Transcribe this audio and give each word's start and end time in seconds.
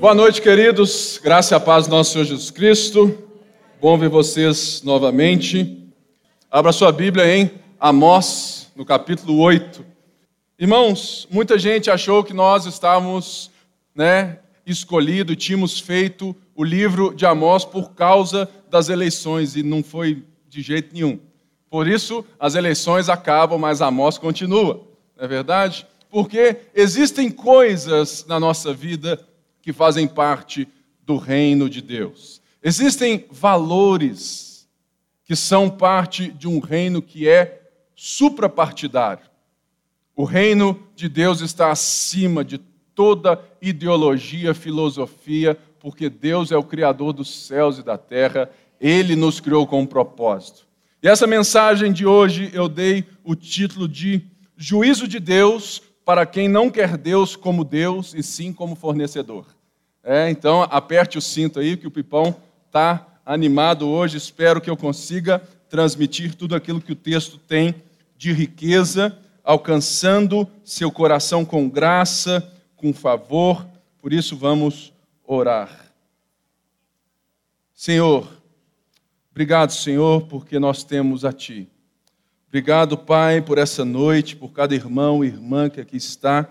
Boa 0.00 0.14
noite, 0.14 0.40
queridos. 0.40 1.20
Graça 1.22 1.54
e 1.54 1.56
a 1.56 1.60
paz 1.60 1.86
do 1.86 1.90
nosso 1.90 2.12
Senhor 2.12 2.24
Jesus 2.24 2.50
Cristo. 2.50 3.18
Bom 3.82 3.98
ver 3.98 4.08
vocês 4.08 4.80
novamente. 4.82 5.92
Abra 6.50 6.72
sua 6.72 6.90
Bíblia 6.90 7.36
em 7.36 7.50
Amós, 7.78 8.72
no 8.74 8.82
capítulo 8.82 9.38
8. 9.38 9.84
Irmãos, 10.58 11.28
muita 11.30 11.58
gente 11.58 11.90
achou 11.90 12.24
que 12.24 12.32
nós 12.32 12.64
estávamos, 12.64 13.50
né, 13.94 14.38
escolhido, 14.64 15.36
tínhamos 15.36 15.78
feito 15.78 16.34
o 16.54 16.64
livro 16.64 17.14
de 17.14 17.26
Amós 17.26 17.66
por 17.66 17.92
causa 17.92 18.48
das 18.70 18.88
eleições 18.88 19.54
e 19.54 19.62
não 19.62 19.82
foi 19.82 20.24
de 20.48 20.62
jeito 20.62 20.94
nenhum. 20.94 21.20
Por 21.68 21.86
isso, 21.86 22.24
as 22.38 22.54
eleições 22.54 23.10
acabam, 23.10 23.58
mas 23.58 23.82
Amós 23.82 24.16
continua, 24.16 24.82
não 25.14 25.26
é 25.26 25.28
verdade? 25.28 25.86
Porque 26.08 26.56
existem 26.74 27.30
coisas 27.30 28.24
na 28.26 28.40
nossa 28.40 28.72
vida 28.72 29.20
que 29.62 29.72
fazem 29.72 30.06
parte 30.06 30.66
do 31.04 31.16
reino 31.16 31.68
de 31.68 31.80
Deus. 31.80 32.40
Existem 32.62 33.26
valores 33.30 34.68
que 35.24 35.34
são 35.36 35.70
parte 35.70 36.30
de 36.32 36.48
um 36.48 36.58
reino 36.58 37.00
que 37.00 37.28
é 37.28 37.60
suprapartidário. 37.94 39.24
O 40.16 40.24
reino 40.24 40.86
de 40.94 41.08
Deus 41.08 41.40
está 41.40 41.70
acima 41.70 42.44
de 42.44 42.58
toda 42.94 43.42
ideologia, 43.62 44.52
filosofia, 44.52 45.56
porque 45.78 46.10
Deus 46.10 46.52
é 46.52 46.56
o 46.56 46.62
Criador 46.62 47.12
dos 47.12 47.46
céus 47.46 47.78
e 47.78 47.82
da 47.82 47.96
terra, 47.96 48.50
Ele 48.80 49.16
nos 49.16 49.40
criou 49.40 49.66
com 49.66 49.80
um 49.80 49.86
propósito. 49.86 50.66
E 51.02 51.08
essa 51.08 51.26
mensagem 51.26 51.92
de 51.92 52.04
hoje 52.04 52.50
eu 52.52 52.68
dei 52.68 53.06
o 53.24 53.34
título 53.34 53.88
de 53.88 54.22
Juízo 54.56 55.08
de 55.08 55.18
Deus 55.18 55.80
para 56.10 56.26
quem 56.26 56.48
não 56.48 56.68
quer 56.68 56.96
Deus 56.96 57.36
como 57.36 57.62
Deus 57.62 58.14
e 58.14 58.20
sim 58.20 58.52
como 58.52 58.74
fornecedor. 58.74 59.46
É, 60.02 60.28
então, 60.28 60.62
aperte 60.64 61.16
o 61.16 61.20
cinto 61.20 61.60
aí, 61.60 61.76
que 61.76 61.86
o 61.86 61.90
Pipão 61.90 62.34
está 62.66 63.06
animado 63.24 63.88
hoje. 63.88 64.16
Espero 64.16 64.60
que 64.60 64.68
eu 64.68 64.76
consiga 64.76 65.38
transmitir 65.68 66.34
tudo 66.34 66.56
aquilo 66.56 66.80
que 66.80 66.90
o 66.90 66.96
texto 66.96 67.38
tem 67.38 67.76
de 68.18 68.32
riqueza, 68.32 69.16
alcançando 69.44 70.48
seu 70.64 70.90
coração 70.90 71.44
com 71.44 71.68
graça, 71.68 72.42
com 72.74 72.92
favor. 72.92 73.64
Por 74.02 74.12
isso, 74.12 74.36
vamos 74.36 74.92
orar. 75.24 75.92
Senhor, 77.72 78.28
obrigado, 79.30 79.70
Senhor, 79.70 80.22
porque 80.22 80.58
nós 80.58 80.82
temos 80.82 81.24
a 81.24 81.32
Ti. 81.32 81.68
Obrigado, 82.50 82.98
Pai, 82.98 83.40
por 83.40 83.58
essa 83.58 83.84
noite, 83.84 84.34
por 84.34 84.48
cada 84.48 84.74
irmão 84.74 85.24
e 85.24 85.28
irmã 85.28 85.70
que 85.70 85.80
aqui 85.80 85.96
está. 85.96 86.48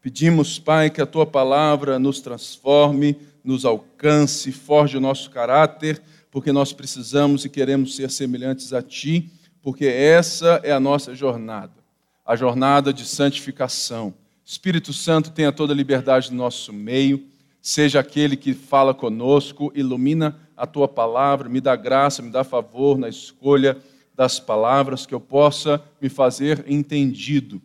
Pedimos, 0.00 0.58
Pai, 0.58 0.88
que 0.88 1.02
a 1.02 1.06
tua 1.06 1.26
palavra 1.26 1.98
nos 1.98 2.18
transforme, 2.18 3.14
nos 3.44 3.66
alcance, 3.66 4.50
forge 4.50 4.96
o 4.96 5.00
nosso 5.02 5.30
caráter, 5.30 6.00
porque 6.30 6.50
nós 6.50 6.72
precisamos 6.72 7.44
e 7.44 7.50
queremos 7.50 7.94
ser 7.94 8.10
semelhantes 8.10 8.72
a 8.72 8.80
ti, 8.80 9.30
porque 9.60 9.84
essa 9.84 10.62
é 10.64 10.72
a 10.72 10.80
nossa 10.80 11.14
jornada, 11.14 11.74
a 12.24 12.34
jornada 12.34 12.90
de 12.90 13.04
santificação. 13.04 14.14
Espírito 14.46 14.94
Santo 14.94 15.30
tenha 15.30 15.52
toda 15.52 15.74
a 15.74 15.76
liberdade 15.76 16.30
no 16.30 16.38
nosso 16.38 16.72
meio, 16.72 17.22
seja 17.60 18.00
aquele 18.00 18.34
que 18.34 18.54
fala 18.54 18.94
conosco, 18.94 19.70
ilumina 19.74 20.40
a 20.56 20.66
tua 20.66 20.88
palavra, 20.88 21.50
me 21.50 21.60
dá 21.60 21.76
graça, 21.76 22.22
me 22.22 22.30
dá 22.30 22.42
favor 22.42 22.96
na 22.96 23.10
escolha 23.10 23.76
das 24.14 24.38
palavras, 24.38 25.06
que 25.06 25.14
eu 25.14 25.20
possa 25.20 25.82
me 26.00 26.08
fazer 26.08 26.64
entendido, 26.68 27.60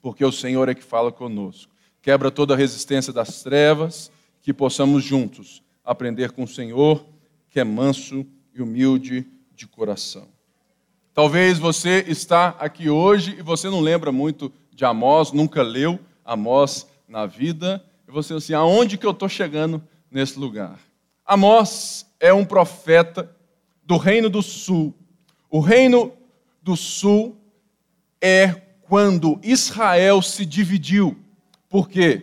porque 0.00 0.24
o 0.24 0.32
Senhor 0.32 0.68
é 0.68 0.74
que 0.74 0.84
fala 0.84 1.10
conosco. 1.10 1.72
Quebra 2.00 2.30
toda 2.30 2.54
a 2.54 2.56
resistência 2.56 3.12
das 3.12 3.42
trevas, 3.42 4.10
que 4.40 4.54
possamos 4.54 5.04
juntos 5.04 5.62
aprender 5.84 6.32
com 6.32 6.44
o 6.44 6.48
Senhor, 6.48 7.04
que 7.50 7.58
é 7.58 7.64
manso 7.64 8.24
e 8.54 8.62
humilde 8.62 9.26
de 9.54 9.66
coração. 9.66 10.28
Talvez 11.12 11.58
você 11.58 12.04
está 12.06 12.50
aqui 12.60 12.88
hoje 12.88 13.36
e 13.38 13.42
você 13.42 13.68
não 13.68 13.80
lembra 13.80 14.12
muito 14.12 14.52
de 14.72 14.84
Amós, 14.84 15.32
nunca 15.32 15.62
leu 15.62 15.98
Amós 16.24 16.86
na 17.08 17.26
vida, 17.26 17.84
e 18.06 18.12
você 18.12 18.34
assim, 18.34 18.52
aonde 18.52 18.96
que 18.96 19.04
eu 19.04 19.10
estou 19.10 19.28
chegando 19.28 19.82
nesse 20.10 20.38
lugar? 20.38 20.78
Amós 21.26 22.06
é 22.20 22.32
um 22.32 22.44
profeta 22.44 23.34
do 23.82 23.96
reino 23.96 24.30
do 24.30 24.42
sul, 24.42 24.94
o 25.50 25.60
reino 25.60 26.12
do 26.62 26.76
sul 26.76 27.36
é 28.20 28.54
quando 28.82 29.38
Israel 29.42 30.20
se 30.22 30.44
dividiu. 30.44 31.16
Porque 31.68 32.22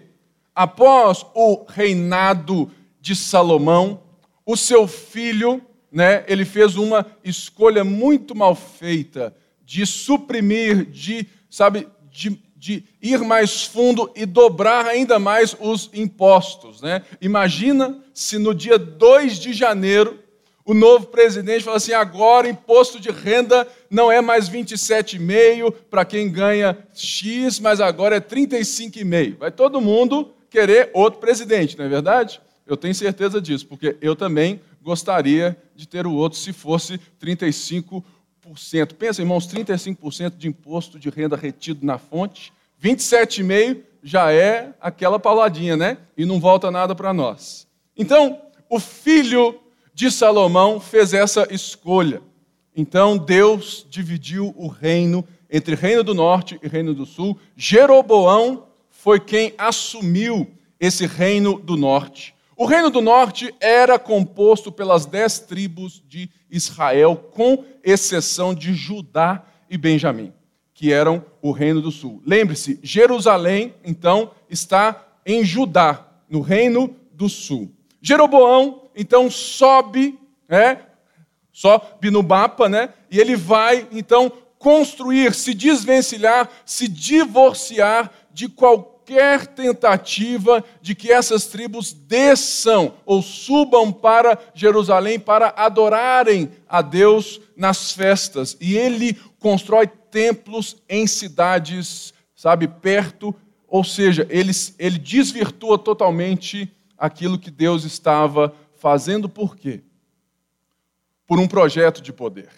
após 0.54 1.26
o 1.34 1.66
reinado 1.68 2.72
de 3.00 3.16
Salomão, 3.16 4.02
o 4.46 4.56
seu 4.56 4.88
filho, 4.88 5.62
né, 5.92 6.24
ele 6.28 6.46
fez 6.46 6.76
uma 6.76 7.06
escolha 7.24 7.84
muito 7.84 8.36
mal 8.36 8.56
feita 8.56 9.36
de 9.64 9.86
suprimir, 9.86 10.86
de, 10.86 11.28
sabe, 11.50 11.88
de, 12.12 12.40
de 12.56 12.84
ir 13.02 13.20
mais 13.20 13.64
fundo 13.64 14.12
e 14.16 14.26
dobrar 14.26 14.86
ainda 14.86 15.18
mais 15.18 15.56
os 15.60 15.90
impostos, 15.94 16.82
né? 16.82 17.02
Imagina 17.20 18.00
se 18.14 18.38
no 18.38 18.54
dia 18.54 18.78
2 18.78 19.40
de 19.40 19.54
janeiro 19.54 20.20
o 20.66 20.74
novo 20.74 21.06
presidente 21.06 21.64
fala 21.64 21.78
assim: 21.78 21.94
agora 21.94 22.50
imposto 22.50 23.00
de 23.00 23.12
renda 23.12 23.68
não 23.90 24.12
é 24.12 24.20
mais 24.20 24.50
27,5 24.50 25.72
para 25.90 26.04
quem 26.04 26.30
ganha 26.32 26.76
X, 26.92 27.60
mas 27.60 27.80
agora 27.80 28.16
é 28.16 28.20
35,5. 28.20 29.38
Vai 29.38 29.52
todo 29.52 29.80
mundo 29.80 30.34
querer 30.50 30.90
outro 30.94 31.20
presidente, 31.20 31.78
não 31.78 31.86
é 31.86 31.88
verdade? 31.88 32.42
Eu 32.66 32.76
tenho 32.76 32.96
certeza 32.96 33.40
disso, 33.40 33.68
porque 33.68 33.96
eu 34.02 34.16
também 34.16 34.60
gostaria 34.82 35.56
de 35.76 35.88
ter 35.88 36.08
o 36.08 36.14
outro 36.14 36.40
se 36.40 36.52
fosse 36.52 37.00
35%. 37.22 38.04
Pensa, 38.98 39.22
irmãos, 39.22 39.48
35% 39.48 40.36
de 40.36 40.48
imposto 40.48 40.98
de 40.98 41.10
renda 41.10 41.36
retido 41.36 41.86
na 41.86 42.00
fonte, 42.00 42.52
27,5% 42.84 43.84
já 44.02 44.32
é 44.32 44.72
aquela 44.80 45.20
pauladinha, 45.20 45.76
né? 45.76 45.98
E 46.16 46.26
não 46.26 46.40
volta 46.40 46.70
nada 46.70 46.94
para 46.94 47.12
nós. 47.12 47.68
Então, 47.98 48.40
o 48.70 48.80
filho 48.80 49.60
de 49.96 50.12
Salomão 50.12 50.78
fez 50.78 51.14
essa 51.14 51.48
escolha. 51.50 52.22
Então 52.76 53.18
Deus 53.18 53.88
dividiu 53.90 54.54
o 54.58 54.68
reino 54.68 55.26
entre 55.50 55.74
reino 55.74 56.04
do 56.04 56.14
norte 56.14 56.60
e 56.62 56.68
reino 56.68 56.94
do 56.94 57.06
sul. 57.06 57.40
Jeroboão 57.56 58.68
foi 58.90 59.22
quem 59.22 59.54
assumiu 59.58 60.52
esse 60.78 61.08
reino 61.08 61.58
do 61.58 61.78
norte. 61.78 62.36
O 62.58 62.66
reino 62.66 62.90
do 62.90 63.00
norte 63.00 63.56
era 63.62 63.98
composto 63.98 64.70
pelas 64.70 65.06
dez 65.06 65.40
tribos 65.40 66.04
de 66.06 66.30
Israel, 66.52 67.16
com 67.32 67.64
exceção 67.82 68.54
de 68.54 68.74
Judá 68.74 69.46
e 69.70 69.78
Benjamim, 69.78 70.34
que 70.74 70.92
eram 70.92 71.24
o 71.42 71.52
reino 71.52 71.82
do 71.82 71.92
sul. 71.92 72.22
Lembre-se, 72.26 72.80
Jerusalém, 72.84 73.74
então, 73.84 74.32
está 74.50 75.08
em 75.26 75.44
Judá, 75.44 76.06
no 76.30 76.42
reino 76.42 76.94
do 77.14 77.30
sul. 77.30 77.72
Jeroboão 78.02 78.85
então 78.96 79.30
sobe, 79.30 80.20
né? 80.48 80.82
Sobe 81.52 82.12
no 82.12 82.22
mapa, 82.22 82.68
né? 82.68 82.90
E 83.10 83.20
ele 83.20 83.36
vai 83.36 83.88
então 83.92 84.32
construir, 84.58 85.34
se 85.34 85.54
desvencilhar, 85.54 86.50
se 86.66 86.88
divorciar 86.88 88.12
de 88.34 88.50
qualquer 88.50 89.46
tentativa 89.48 90.64
de 90.82 90.96
que 90.96 91.12
essas 91.12 91.46
tribos 91.46 91.94
desçam 91.94 92.96
ou 93.06 93.22
subam 93.22 93.92
para 93.92 94.38
Jerusalém 94.54 95.20
para 95.20 95.54
adorarem 95.56 96.50
a 96.68 96.82
Deus 96.82 97.40
nas 97.56 97.92
festas. 97.92 98.58
E 98.60 98.76
ele 98.76 99.16
constrói 99.40 99.88
templos 99.88 100.78
em 100.90 101.06
cidades, 101.06 102.14
sabe, 102.36 102.68
perto, 102.68 103.36
ou 103.68 103.84
seja, 103.84 104.26
ele, 104.30 104.52
ele 104.80 104.98
desvirtua 104.98 105.78
totalmente 105.78 106.72
aquilo 106.98 107.38
que 107.38 107.52
Deus 107.52 107.84
estava 107.84 108.54
Fazendo 108.86 109.28
por 109.28 109.56
quê? 109.56 109.82
Por 111.26 111.40
um 111.40 111.48
projeto 111.48 112.04
de 112.04 112.14
poder. 112.14 112.52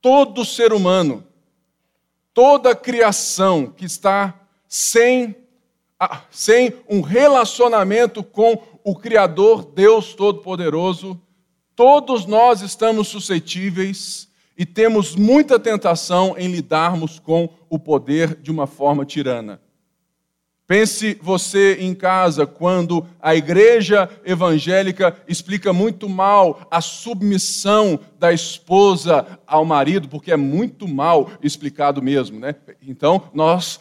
Todo 0.00 0.44
ser 0.44 0.72
humano, 0.72 1.24
toda 2.34 2.74
criação 2.74 3.70
que 3.70 3.84
está 3.84 4.34
sem, 4.66 5.36
sem 6.28 6.74
um 6.88 7.02
relacionamento 7.02 8.24
com 8.24 8.60
o 8.82 8.96
Criador, 8.96 9.64
Deus 9.66 10.12
Todo-Poderoso, 10.12 11.20
todos 11.76 12.26
nós 12.26 12.60
estamos 12.60 13.06
suscetíveis 13.06 14.28
e 14.58 14.66
temos 14.66 15.14
muita 15.14 15.56
tentação 15.56 16.34
em 16.36 16.50
lidarmos 16.50 17.20
com 17.20 17.48
o 17.70 17.78
poder 17.78 18.34
de 18.34 18.50
uma 18.50 18.66
forma 18.66 19.06
tirana. 19.06 19.62
Pense 20.66 21.16
você 21.22 21.76
em 21.80 21.94
casa 21.94 22.44
quando 22.44 23.06
a 23.22 23.36
igreja 23.36 24.10
evangélica 24.24 25.16
explica 25.28 25.72
muito 25.72 26.08
mal 26.08 26.66
a 26.68 26.80
submissão 26.80 28.00
da 28.18 28.32
esposa 28.32 29.38
ao 29.46 29.64
marido, 29.64 30.08
porque 30.08 30.32
é 30.32 30.36
muito 30.36 30.88
mal 30.88 31.30
explicado 31.40 32.02
mesmo, 32.02 32.40
né? 32.40 32.56
Então, 32.82 33.30
nós 33.32 33.78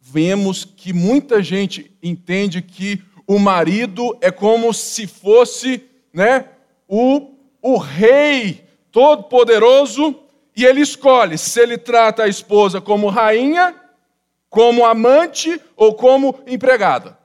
vemos 0.00 0.64
que 0.64 0.94
muita 0.94 1.42
gente 1.42 1.94
entende 2.02 2.62
que 2.62 3.02
o 3.26 3.38
marido 3.38 4.16
é 4.20 4.30
como 4.30 4.72
se 4.72 5.06
fosse 5.06 5.82
né, 6.12 6.46
o, 6.88 7.32
o 7.60 7.76
rei 7.76 8.64
todo-poderoso 8.90 10.20
e 10.56 10.64
ele 10.64 10.80
escolhe 10.80 11.36
se 11.36 11.60
ele 11.60 11.76
trata 11.76 12.22
a 12.22 12.28
esposa 12.28 12.80
como 12.80 13.08
rainha, 13.08 13.74
como 14.54 14.86
amante 14.86 15.60
ou 15.76 15.96
como 15.96 16.38
empregada. 16.46 17.18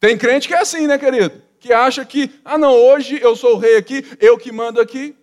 Tem 0.00 0.18
crente 0.18 0.48
que 0.48 0.54
é 0.54 0.58
assim, 0.58 0.84
né, 0.88 0.98
querido? 0.98 1.40
Que 1.60 1.72
acha 1.72 2.04
que, 2.04 2.28
ah, 2.44 2.58
não, 2.58 2.74
hoje 2.74 3.20
eu 3.22 3.36
sou 3.36 3.54
o 3.54 3.58
rei 3.58 3.76
aqui, 3.76 4.04
eu 4.18 4.36
que 4.36 4.50
mando 4.50 4.80
aqui. 4.80 5.14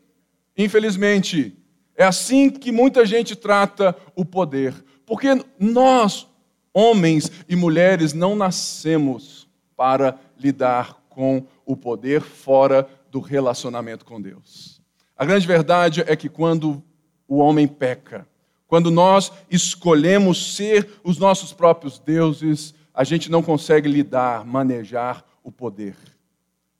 Infelizmente, 0.57 1.53
é 1.97 2.05
assim 2.05 2.49
que 2.49 2.71
muita 2.71 3.05
gente 3.05 3.35
trata 3.35 3.93
o 4.15 4.23
poder. 4.23 4.73
Porque 5.05 5.27
nós, 5.59 6.29
homens 6.73 7.29
e 7.49 7.57
mulheres, 7.57 8.13
não 8.13 8.33
nascemos 8.33 9.49
para 9.75 10.17
lidar 10.39 11.03
com 11.09 11.45
o 11.65 11.75
poder 11.75 12.21
fora 12.21 12.87
do 13.11 13.19
relacionamento 13.19 14.05
com 14.05 14.21
Deus. 14.21 14.81
A 15.17 15.25
grande 15.25 15.45
verdade 15.45 16.05
é 16.07 16.15
que 16.15 16.29
quando 16.29 16.81
o 17.27 17.39
homem 17.39 17.67
peca, 17.67 18.25
quando 18.71 18.89
nós 18.89 19.33
escolhemos 19.49 20.55
ser 20.55 20.87
os 21.03 21.17
nossos 21.17 21.51
próprios 21.51 21.99
deuses, 21.99 22.73
a 22.93 23.03
gente 23.03 23.29
não 23.29 23.43
consegue 23.43 23.89
lidar, 23.89 24.45
manejar 24.45 25.25
o 25.43 25.51
poder. 25.51 25.93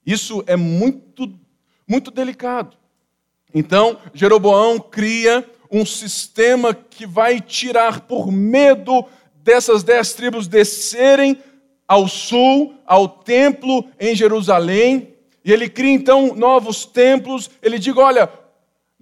Isso 0.06 0.42
é 0.46 0.56
muito, 0.56 1.30
muito 1.86 2.10
delicado. 2.10 2.78
Então, 3.54 3.98
Jeroboão 4.14 4.78
cria 4.78 5.46
um 5.70 5.84
sistema 5.84 6.72
que 6.72 7.06
vai 7.06 7.38
tirar, 7.42 8.00
por 8.00 8.32
medo 8.32 9.04
dessas 9.34 9.82
dez 9.82 10.14
tribos 10.14 10.48
descerem 10.48 11.36
ao 11.86 12.08
sul, 12.08 12.72
ao 12.86 13.06
templo 13.06 13.84
em 14.00 14.16
Jerusalém, 14.16 15.12
e 15.44 15.52
ele 15.52 15.68
cria 15.68 15.92
então 15.92 16.34
novos 16.34 16.86
templos. 16.86 17.50
Ele 17.62 17.78
diz: 17.78 17.94
olha, 17.94 18.30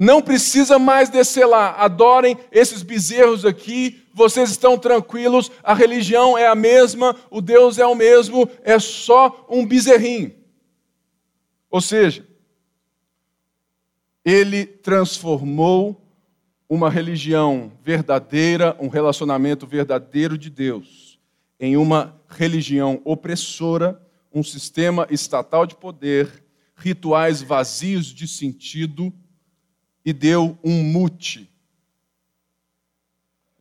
não 0.00 0.22
precisa 0.22 0.78
mais 0.78 1.10
descer 1.10 1.44
lá, 1.44 1.72
adorem 1.72 2.34
esses 2.50 2.82
bezerros 2.82 3.44
aqui, 3.44 4.02
vocês 4.14 4.50
estão 4.50 4.78
tranquilos, 4.78 5.52
a 5.62 5.74
religião 5.74 6.38
é 6.38 6.46
a 6.46 6.54
mesma, 6.54 7.14
o 7.30 7.42
Deus 7.42 7.78
é 7.78 7.84
o 7.84 7.94
mesmo, 7.94 8.48
é 8.62 8.78
só 8.78 9.46
um 9.46 9.66
bezerrinho. 9.66 10.34
Ou 11.70 11.82
seja, 11.82 12.26
ele 14.24 14.64
transformou 14.64 16.02
uma 16.66 16.88
religião 16.88 17.70
verdadeira, 17.82 18.74
um 18.80 18.88
relacionamento 18.88 19.66
verdadeiro 19.66 20.38
de 20.38 20.48
Deus, 20.48 21.20
em 21.58 21.76
uma 21.76 22.18
religião 22.26 23.02
opressora, 23.04 24.00
um 24.32 24.42
sistema 24.42 25.06
estatal 25.10 25.66
de 25.66 25.74
poder, 25.74 26.42
rituais 26.74 27.42
vazios 27.42 28.06
de 28.06 28.26
sentido 28.26 29.12
e 30.04 30.12
deu 30.12 30.58
um 30.64 30.82
mute. 30.82 31.50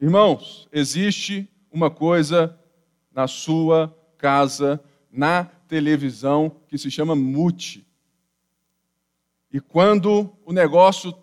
Irmãos, 0.02 0.68
existe 0.72 1.50
uma 1.72 1.92
coisa 1.92 2.58
na 3.12 3.28
sua 3.28 3.96
casa, 4.18 4.82
na 5.12 5.46
televisão, 5.68 6.56
que 6.68 6.78
se 6.78 6.90
chama 6.90 7.16
mute. 7.16 7.86
E 9.52 9.60
quando 9.60 10.32
o 10.46 10.54
negócio 10.54 11.14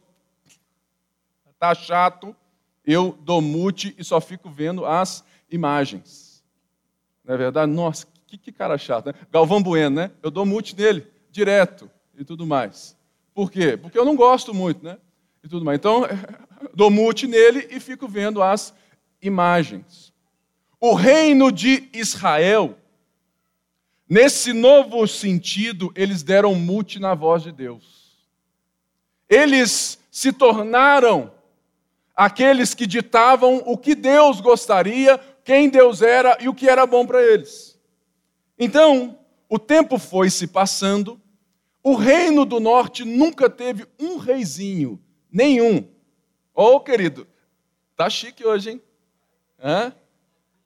está 1.50 1.74
chato, 1.74 2.36
eu 2.84 3.16
dou 3.22 3.40
mute 3.40 3.94
e 3.98 4.04
só 4.04 4.20
fico 4.20 4.50
vendo 4.50 4.84
as 4.84 5.24
imagens. 5.50 6.44
Não 7.24 7.34
é 7.34 7.38
verdade? 7.38 7.72
Nossa, 7.72 8.06
que, 8.26 8.36
que 8.36 8.52
cara 8.52 8.76
chato, 8.76 9.06
né? 9.06 9.14
Galvão 9.30 9.62
Bueno, 9.62 9.96
né? 9.96 10.10
Eu 10.22 10.30
dou 10.30 10.44
mute 10.44 10.76
nele, 10.76 11.06
direto 11.30 11.90
e 12.16 12.24
tudo 12.24 12.46
mais. 12.46 12.96
Por 13.32 13.50
quê? 13.50 13.76
Porque 13.76 13.98
eu 13.98 14.04
não 14.04 14.16
gosto 14.16 14.52
muito, 14.52 14.84
né? 14.84 14.98
E 15.46 15.48
tudo 15.48 15.64
mais. 15.64 15.78
Então, 15.78 16.02
dou 16.74 16.90
mute 16.90 17.28
nele 17.28 17.68
e 17.70 17.78
fico 17.78 18.08
vendo 18.08 18.42
as 18.42 18.74
imagens. 19.22 20.12
O 20.80 20.92
reino 20.92 21.52
de 21.52 21.88
Israel, 21.92 22.76
nesse 24.08 24.52
novo 24.52 25.06
sentido, 25.06 25.92
eles 25.94 26.24
deram 26.24 26.52
mute 26.56 26.98
na 26.98 27.14
voz 27.14 27.44
de 27.44 27.52
Deus. 27.52 28.26
Eles 29.28 30.00
se 30.10 30.32
tornaram 30.32 31.32
aqueles 32.16 32.74
que 32.74 32.84
ditavam 32.84 33.62
o 33.66 33.78
que 33.78 33.94
Deus 33.94 34.40
gostaria, 34.40 35.16
quem 35.44 35.68
Deus 35.68 36.02
era 36.02 36.36
e 36.40 36.48
o 36.48 36.54
que 36.54 36.68
era 36.68 36.84
bom 36.84 37.06
para 37.06 37.22
eles. 37.22 37.78
Então, 38.58 39.16
o 39.48 39.60
tempo 39.60 39.96
foi 39.96 40.28
se 40.28 40.48
passando, 40.48 41.20
o 41.84 41.94
reino 41.94 42.44
do 42.44 42.58
norte 42.58 43.04
nunca 43.04 43.48
teve 43.48 43.86
um 43.96 44.16
reizinho, 44.16 45.00
nenhum. 45.36 45.86
Ô, 46.54 46.76
oh, 46.76 46.80
querido, 46.80 47.28
tá 47.94 48.08
chique 48.08 48.42
hoje, 48.42 48.70
hein? 48.70 48.82
Hã? 49.62 49.92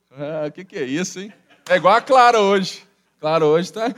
O 0.09 0.45
ah, 0.45 0.49
que, 0.49 0.63
que 0.63 0.77
é 0.77 0.83
isso, 0.83 1.19
hein? 1.19 1.33
É 1.69 1.75
igual 1.75 1.95
a 1.95 2.01
Clara 2.01 2.39
hoje. 2.39 2.87
Clara 3.19 3.45
hoje 3.45 3.71
tá 3.71 3.93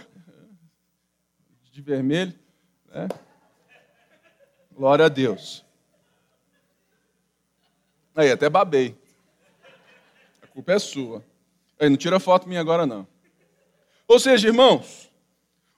de 1.71 1.81
vermelho, 1.81 2.33
né? 2.91 3.07
Glória 4.71 5.05
a 5.05 5.09
Deus. 5.09 5.63
Aí, 8.15 8.31
até 8.31 8.49
babei. 8.49 8.95
A 10.41 10.47
culpa 10.47 10.73
é 10.73 10.79
sua. 10.79 11.23
Aí, 11.79 11.89
não 11.89 11.97
tira 11.97 12.19
foto 12.19 12.47
minha 12.47 12.61
agora, 12.61 12.85
não. 12.85 13.07
Ou 14.07 14.19
seja, 14.19 14.47
irmãos, 14.47 15.11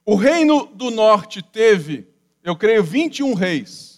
o 0.04 0.14
reino 0.14 0.66
do 0.66 0.90
norte 0.90 1.42
teve, 1.42 2.08
eu 2.42 2.56
creio, 2.56 2.82
21 2.82 3.34
reis. 3.34 3.95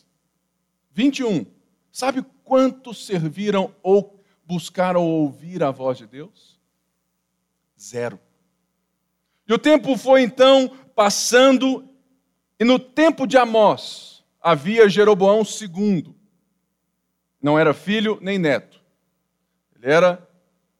21. 0.98 1.46
Sabe 1.92 2.26
quantos 2.42 3.06
serviram 3.06 3.72
ou 3.84 4.20
buscaram 4.44 5.06
ouvir 5.06 5.62
a 5.62 5.70
voz 5.70 5.96
de 5.96 6.08
Deus? 6.08 6.58
Zero. 7.80 8.18
E 9.46 9.54
o 9.54 9.58
tempo 9.58 9.96
foi 9.96 10.22
então 10.22 10.68
passando, 10.96 11.88
e 12.58 12.64
no 12.64 12.80
tempo 12.80 13.28
de 13.28 13.38
Amós, 13.38 14.24
havia 14.40 14.88
Jeroboão 14.88 15.42
II. 15.42 16.12
Não 17.40 17.56
era 17.56 17.72
filho 17.72 18.18
nem 18.20 18.36
neto. 18.36 18.82
Ele 19.76 19.92
era 19.92 20.28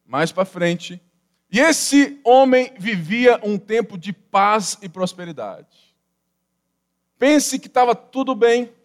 mais 0.05 0.33
para 0.33 0.45
frente. 0.45 1.01
E 1.49 1.61
esse 1.61 2.21
homem 2.25 2.73
vivia 2.77 3.39
um 3.45 3.57
tempo 3.57 3.97
de 3.97 4.13
paz 4.13 4.79
e 4.83 4.89
prosperidade. 4.89 5.95
Pense 7.17 7.57
que 7.61 7.69
estava 7.69 7.95
tudo 7.95 8.35
bem. 8.35 8.77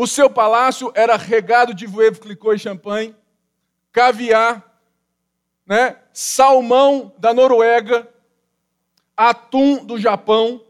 O 0.00 0.06
seu 0.06 0.30
palácio 0.30 0.90
era 0.94 1.14
regado 1.14 1.74
de 1.74 1.86
voevo, 1.86 2.22
clicô 2.22 2.54
e 2.54 2.58
champanhe, 2.58 3.14
caviar, 3.92 4.80
né? 5.66 5.98
salmão 6.10 7.12
da 7.18 7.34
Noruega, 7.34 8.08
atum 9.14 9.84
do 9.84 9.98
Japão. 9.98 10.64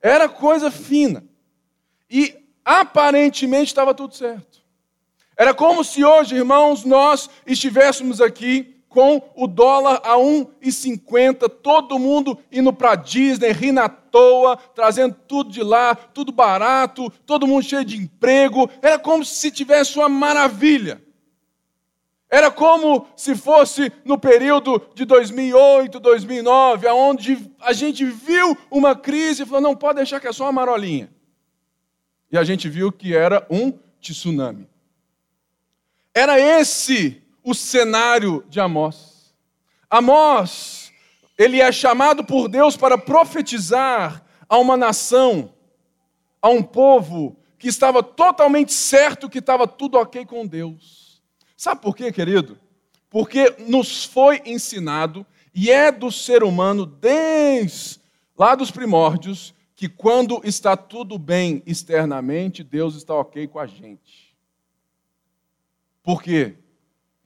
Era 0.00 0.26
coisa 0.26 0.70
fina. 0.70 1.22
E 2.08 2.34
aparentemente 2.64 3.66
estava 3.66 3.92
tudo 3.92 4.14
certo. 4.14 4.62
Era 5.36 5.52
como 5.52 5.84
se 5.84 6.02
hoje, 6.02 6.36
irmãos, 6.36 6.82
nós 6.82 7.28
estivéssemos 7.44 8.22
aqui 8.22 8.82
com 8.88 9.20
o 9.34 9.46
dólar 9.46 10.00
a 10.02 10.14
1,50, 10.14 11.46
todo 11.62 11.98
mundo 11.98 12.38
indo 12.50 12.72
para 12.72 12.94
Disney, 12.94 13.52
rindo 13.52 13.80
à 13.80 13.88
toa, 14.16 14.56
trazendo 14.56 15.14
tudo 15.26 15.50
de 15.50 15.62
lá, 15.62 15.94
tudo 15.94 16.32
barato, 16.32 17.10
todo 17.24 17.46
mundo 17.46 17.64
cheio 17.64 17.84
de 17.84 17.96
emprego. 17.96 18.70
Era 18.80 18.98
como 18.98 19.24
se 19.24 19.50
tivesse 19.50 19.98
uma 19.98 20.08
maravilha. 20.08 21.02
Era 22.28 22.50
como 22.50 23.06
se 23.16 23.34
fosse 23.36 23.92
no 24.04 24.18
período 24.18 24.80
de 24.94 25.04
2008, 25.04 26.00
2009, 26.00 26.88
onde 26.88 27.50
a 27.60 27.72
gente 27.72 28.04
viu 28.04 28.56
uma 28.70 28.94
crise 28.96 29.42
e 29.42 29.46
falou: 29.46 29.60
não 29.60 29.76
pode 29.76 29.96
deixar 29.96 30.20
que 30.20 30.26
é 30.26 30.32
só 30.32 30.44
uma 30.44 30.52
marolinha 30.52 31.16
e 32.30 32.36
a 32.36 32.44
gente 32.44 32.68
viu 32.68 32.90
que 32.92 33.14
era 33.14 33.46
um 33.50 33.72
tsunami. 34.00 34.68
Era 36.12 36.38
esse 36.38 37.22
o 37.42 37.54
cenário 37.54 38.44
de 38.48 38.58
Amós. 38.58 39.34
Amós, 39.88 40.85
ele 41.38 41.60
é 41.60 41.70
chamado 41.70 42.24
por 42.24 42.48
Deus 42.48 42.76
para 42.76 42.96
profetizar 42.96 44.24
a 44.48 44.58
uma 44.58 44.76
nação, 44.76 45.52
a 46.40 46.48
um 46.48 46.62
povo 46.62 47.36
que 47.58 47.68
estava 47.68 48.02
totalmente 48.02 48.72
certo 48.72 49.28
que 49.28 49.38
estava 49.38 49.66
tudo 49.66 49.98
ok 49.98 50.24
com 50.24 50.46
Deus. 50.46 51.22
Sabe 51.56 51.80
por 51.80 51.96
quê, 51.96 52.12
querido? 52.12 52.58
Porque 53.08 53.54
nos 53.66 54.04
foi 54.04 54.42
ensinado, 54.44 55.26
e 55.54 55.70
é 55.70 55.90
do 55.90 56.12
ser 56.12 56.42
humano 56.42 56.84
desde 56.84 57.98
lá 58.36 58.54
dos 58.54 58.70
primórdios, 58.70 59.54
que 59.74 59.88
quando 59.88 60.40
está 60.44 60.76
tudo 60.76 61.18
bem 61.18 61.62
externamente, 61.66 62.62
Deus 62.62 62.94
está 62.94 63.14
ok 63.14 63.46
com 63.46 63.58
a 63.58 63.66
gente. 63.66 64.36
Por 66.02 66.22
quê? 66.22 66.56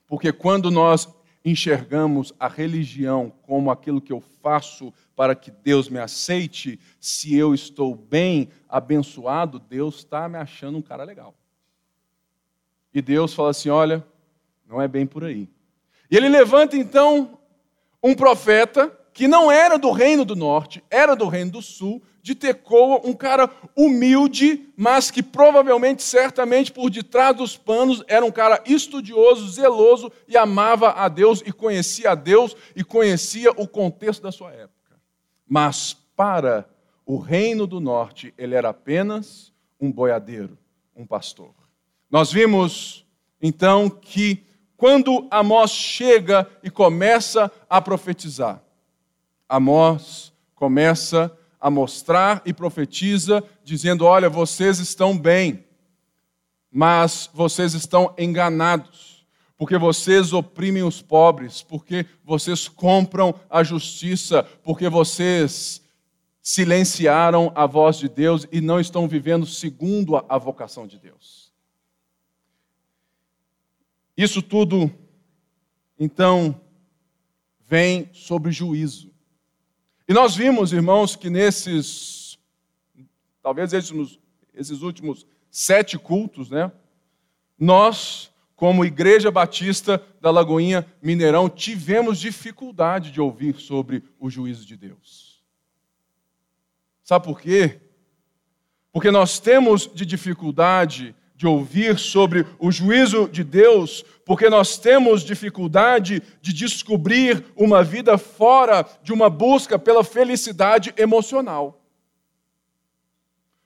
Porque 0.06 0.32
quando 0.32 0.70
nós 0.70 1.08
enxergamos 1.44 2.32
a 2.38 2.48
religião 2.48 3.32
como 3.42 3.70
aquilo 3.70 4.00
que 4.00 4.12
eu 4.12 4.22
faço 4.42 4.92
para 5.16 5.34
que 5.34 5.50
Deus 5.50 5.88
me 5.88 5.98
aceite, 5.98 6.78
se 7.00 7.36
eu 7.36 7.54
estou 7.54 7.94
bem, 7.94 8.48
abençoado, 8.68 9.58
Deus 9.58 9.96
está 9.96 10.28
me 10.28 10.38
achando 10.38 10.78
um 10.78 10.82
cara 10.82 11.04
legal. 11.04 11.34
E 12.92 13.00
Deus 13.00 13.34
fala 13.34 13.50
assim: 13.50 13.68
olha, 13.68 14.04
não 14.66 14.80
é 14.80 14.88
bem 14.88 15.06
por 15.06 15.24
aí. 15.24 15.48
E 16.10 16.16
ele 16.16 16.28
levanta 16.28 16.76
então 16.76 17.38
um 18.02 18.14
profeta 18.14 18.88
que 19.12 19.28
não 19.28 19.50
era 19.50 19.78
do 19.78 19.90
reino 19.90 20.24
do 20.24 20.34
norte, 20.34 20.82
era 20.90 21.14
do 21.14 21.28
reino 21.28 21.52
do 21.52 21.62
sul, 21.62 22.02
de 22.22 22.34
Tecoa, 22.34 23.00
um 23.04 23.12
cara 23.12 23.50
humilde, 23.76 24.68
mas 24.76 25.10
que 25.10 25.22
provavelmente, 25.22 26.02
certamente, 26.02 26.70
por 26.70 26.90
detrás 26.90 27.36
dos 27.36 27.56
panos, 27.56 28.02
era 28.06 28.24
um 28.24 28.30
cara 28.30 28.62
estudioso, 28.66 29.48
zeloso 29.48 30.12
e 30.28 30.36
amava 30.36 30.90
a 30.90 31.08
Deus 31.08 31.42
e 31.44 31.52
conhecia 31.52 32.10
a 32.10 32.14
Deus 32.14 32.54
e 32.76 32.84
conhecia 32.84 33.50
o 33.52 33.66
contexto 33.66 34.22
da 34.22 34.32
sua 34.32 34.52
época. 34.52 35.00
Mas 35.48 35.96
para 36.14 36.68
o 37.06 37.18
reino 37.18 37.66
do 37.66 37.80
norte, 37.80 38.34
ele 38.36 38.54
era 38.54 38.68
apenas 38.68 39.52
um 39.80 39.90
boiadeiro, 39.90 40.58
um 40.94 41.06
pastor. 41.06 41.54
Nós 42.10 42.30
vimos 42.30 43.06
então 43.40 43.88
que 43.88 44.44
quando 44.76 45.26
Amós 45.30 45.70
chega 45.70 46.48
e 46.62 46.70
começa 46.70 47.50
a 47.68 47.80
profetizar, 47.80 48.62
Amós 49.48 50.32
começa 50.54 51.26
a 51.26 51.39
mostrar 51.68 52.40
e 52.46 52.54
profetiza, 52.54 53.42
dizendo: 53.62 54.06
Olha, 54.06 54.30
vocês 54.30 54.78
estão 54.78 55.18
bem, 55.18 55.66
mas 56.70 57.28
vocês 57.34 57.74
estão 57.74 58.14
enganados, 58.16 59.26
porque 59.58 59.76
vocês 59.76 60.32
oprimem 60.32 60.84
os 60.84 61.02
pobres, 61.02 61.62
porque 61.62 62.06
vocês 62.24 62.68
compram 62.68 63.34
a 63.50 63.62
justiça, 63.62 64.44
porque 64.62 64.88
vocês 64.88 65.82
silenciaram 66.40 67.52
a 67.54 67.66
voz 67.66 67.96
de 67.96 68.08
Deus 68.08 68.46
e 68.50 68.60
não 68.60 68.80
estão 68.80 69.06
vivendo 69.06 69.44
segundo 69.44 70.16
a 70.16 70.38
vocação 70.38 70.86
de 70.86 70.98
Deus. 70.98 71.52
Isso 74.16 74.42
tudo, 74.42 74.90
então, 75.98 76.60
vem 77.66 78.10
sobre 78.12 78.50
juízo. 78.50 79.09
E 80.10 80.12
nós 80.12 80.34
vimos, 80.34 80.72
irmãos, 80.72 81.14
que 81.14 81.30
nesses, 81.30 82.36
talvez 83.40 83.72
esses, 83.72 84.18
esses 84.52 84.82
últimos 84.82 85.24
sete 85.48 85.96
cultos, 85.96 86.50
né? 86.50 86.72
Nós, 87.56 88.28
como 88.56 88.84
Igreja 88.84 89.30
Batista 89.30 90.04
da 90.20 90.32
Lagoinha 90.32 90.84
Mineirão, 91.00 91.48
tivemos 91.48 92.18
dificuldade 92.18 93.12
de 93.12 93.20
ouvir 93.20 93.60
sobre 93.60 94.02
o 94.18 94.28
juízo 94.28 94.66
de 94.66 94.76
Deus. 94.76 95.44
Sabe 97.04 97.24
por 97.26 97.40
quê? 97.40 97.80
Porque 98.90 99.12
nós 99.12 99.38
temos 99.38 99.88
de 99.94 100.04
dificuldade 100.04 101.14
de 101.40 101.46
ouvir 101.46 101.98
sobre 101.98 102.44
o 102.58 102.70
juízo 102.70 103.26
de 103.26 103.42
Deus, 103.42 104.04
porque 104.26 104.50
nós 104.50 104.76
temos 104.76 105.24
dificuldade 105.24 106.22
de 106.42 106.52
descobrir 106.52 107.46
uma 107.56 107.82
vida 107.82 108.18
fora 108.18 108.86
de 109.02 109.10
uma 109.10 109.30
busca 109.30 109.78
pela 109.78 110.04
felicidade 110.04 110.92
emocional. 110.98 111.80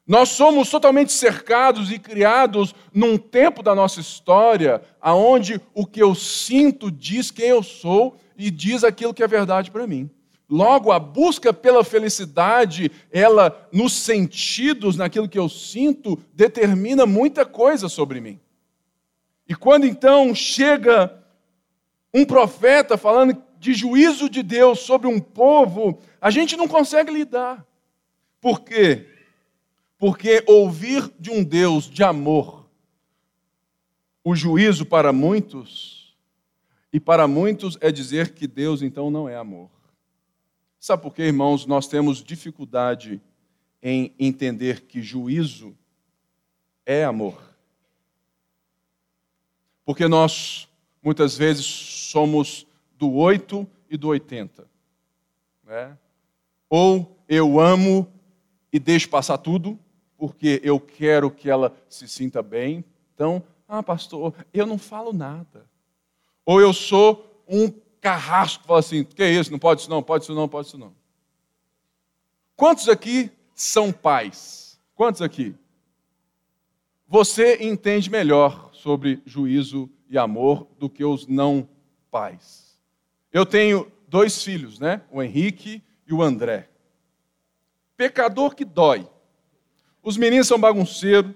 Nós 0.07 0.29
somos 0.29 0.71
totalmente 0.71 1.13
cercados 1.13 1.91
e 1.91 1.99
criados 1.99 2.73
num 2.93 3.19
tempo 3.19 3.61
da 3.61 3.75
nossa 3.75 3.99
história 3.99 4.81
aonde 5.01 5.61
o 5.75 5.85
que 5.85 6.01
eu 6.01 6.15
sinto 6.15 6.93
diz 6.93 7.33
quem 7.33 7.47
eu 7.47 7.65
sou 7.65 8.17
e 8.39 8.53
diz 8.53 8.85
aquilo 8.85 9.13
que 9.13 9.25
é 9.25 9.27
verdade 9.27 9.73
para 9.73 9.85
mim. 9.85 10.09
Logo, 10.49 10.93
a 10.93 10.99
busca 10.99 11.53
pela 11.53 11.83
felicidade, 11.83 12.91
ela, 13.11 13.69
nos 13.73 13.95
sentidos, 13.95 14.97
naquilo 14.97 15.29
que 15.29 15.39
eu 15.39 15.49
sinto, 15.49 16.19
determina 16.35 17.07
muita 17.07 17.47
coisa 17.47 17.89
sobre 17.89 18.21
mim. 18.21 18.39
E 19.49 19.55
quando 19.55 19.87
então 19.87 20.35
chega 20.35 21.23
um 22.13 22.25
profeta 22.25 22.97
falando 22.97 23.43
de 23.59 23.73
juízo 23.73 24.29
de 24.29 24.43
Deus 24.43 24.81
sobre 24.81 25.07
um 25.07 25.19
povo, 25.19 25.99
a 26.21 26.31
gente 26.31 26.57
não 26.57 26.69
consegue 26.69 27.11
lidar. 27.11 27.65
Por 28.41 28.61
quê? 28.61 29.07
Porque 29.99 30.45
ouvir 30.47 31.11
de 31.19 31.31
um 31.31 31.43
Deus 31.43 31.91
de 31.91 32.03
amor 32.03 32.65
o 34.25 34.35
juízo 34.35 34.87
para 34.87 35.13
muitos, 35.13 36.17
e 36.91 36.99
para 36.99 37.29
muitos 37.29 37.77
é 37.81 37.93
dizer 37.93 38.33
que 38.33 38.47
Deus 38.47 38.81
então 38.81 39.11
não 39.11 39.29
é 39.29 39.37
amor. 39.37 39.69
Sabe 40.85 41.03
por 41.03 41.15
quê, 41.15 41.23
irmãos? 41.23 41.65
Nós 41.65 41.89
temos 41.89 42.23
dificuldade 42.23 43.19
em 43.83 44.13
entender 44.19 44.83
que 44.83 45.01
juízo 45.01 45.75
é 46.85 47.05
amor. 47.05 47.41
Porque 49.83 50.07
nós, 50.07 50.69
muitas 51.03 51.39
vezes, 51.39 51.65
somos 51.65 52.67
do 52.99 53.15
8 53.15 53.67
e 53.89 53.97
do 53.97 54.09
80. 54.09 54.69
Né? 55.65 55.97
Ou 56.69 57.17
eu 57.27 57.59
amo 57.59 58.07
e 58.71 58.79
deixo 58.79 59.09
passar 59.09 59.39
tudo, 59.39 59.79
porque 60.19 60.61
eu 60.63 60.79
quero 60.79 61.31
que 61.31 61.49
ela 61.49 61.75
se 61.89 62.07
sinta 62.07 62.43
bem. 62.43 62.85
Então, 63.15 63.43
ah, 63.67 63.83
pastor, 63.83 64.35
eu 64.53 64.67
não 64.67 64.77
falo 64.77 65.15
nada. 65.15 65.65
Ou 66.45 66.61
eu 66.61 66.75
sou 66.75 67.43
um 67.49 67.73
carrasco, 68.05 68.65
fala 68.65 68.81
assim: 68.81 69.03
que 69.03 69.23
é 69.23 69.31
isso? 69.31 69.51
Não 69.51 69.59
pode 69.59 69.81
isso, 69.81 69.89
não, 69.89 70.03
pode 70.03 70.25
isso, 70.25 70.35
não, 70.35 70.47
pode 70.47 70.69
isso, 70.69 70.77
não. 70.77 70.95
Quantos 72.55 72.87
aqui 72.91 73.31
são 73.55 73.91
pais? 73.91 74.79
Quantos 74.95 75.23
aqui? 75.23 75.55
Você 77.09 77.65
entende 77.65 78.11
melhor 78.11 78.69
sobre 78.75 79.23
juízo 79.25 79.91
e 80.11 80.19
amor 80.19 80.67
do 80.79 80.91
que 80.91 81.03
os 81.03 81.27
não 81.27 81.67
pais. 82.11 82.79
Eu 83.33 83.47
tenho 83.47 83.91
dois 84.07 84.43
filhos, 84.43 84.79
né? 84.79 85.01
O 85.11 85.23
Henrique 85.23 85.83
e 86.07 86.13
o 86.13 86.23
André. 86.23 86.69
Pecador 87.97 88.55
que 88.55 88.67
dói. 88.67 89.09
Os 90.03 90.19
meninos 90.19 90.47
são 90.47 90.61
bagunceiros, 90.61 91.35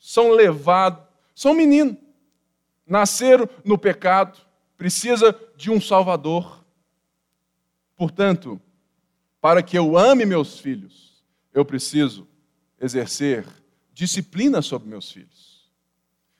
são 0.00 0.32
levados, 0.32 1.04
são 1.32 1.54
meninos. 1.54 1.96
Nasceram 2.84 3.48
no 3.64 3.78
pecado, 3.78 4.49
precisa 4.80 5.38
de 5.58 5.70
um 5.70 5.78
Salvador. 5.78 6.64
Portanto, 7.94 8.58
para 9.38 9.62
que 9.62 9.76
eu 9.76 9.98
ame 9.98 10.24
meus 10.24 10.58
filhos, 10.58 11.22
eu 11.52 11.66
preciso 11.66 12.26
exercer 12.80 13.44
disciplina 13.92 14.62
sobre 14.62 14.88
meus 14.88 15.12
filhos. 15.12 15.70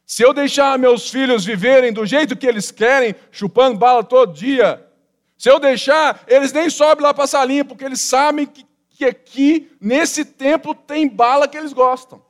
Se 0.06 0.22
eu 0.22 0.32
deixar 0.32 0.78
meus 0.78 1.10
filhos 1.10 1.44
viverem 1.44 1.92
do 1.92 2.06
jeito 2.06 2.34
que 2.34 2.46
eles 2.46 2.70
querem, 2.70 3.14
chupando 3.30 3.76
bala 3.76 4.02
todo 4.02 4.32
dia, 4.32 4.88
se 5.36 5.50
eu 5.50 5.60
deixar, 5.60 6.24
eles 6.26 6.50
nem 6.50 6.70
sobem 6.70 7.04
lá 7.04 7.12
para 7.12 7.24
a 7.24 7.26
salinha, 7.26 7.62
porque 7.62 7.84
eles 7.84 8.00
sabem 8.00 8.46
que, 8.46 8.64
que 8.88 9.04
aqui, 9.04 9.70
nesse 9.78 10.24
templo, 10.24 10.74
tem 10.74 11.06
bala 11.06 11.46
que 11.46 11.58
eles 11.58 11.74
gostam. 11.74 12.24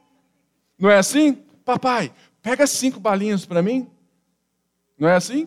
Não 0.76 0.90
é 0.90 0.98
assim? 0.98 1.34
Papai, 1.64 2.12
pega 2.42 2.66
cinco 2.66 2.98
balinhas 2.98 3.46
para 3.46 3.62
mim. 3.62 3.88
Não 4.98 5.08
é 5.08 5.14
assim? 5.14 5.46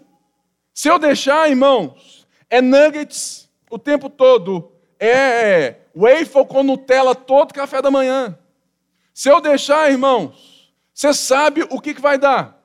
Se 0.74 0.90
eu 0.90 0.98
deixar, 0.98 1.50
irmãos, 1.50 2.28
é 2.50 2.62
nuggets 2.62 3.50
o 3.70 3.78
tempo 3.78 4.10
todo, 4.10 4.72
é 5.00 5.76
waffle 5.96 6.46
com 6.46 6.64
Nutella 6.64 7.14
todo 7.14 7.54
café 7.54 7.82
da 7.82 7.92
manhã. 7.92 8.38
Se 9.14 9.30
eu 9.30 9.40
deixar, 9.40 9.92
irmãos, 9.92 10.74
você 10.94 11.14
sabe 11.14 11.64
o 11.70 11.80
que, 11.80 11.94
que 11.94 12.02
vai 12.02 12.18
dar. 12.18 12.60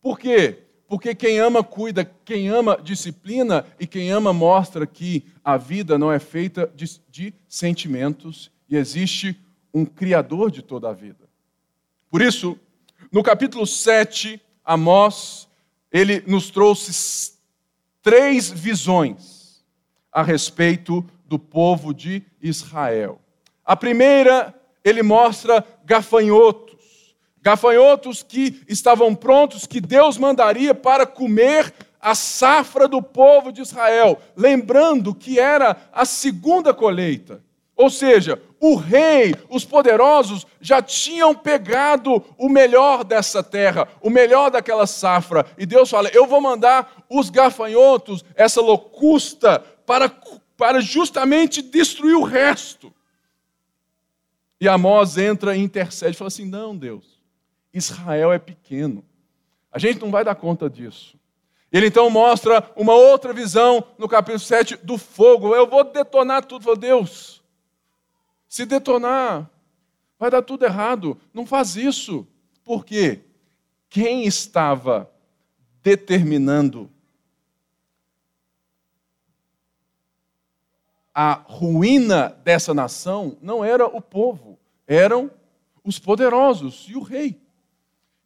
Por 0.00 0.18
quê? 0.18 0.62
Porque 0.88 1.14
quem 1.14 1.38
ama 1.38 1.62
cuida, 1.62 2.04
quem 2.24 2.48
ama 2.48 2.78
disciplina 2.82 3.64
e 3.78 3.86
quem 3.86 4.10
ama 4.10 4.32
mostra 4.32 4.86
que 4.86 5.24
a 5.44 5.56
vida 5.56 5.98
não 5.98 6.12
é 6.12 6.18
feita 6.18 6.70
de, 6.74 7.00
de 7.10 7.34
sentimentos 7.48 8.50
e 8.68 8.76
existe 8.76 9.38
um 9.72 9.84
Criador 9.84 10.50
de 10.50 10.62
toda 10.62 10.88
a 10.88 10.92
vida. 10.92 11.28
Por 12.10 12.20
isso, 12.20 12.58
no 13.10 13.22
capítulo 13.22 13.66
7, 13.66 14.40
Amós, 14.64 15.48
ele 15.90 16.22
nos 16.26 16.50
trouxe 16.50 16.92
três 18.02 18.50
visões 18.50 19.64
a 20.12 20.22
respeito 20.22 21.04
do 21.24 21.38
povo 21.38 21.94
de 21.94 22.22
Israel. 22.40 23.20
A 23.64 23.76
primeira, 23.76 24.54
ele 24.84 25.02
mostra 25.02 25.64
gafanhotos, 25.84 27.16
gafanhotos 27.40 28.22
que 28.22 28.62
estavam 28.68 29.14
prontos, 29.14 29.66
que 29.66 29.80
Deus 29.80 30.18
mandaria 30.18 30.74
para 30.74 31.06
comer 31.06 31.72
a 32.00 32.14
safra 32.14 32.88
do 32.88 33.00
povo 33.00 33.52
de 33.52 33.62
Israel, 33.62 34.20
lembrando 34.36 35.14
que 35.14 35.38
era 35.38 35.76
a 35.92 36.04
segunda 36.04 36.74
colheita. 36.74 37.42
Ou 37.76 37.88
seja, 37.88 38.42
o 38.62 38.76
rei, 38.76 39.34
os 39.50 39.64
poderosos 39.64 40.46
já 40.60 40.80
tinham 40.80 41.34
pegado 41.34 42.24
o 42.38 42.48
melhor 42.48 43.02
dessa 43.02 43.42
terra, 43.42 43.88
o 44.00 44.08
melhor 44.08 44.52
daquela 44.52 44.86
safra. 44.86 45.44
E 45.58 45.66
Deus 45.66 45.90
fala: 45.90 46.08
Eu 46.10 46.28
vou 46.28 46.40
mandar 46.40 47.04
os 47.10 47.28
gafanhotos, 47.28 48.24
essa 48.36 48.60
locusta, 48.60 49.58
para, 49.84 50.08
para 50.56 50.80
justamente 50.80 51.60
destruir 51.60 52.14
o 52.14 52.22
resto. 52.22 52.94
E 54.60 54.68
Amós 54.68 55.18
entra 55.18 55.56
e 55.56 55.60
intercede, 55.60 56.16
fala 56.16 56.28
assim: 56.28 56.46
Não, 56.46 56.76
Deus, 56.76 57.20
Israel 57.74 58.32
é 58.32 58.38
pequeno, 58.38 59.04
a 59.72 59.78
gente 59.80 60.00
não 60.00 60.12
vai 60.12 60.22
dar 60.22 60.36
conta 60.36 60.70
disso. 60.70 61.18
Ele 61.72 61.88
então 61.88 62.08
mostra 62.08 62.70
uma 62.76 62.94
outra 62.94 63.32
visão 63.32 63.82
no 63.98 64.08
capítulo 64.08 64.38
7 64.38 64.76
do 64.76 64.96
fogo. 64.96 65.52
Eu 65.52 65.66
vou 65.66 65.82
detonar 65.82 66.44
tudo. 66.44 66.62
Fala, 66.62 66.76
Deus, 66.76 67.41
se 68.52 68.66
detonar, 68.66 69.50
vai 70.18 70.30
dar 70.30 70.42
tudo 70.42 70.66
errado. 70.66 71.18
Não 71.32 71.46
faz 71.46 71.74
isso. 71.74 72.28
Por 72.62 72.84
quê? 72.84 73.20
Quem 73.88 74.26
estava 74.26 75.10
determinando 75.82 76.90
a 81.14 81.32
ruína 81.32 82.28
dessa 82.44 82.74
nação 82.74 83.38
não 83.40 83.64
era 83.64 83.86
o 83.86 84.02
povo, 84.02 84.58
eram 84.86 85.30
os 85.82 85.98
poderosos 85.98 86.84
e 86.90 86.94
o 86.94 87.00
rei. 87.00 87.40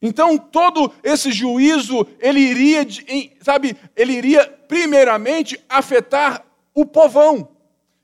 Então 0.03 0.37
todo 0.37 0.93
esse 1.05 1.31
juízo 1.31 2.05
ele 2.19 2.41
iria, 2.41 2.85
sabe, 3.41 3.77
ele 3.95 4.15
iria 4.15 4.45
primeiramente 4.67 5.65
afetar 5.69 6.45
o 6.75 6.85
povão. 6.85 7.56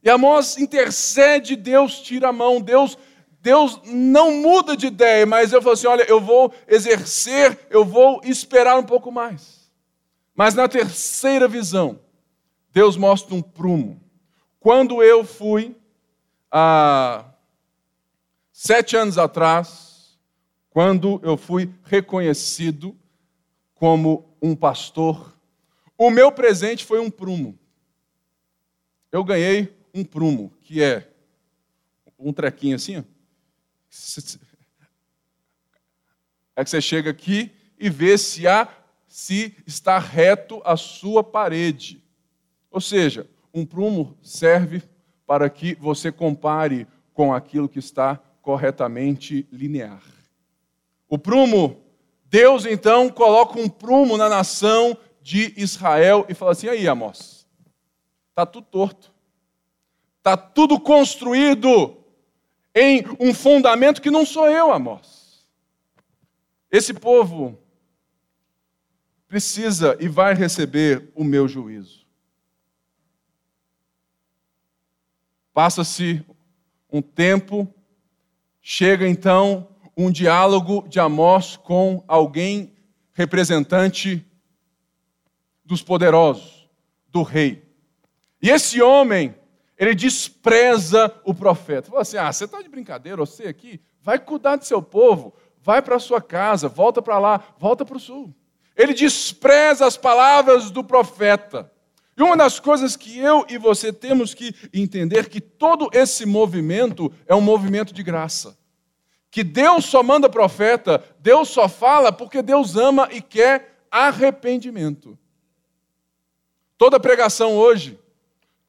E 0.02 0.11
Amós 0.11 0.59
intercede, 0.59 1.54
Deus 1.54 2.00
tira 2.00 2.28
a 2.28 2.32
mão, 2.32 2.61
Deus 2.61 2.99
Deus 3.42 3.80
não 3.85 4.37
muda 4.37 4.76
de 4.76 4.87
ideia, 4.87 5.26
mas 5.26 5.52
eu 5.52 5.61
falo 5.61 5.73
assim: 5.73 5.88
olha, 5.88 6.04
eu 6.09 6.21
vou 6.21 6.54
exercer, 6.68 7.59
eu 7.68 7.85
vou 7.85 8.21
esperar 8.23 8.78
um 8.78 8.85
pouco 8.85 9.11
mais. 9.11 9.68
Mas 10.32 10.54
na 10.54 10.68
terceira 10.68 11.49
visão, 11.49 11.99
Deus 12.73 12.97
mostra 12.97 13.35
um 13.35 13.42
prumo. 13.42 14.00
Quando 14.61 15.02
eu 15.02 15.25
fui, 15.25 15.76
há 16.52 17.25
sete 18.52 18.97
anos 18.97 19.18
atrás, 19.18 20.16
quando 20.71 21.21
eu 21.25 21.37
fui 21.37 21.68
reconhecido 21.82 22.97
como 23.75 24.37
um 24.40 24.54
pastor, 24.54 25.37
o 25.99 26.11
meu 26.11 26.30
presente 26.30 26.85
foi 26.85 27.00
um 27.00 27.11
prumo. 27.11 27.59
Eu 29.11 29.25
ganhei 29.25 29.82
um 29.94 30.04
prumo, 30.04 30.52
que 30.61 30.82
é 30.82 31.08
um 32.18 32.32
trequinho 32.32 32.76
assim. 32.76 32.99
Ó. 32.99 33.02
É 36.54 36.64
que 36.64 36.70
você 36.70 36.80
chega 36.80 37.11
aqui 37.11 37.50
e 37.78 37.90
vê 37.90 38.16
se 38.16 38.46
há 38.46 38.68
se 39.12 39.54
está 39.66 39.99
reto 39.99 40.62
a 40.64 40.75
sua 40.75 41.22
parede. 41.22 42.02
Ou 42.70 42.80
seja, 42.80 43.28
um 43.52 43.66
prumo 43.66 44.16
serve 44.22 44.82
para 45.26 45.50
que 45.50 45.75
você 45.75 46.11
compare 46.11 46.87
com 47.12 47.34
aquilo 47.34 47.68
que 47.68 47.78
está 47.78 48.18
corretamente 48.40 49.46
linear. 49.52 50.02
O 51.06 51.18
prumo, 51.18 51.84
Deus 52.25 52.64
então 52.64 53.11
coloca 53.11 53.61
um 53.61 53.68
prumo 53.68 54.16
na 54.16 54.30
nação 54.30 54.96
de 55.20 55.52
Israel 55.58 56.25
e 56.26 56.32
fala 56.32 56.52
assim: 56.52 56.68
aí, 56.68 56.88
Amós, 56.88 57.46
está 58.30 58.46
tudo 58.46 58.66
torto, 58.66 59.12
está 60.23 60.37
tudo 60.37 60.79
construído 60.79 61.97
em 62.73 63.05
um 63.19 63.35
fundamento 63.35 64.00
que 64.00 64.09
não 64.09 64.25
sou 64.25 64.49
eu, 64.49 64.71
Amós. 64.71 65.49
Esse 66.71 66.95
povo 66.95 67.59
precisa 69.26 69.97
e 69.99 70.07
vai 70.07 70.33
receber 70.33 71.11
o 71.17 71.25
meu 71.25 71.49
juízo. 71.49 72.07
Passa-se 75.52 76.25
um 76.91 77.02
tempo, 77.02 77.67
chega 78.62 79.09
então 79.09 79.69
um 79.97 80.09
diálogo 80.09 80.87
de 80.87 81.00
Amós 81.00 81.57
com 81.57 82.05
alguém 82.07 82.73
representante 83.12 84.25
dos 85.64 85.83
poderosos, 85.83 86.68
do 87.09 87.23
rei. 87.23 87.68
E 88.40 88.51
esse 88.51 88.81
homem, 88.81 89.35
ele 89.83 89.97
despreza 89.97 91.12
o 91.25 91.35
profeta. 91.35 91.90
Fala 91.90 92.03
assim: 92.03 92.16
ah, 92.16 92.33
você 92.33 92.45
está 92.45 92.62
de 92.62 92.68
brincadeira, 92.68 93.16
você 93.16 93.49
aqui, 93.49 93.81
vai 94.01 94.16
cuidar 94.16 94.55
do 94.55 94.64
seu 94.64 94.81
povo, 94.81 95.35
vai 95.61 95.83
para 95.83 95.99
sua 95.99 96.23
casa, 96.23 96.68
volta 96.68 97.03
para 97.03 97.18
lá, 97.18 97.42
volta 97.59 97.85
para 97.85 97.97
o 97.97 98.01
sul. 98.01 98.33
Ele 98.77 98.95
despreza 98.95 99.85
as 99.85 99.97
palavras 99.97 100.71
do 100.71 100.85
profeta. 100.85 101.68
E 102.16 102.23
uma 102.23 102.37
das 102.37 102.61
coisas 102.61 102.95
que 102.97 103.18
eu 103.18 103.45
e 103.49 103.59
você 103.59 103.92
temos 103.92 104.35
que 104.35 104.55
entender 104.73 105.29
que 105.29 105.40
todo 105.40 105.90
esse 105.92 106.25
movimento 106.25 107.12
é 107.27 107.35
um 107.35 107.40
movimento 107.40 107.92
de 107.92 108.05
graça. 108.05 108.57
Que 109.33 109.42
Deus 109.42 109.87
só 109.87 110.01
manda 110.01 110.29
profeta, 110.29 111.03
Deus 111.18 111.49
só 111.49 111.68
fala 111.68 112.12
porque 112.12 112.40
Deus 112.40 112.77
ama 112.77 113.09
e 113.11 113.21
quer 113.21 113.85
arrependimento. 113.90 115.18
Toda 116.79 117.01
pregação 117.01 117.57
hoje, 117.57 117.99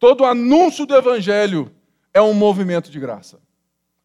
todo 0.04 0.26
anúncio 0.26 0.86
do 0.86 0.94
evangelho 0.94 1.74
é 2.14 2.22
um 2.22 2.34
movimento 2.34 2.92
de 2.92 3.00
graça. 3.00 3.40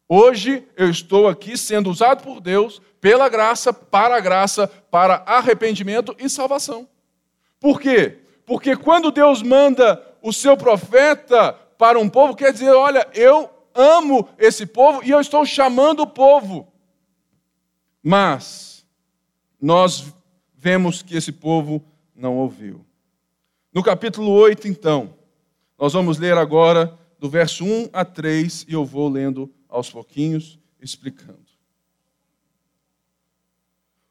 Hoje 0.09 0.65
eu 0.77 0.89
estou 0.89 1.27
aqui 1.27 1.59
sendo 1.59 1.91
usado 1.91 2.23
por 2.23 2.41
Deus 2.41 2.81
pela 3.01 3.29
graça, 3.29 3.73
para 3.73 4.17
a 4.17 4.21
graça, 4.21 4.69
para 4.69 5.25
arrependimento 5.27 6.15
e 6.17 6.31
salvação. 6.31 6.89
Por 7.59 7.81
quê? 7.81 8.19
Porque 8.47 8.77
quando 8.77 9.11
Deus 9.11 9.43
manda 9.43 10.01
o 10.23 10.33
seu 10.33 10.57
profeta 10.57 11.53
para 11.77 11.99
um 11.99 12.09
povo, 12.09 12.37
quer 12.37 12.53
dizer, 12.53 12.71
olha, 12.71 13.05
eu 13.13 13.51
amo 13.75 14.29
esse 14.39 14.67
povo 14.67 15.03
e 15.03 15.11
eu 15.11 15.19
estou 15.19 15.45
chamando 15.45 16.05
o 16.05 16.07
povo. 16.07 16.73
Mas 18.01 18.87
nós 19.61 20.15
vemos 20.55 21.03
que 21.03 21.17
esse 21.17 21.33
povo 21.33 21.85
não 22.15 22.37
ouviu. 22.37 22.87
No 23.75 23.83
capítulo 23.83 24.31
8, 24.31 24.69
então, 24.69 25.18
nós 25.79 25.93
vamos 25.93 26.19
ler 26.19 26.37
agora 26.37 26.99
do 27.19 27.31
verso 27.31 27.65
1 27.65 27.91
a 27.93 28.05
3 28.05 28.67
e 28.69 28.73
eu 28.73 28.85
vou 28.85 29.09
lendo 29.09 29.53
aos 29.69 29.91
pouquinhos, 29.91 30.59
explicando. 30.81 31.39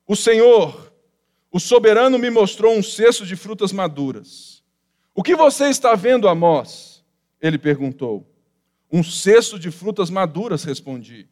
O 0.07 0.15
Senhor 0.15 0.87
o 1.57 1.59
soberano 1.59 2.19
me 2.19 2.29
mostrou 2.29 2.75
um 2.75 2.83
cesto 2.83 3.25
de 3.25 3.35
frutas 3.35 3.71
maduras. 3.71 4.61
O 5.15 5.23
que 5.23 5.35
você 5.35 5.69
está 5.69 5.95
vendo, 5.95 6.27
Amós? 6.27 7.03
Ele 7.41 7.57
perguntou. 7.57 8.31
Um 8.91 9.01
cesto 9.03 9.57
de 9.57 9.71
frutas 9.71 10.09
maduras, 10.09 10.63
respondi. 10.63 11.27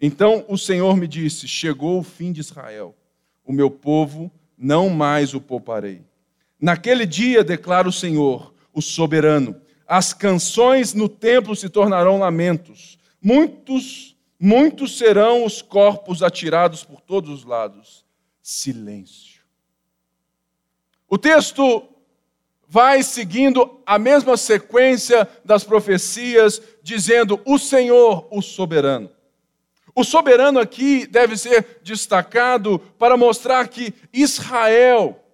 Então 0.00 0.44
o 0.48 0.56
Senhor 0.56 0.96
me 0.96 1.06
disse: 1.06 1.46
Chegou 1.46 1.98
o 1.98 2.02
fim 2.02 2.32
de 2.32 2.40
Israel. 2.40 2.96
O 3.44 3.52
meu 3.52 3.70
povo 3.70 4.30
não 4.56 4.88
mais 4.88 5.34
o 5.34 5.40
pouparei. 5.40 6.02
Naquele 6.58 7.04
dia, 7.04 7.44
declara 7.44 7.88
o 7.88 7.92
Senhor, 7.92 8.54
o 8.72 8.80
soberano, 8.80 9.60
as 9.86 10.12
canções 10.12 10.94
no 10.94 11.08
templo 11.08 11.54
se 11.54 11.68
tornarão 11.68 12.18
lamentos. 12.18 12.98
Muitos, 13.22 14.16
muitos 14.38 14.98
serão 14.98 15.44
os 15.44 15.62
corpos 15.62 16.22
atirados 16.22 16.84
por 16.84 17.00
todos 17.00 17.30
os 17.30 17.44
lados. 17.44 18.04
Silêncio. 18.42 19.42
O 21.08 21.16
texto 21.16 21.88
vai 22.68 23.02
seguindo 23.02 23.80
a 23.86 23.98
mesma 23.98 24.36
sequência 24.36 25.28
das 25.44 25.62
profecias, 25.62 26.60
dizendo: 26.82 27.40
o 27.44 27.58
Senhor, 27.58 28.26
o 28.30 28.42
soberano. 28.42 29.10
O 29.94 30.04
soberano 30.04 30.58
aqui 30.58 31.06
deve 31.06 31.36
ser 31.36 31.80
destacado 31.82 32.78
para 32.98 33.16
mostrar 33.16 33.66
que 33.68 33.94
Israel 34.12 35.24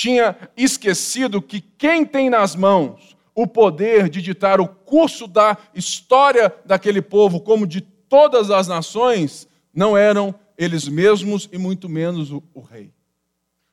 tinha 0.00 0.34
esquecido 0.56 1.42
que 1.42 1.60
quem 1.60 2.06
tem 2.06 2.30
nas 2.30 2.56
mãos 2.56 3.14
o 3.34 3.46
poder 3.46 4.08
de 4.08 4.22
ditar 4.22 4.58
o 4.58 4.66
curso 4.66 5.26
da 5.26 5.58
história 5.74 6.54
daquele 6.64 7.02
povo, 7.02 7.38
como 7.38 7.66
de 7.66 7.82
todas 7.82 8.50
as 8.50 8.66
nações, 8.66 9.46
não 9.74 9.94
eram 9.94 10.34
eles 10.56 10.88
mesmos 10.88 11.50
e 11.52 11.58
muito 11.58 11.86
menos 11.86 12.32
o, 12.32 12.42
o 12.54 12.62
rei. 12.62 12.94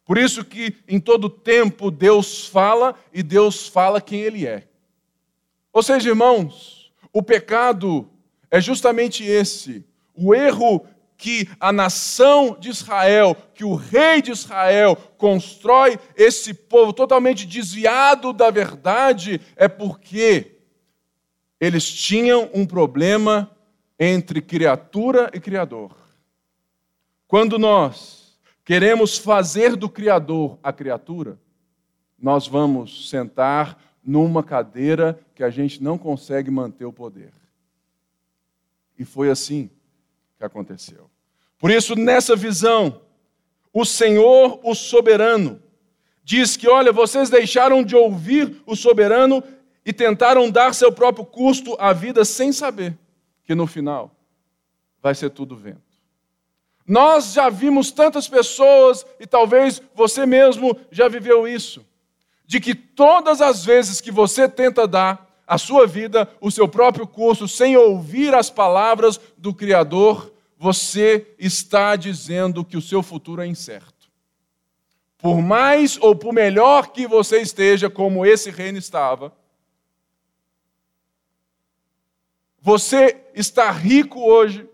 Por 0.03 0.17
isso 0.17 0.43
que 0.43 0.75
em 0.85 0.99
todo 0.99 1.29
tempo 1.29 1.89
Deus 1.89 2.45
fala 2.45 2.93
e 3.13 3.23
Deus 3.23 3.65
fala 3.65 4.01
quem 4.01 4.19
Ele 4.19 4.45
é. 4.45 4.67
Ou 5.71 5.81
seja, 5.81 6.09
irmãos, 6.09 6.91
o 7.13 7.23
pecado 7.23 8.05
é 8.51 8.59
justamente 8.59 9.23
esse. 9.23 9.85
O 10.13 10.35
erro 10.35 10.85
que 11.17 11.49
a 11.60 11.73
nação 11.73 12.56
de 12.60 12.69
Israel, 12.69 13.36
que 13.56 13.63
o 13.63 13.73
rei 13.73 14.21
de 14.21 14.32
Israel 14.32 14.95
constrói 15.17 15.99
esse 16.15 16.53
povo 16.53 16.93
totalmente 16.93 17.45
desviado 17.45 18.32
da 18.32 18.51
verdade, 18.51 19.41
é 19.56 19.67
porque 19.67 20.60
eles 21.60 21.91
tinham 21.91 22.49
um 22.53 22.65
problema 22.65 23.49
entre 23.99 24.41
criatura 24.41 25.32
e 25.34 25.39
Criador. 25.39 25.97
Quando 27.27 27.58
nós 27.58 28.38
queremos 28.63 29.17
fazer 29.17 29.75
do 29.75 29.89
Criador 29.89 30.60
a 30.62 30.71
criatura, 30.71 31.39
nós 32.19 32.47
vamos 32.47 33.10
sentar 33.10 33.82
numa 34.03 34.43
cadeira 34.43 35.19
que 35.34 35.43
a 35.43 35.49
gente 35.49 35.82
não 35.82 35.97
consegue 35.97 36.51
manter 36.51 36.86
o 36.86 36.93
poder. 36.93 37.34
E 38.97 39.03
foi 39.03 39.30
assim 39.30 39.69
que 40.38 40.45
aconteceu. 40.45 41.10
Por 41.60 41.71
isso, 41.71 41.95
nessa 41.95 42.36
visão, 42.36 43.02
o 43.73 43.84
Senhor, 43.86 44.60
o 44.63 44.76
soberano, 44.76 45.62
diz 46.23 46.58
que, 46.58 46.67
olha, 46.67 46.91
vocês 46.91 47.30
deixaram 47.30 47.84
de 47.84 47.95
ouvir 47.95 48.62
o 48.65 48.76
soberano 48.76 49.43
e 49.86 49.93
tentaram 49.93 50.52
dar 50.52 50.73
seu 50.73 50.91
próprio 50.91 51.26
custo 51.26 51.76
à 51.80 51.93
vida 51.93 52.26
sem 52.26 52.52
saber 52.52 52.97
que 53.43 53.56
no 53.56 53.65
final 53.65 54.12
vai 55.02 55.15
ser 55.15 55.30
tudo 55.30 55.56
vento. 55.56 55.82
Nós 56.86 57.34
já 57.34 57.50
vimos 57.50 57.91
tantas 57.91 58.28
pessoas, 58.28 59.06
e 59.19 59.28
talvez 59.28 59.82
você 59.93 60.26
mesmo 60.26 60.78
já 60.91 61.08
viveu 61.08 61.47
isso, 61.47 61.86
de 62.45 62.60
que 62.60 62.73
todas 62.73 63.41
as 63.41 63.65
vezes 63.65 64.00
que 64.00 64.12
você 64.12 64.47
tenta 64.47 64.88
dar 64.88 65.26
a 65.47 65.57
sua 65.57 65.88
vida, 65.88 66.29
o 66.41 66.51
seu 66.51 66.67
próprio 66.67 67.07
curso, 67.07 67.47
sem 67.47 67.77
ouvir 67.77 68.36
as 68.36 68.49
palavras 68.49 69.19
do 69.38 69.53
Criador, 69.53 70.31
você 70.57 71.33
está 71.39 71.95
dizendo 71.95 72.65
que 72.65 72.75
o 72.75 72.81
seu 72.81 73.01
futuro 73.01 73.41
é 73.41 73.47
incerto. 73.47 74.12
Por 75.17 75.41
mais 75.41 75.97
ou 76.01 76.15
por 76.15 76.33
melhor 76.33 76.89
que 76.89 77.07
você 77.07 77.39
esteja, 77.39 77.89
como 77.89 78.25
esse 78.25 78.51
reino 78.51 78.77
estava, 78.77 79.33
Você 82.67 83.23
está 83.33 83.71
rico 83.71 84.19
hoje, 84.19 84.69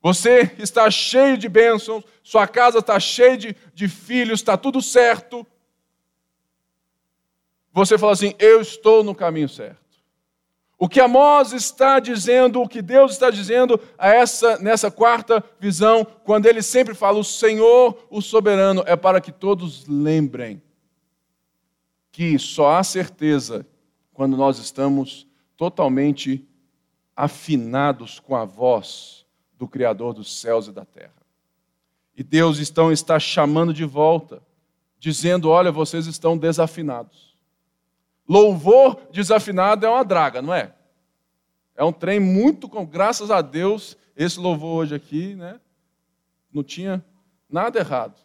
você 0.00 0.54
está 0.60 0.88
cheio 0.88 1.36
de 1.36 1.48
bênçãos, 1.48 2.04
sua 2.22 2.46
casa 2.46 2.78
está 2.78 3.00
cheia 3.00 3.36
de, 3.36 3.56
de 3.74 3.88
filhos, 3.88 4.38
está 4.38 4.56
tudo 4.56 4.80
certo. 4.80 5.44
Você 7.72 7.98
fala 7.98 8.12
assim: 8.12 8.32
Eu 8.38 8.60
estou 8.60 9.02
no 9.02 9.12
caminho 9.12 9.48
certo. 9.48 9.85
O 10.78 10.88
que 10.88 11.00
Amós 11.00 11.52
está 11.52 11.98
dizendo, 11.98 12.60
o 12.60 12.68
que 12.68 12.82
Deus 12.82 13.12
está 13.12 13.30
dizendo 13.30 13.80
a 13.96 14.08
essa, 14.08 14.58
nessa 14.58 14.90
quarta 14.90 15.42
visão, 15.58 16.06
quando 16.22 16.46
ele 16.46 16.60
sempre 16.60 16.94
fala 16.94 17.18
o 17.18 17.24
Senhor, 17.24 18.06
o 18.10 18.20
soberano, 18.20 18.82
é 18.86 18.94
para 18.94 19.20
que 19.20 19.32
todos 19.32 19.86
lembrem 19.86 20.62
que 22.12 22.38
só 22.38 22.76
há 22.76 22.84
certeza 22.84 23.66
quando 24.12 24.36
nós 24.36 24.58
estamos 24.58 25.26
totalmente 25.56 26.46
afinados 27.14 28.20
com 28.20 28.36
a 28.36 28.44
voz 28.44 29.24
do 29.56 29.66
Criador 29.66 30.12
dos 30.12 30.38
céus 30.38 30.68
e 30.68 30.72
da 30.72 30.84
terra. 30.84 31.16
E 32.14 32.22
Deus 32.22 32.58
então 32.60 32.92
está 32.92 33.18
chamando 33.18 33.72
de 33.72 33.84
volta, 33.84 34.42
dizendo: 34.98 35.48
Olha, 35.48 35.72
vocês 35.72 36.06
estão 36.06 36.36
desafinados. 36.36 37.25
Louvor 38.28 39.00
desafinado 39.12 39.86
é 39.86 39.88
uma 39.88 40.04
draga, 40.04 40.42
não 40.42 40.52
é? 40.52 40.74
É 41.74 41.84
um 41.84 41.92
trem 41.92 42.18
muito, 42.18 42.68
graças 42.86 43.30
a 43.30 43.40
Deus, 43.42 43.96
esse 44.16 44.40
louvor 44.40 44.82
hoje 44.82 44.94
aqui, 44.94 45.34
né? 45.34 45.60
Não 46.52 46.64
tinha 46.64 47.04
nada 47.48 47.78
errado. 47.78 48.18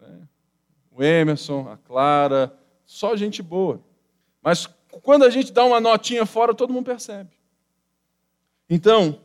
Né? 0.00 0.26
O 0.90 1.02
Emerson, 1.02 1.68
a 1.70 1.76
Clara, 1.76 2.56
só 2.86 3.14
gente 3.14 3.42
boa. 3.42 3.82
Mas 4.42 4.66
quando 5.02 5.24
a 5.24 5.30
gente 5.30 5.52
dá 5.52 5.64
uma 5.64 5.80
notinha 5.80 6.24
fora, 6.24 6.54
todo 6.54 6.72
mundo 6.72 6.86
percebe. 6.86 7.30
Então, 8.68 9.20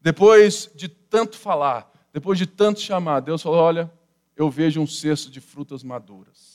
depois 0.00 0.70
de 0.74 0.88
tanto 0.88 1.36
falar, 1.36 1.90
depois 2.12 2.38
de 2.38 2.46
tanto 2.46 2.80
chamar, 2.80 3.20
Deus 3.20 3.42
falou: 3.42 3.58
Olha, 3.60 3.92
eu 4.36 4.48
vejo 4.48 4.80
um 4.80 4.86
cesto 4.86 5.30
de 5.30 5.40
frutas 5.40 5.82
maduras. 5.82 6.53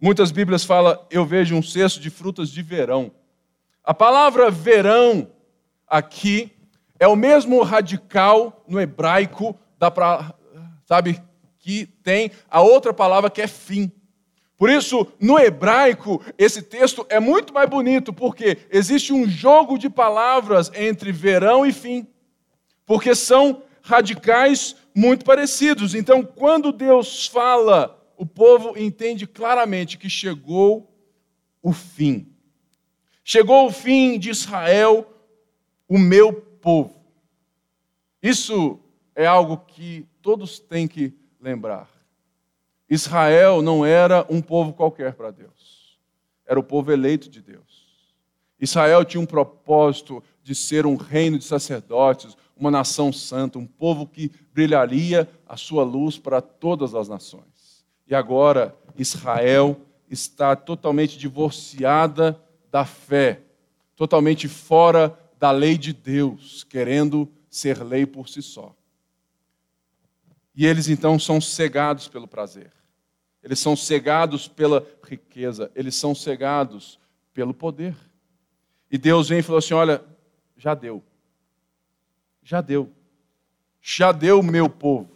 Muitas 0.00 0.30
Bíblias 0.30 0.64
falam: 0.64 0.98
Eu 1.10 1.24
vejo 1.24 1.54
um 1.54 1.62
cesto 1.62 2.00
de 2.00 2.10
frutas 2.10 2.50
de 2.50 2.62
verão. 2.62 3.10
A 3.82 3.94
palavra 3.94 4.50
verão 4.50 5.30
aqui 5.86 6.52
é 6.98 7.06
o 7.06 7.16
mesmo 7.16 7.62
radical 7.62 8.64
no 8.66 8.80
hebraico, 8.80 9.56
dá 9.78 9.90
pra, 9.90 10.34
sabe, 10.84 11.22
que 11.58 11.86
tem 12.02 12.30
a 12.50 12.60
outra 12.60 12.92
palavra 12.92 13.30
que 13.30 13.40
é 13.40 13.46
fim. 13.46 13.90
Por 14.56 14.70
isso, 14.70 15.06
no 15.20 15.38
hebraico, 15.38 16.22
esse 16.38 16.62
texto 16.62 17.06
é 17.10 17.20
muito 17.20 17.52
mais 17.52 17.68
bonito, 17.68 18.12
porque 18.12 18.58
existe 18.70 19.12
um 19.12 19.28
jogo 19.28 19.78
de 19.78 19.90
palavras 19.90 20.70
entre 20.74 21.12
verão 21.12 21.66
e 21.66 21.72
fim, 21.72 22.06
porque 22.86 23.14
são 23.14 23.62
radicais 23.82 24.74
muito 24.94 25.24
parecidos. 25.24 25.94
Então, 25.94 26.22
quando 26.22 26.72
Deus 26.72 27.26
fala, 27.26 28.02
o 28.16 28.24
povo 28.24 28.78
entende 28.78 29.26
claramente 29.26 29.98
que 29.98 30.08
chegou 30.08 30.92
o 31.62 31.72
fim. 31.72 32.32
Chegou 33.24 33.66
o 33.66 33.72
fim 33.72 34.18
de 34.18 34.30
Israel, 34.30 35.06
o 35.88 35.98
meu 35.98 36.32
povo. 36.32 36.94
Isso 38.22 38.80
é 39.14 39.26
algo 39.26 39.58
que 39.58 40.06
todos 40.22 40.58
têm 40.58 40.86
que 40.86 41.12
lembrar. 41.40 41.90
Israel 42.88 43.62
não 43.62 43.84
era 43.84 44.24
um 44.30 44.40
povo 44.40 44.72
qualquer 44.72 45.14
para 45.14 45.30
Deus, 45.30 45.98
era 46.46 46.58
o 46.58 46.62
povo 46.62 46.92
eleito 46.92 47.28
de 47.28 47.42
Deus. 47.42 47.86
Israel 48.60 49.04
tinha 49.04 49.20
um 49.20 49.26
propósito 49.26 50.22
de 50.42 50.54
ser 50.54 50.86
um 50.86 50.96
reino 50.96 51.38
de 51.38 51.44
sacerdotes, 51.44 52.36
uma 52.56 52.70
nação 52.70 53.12
santa, 53.12 53.58
um 53.58 53.66
povo 53.66 54.06
que 54.06 54.30
brilharia 54.52 55.28
a 55.46 55.56
sua 55.56 55.84
luz 55.84 56.18
para 56.18 56.40
todas 56.40 56.94
as 56.94 57.08
nações. 57.08 57.55
E 58.06 58.14
agora 58.14 58.76
Israel 58.96 59.80
está 60.08 60.54
totalmente 60.54 61.18
divorciada 61.18 62.40
da 62.70 62.84
fé, 62.84 63.40
totalmente 63.94 64.48
fora 64.48 65.18
da 65.38 65.50
lei 65.50 65.76
de 65.76 65.92
Deus, 65.92 66.64
querendo 66.64 67.28
ser 67.48 67.82
lei 67.82 68.06
por 68.06 68.28
si 68.28 68.42
só. 68.42 68.74
E 70.54 70.66
eles 70.66 70.88
então 70.88 71.18
são 71.18 71.40
cegados 71.40 72.08
pelo 72.08 72.26
prazer. 72.26 72.72
Eles 73.42 73.58
são 73.58 73.76
cegados 73.76 74.48
pela 74.48 74.84
riqueza, 75.04 75.70
eles 75.74 75.94
são 75.94 76.14
cegados 76.14 76.98
pelo 77.32 77.52
poder. 77.52 77.94
E 78.90 78.96
Deus 78.96 79.28
vem 79.28 79.40
e 79.40 79.42
falou 79.42 79.58
assim: 79.58 79.74
Olha, 79.74 80.02
já 80.56 80.74
deu. 80.74 81.02
Já 82.42 82.60
deu. 82.60 82.90
Já 83.80 84.12
deu, 84.12 84.42
meu 84.42 84.68
povo. 84.68 85.15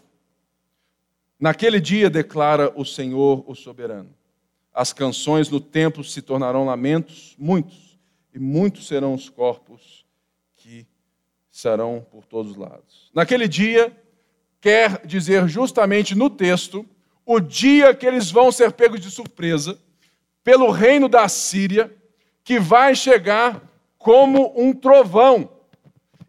Naquele 1.41 1.81
dia, 1.81 2.11
declara 2.11 2.71
o 2.77 2.85
Senhor, 2.85 3.43
o 3.47 3.55
soberano, 3.55 4.15
as 4.75 4.93
canções 4.93 5.49
no 5.49 5.59
templo 5.59 6.05
se 6.05 6.21
tornarão 6.21 6.67
lamentos, 6.67 7.35
muitos, 7.39 7.99
e 8.35 8.39
muitos 8.39 8.87
serão 8.87 9.15
os 9.15 9.31
corpos 9.31 10.05
que 10.55 10.87
serão 11.51 12.07
por 12.11 12.27
todos 12.27 12.53
os 12.53 12.59
lados. 12.59 13.11
Naquele 13.15 13.49
dia, 13.49 13.91
quer 14.61 15.05
dizer 15.07 15.49
justamente 15.49 16.15
no 16.15 16.29
texto, 16.29 16.85
o 17.25 17.41
dia 17.41 17.95
que 17.95 18.07
eles 18.07 18.31
vão 18.31 18.53
ser 18.53 18.73
pegos 18.73 19.01
de 19.01 19.11
surpresa 19.11 19.79
pelo 20.45 20.71
reino 20.71 21.09
da 21.09 21.27
Síria, 21.27 21.91
que 22.45 22.61
vai 22.61 22.95
chegar 22.95 23.63
como 23.97 24.53
um 24.55 24.75
trovão 24.75 25.51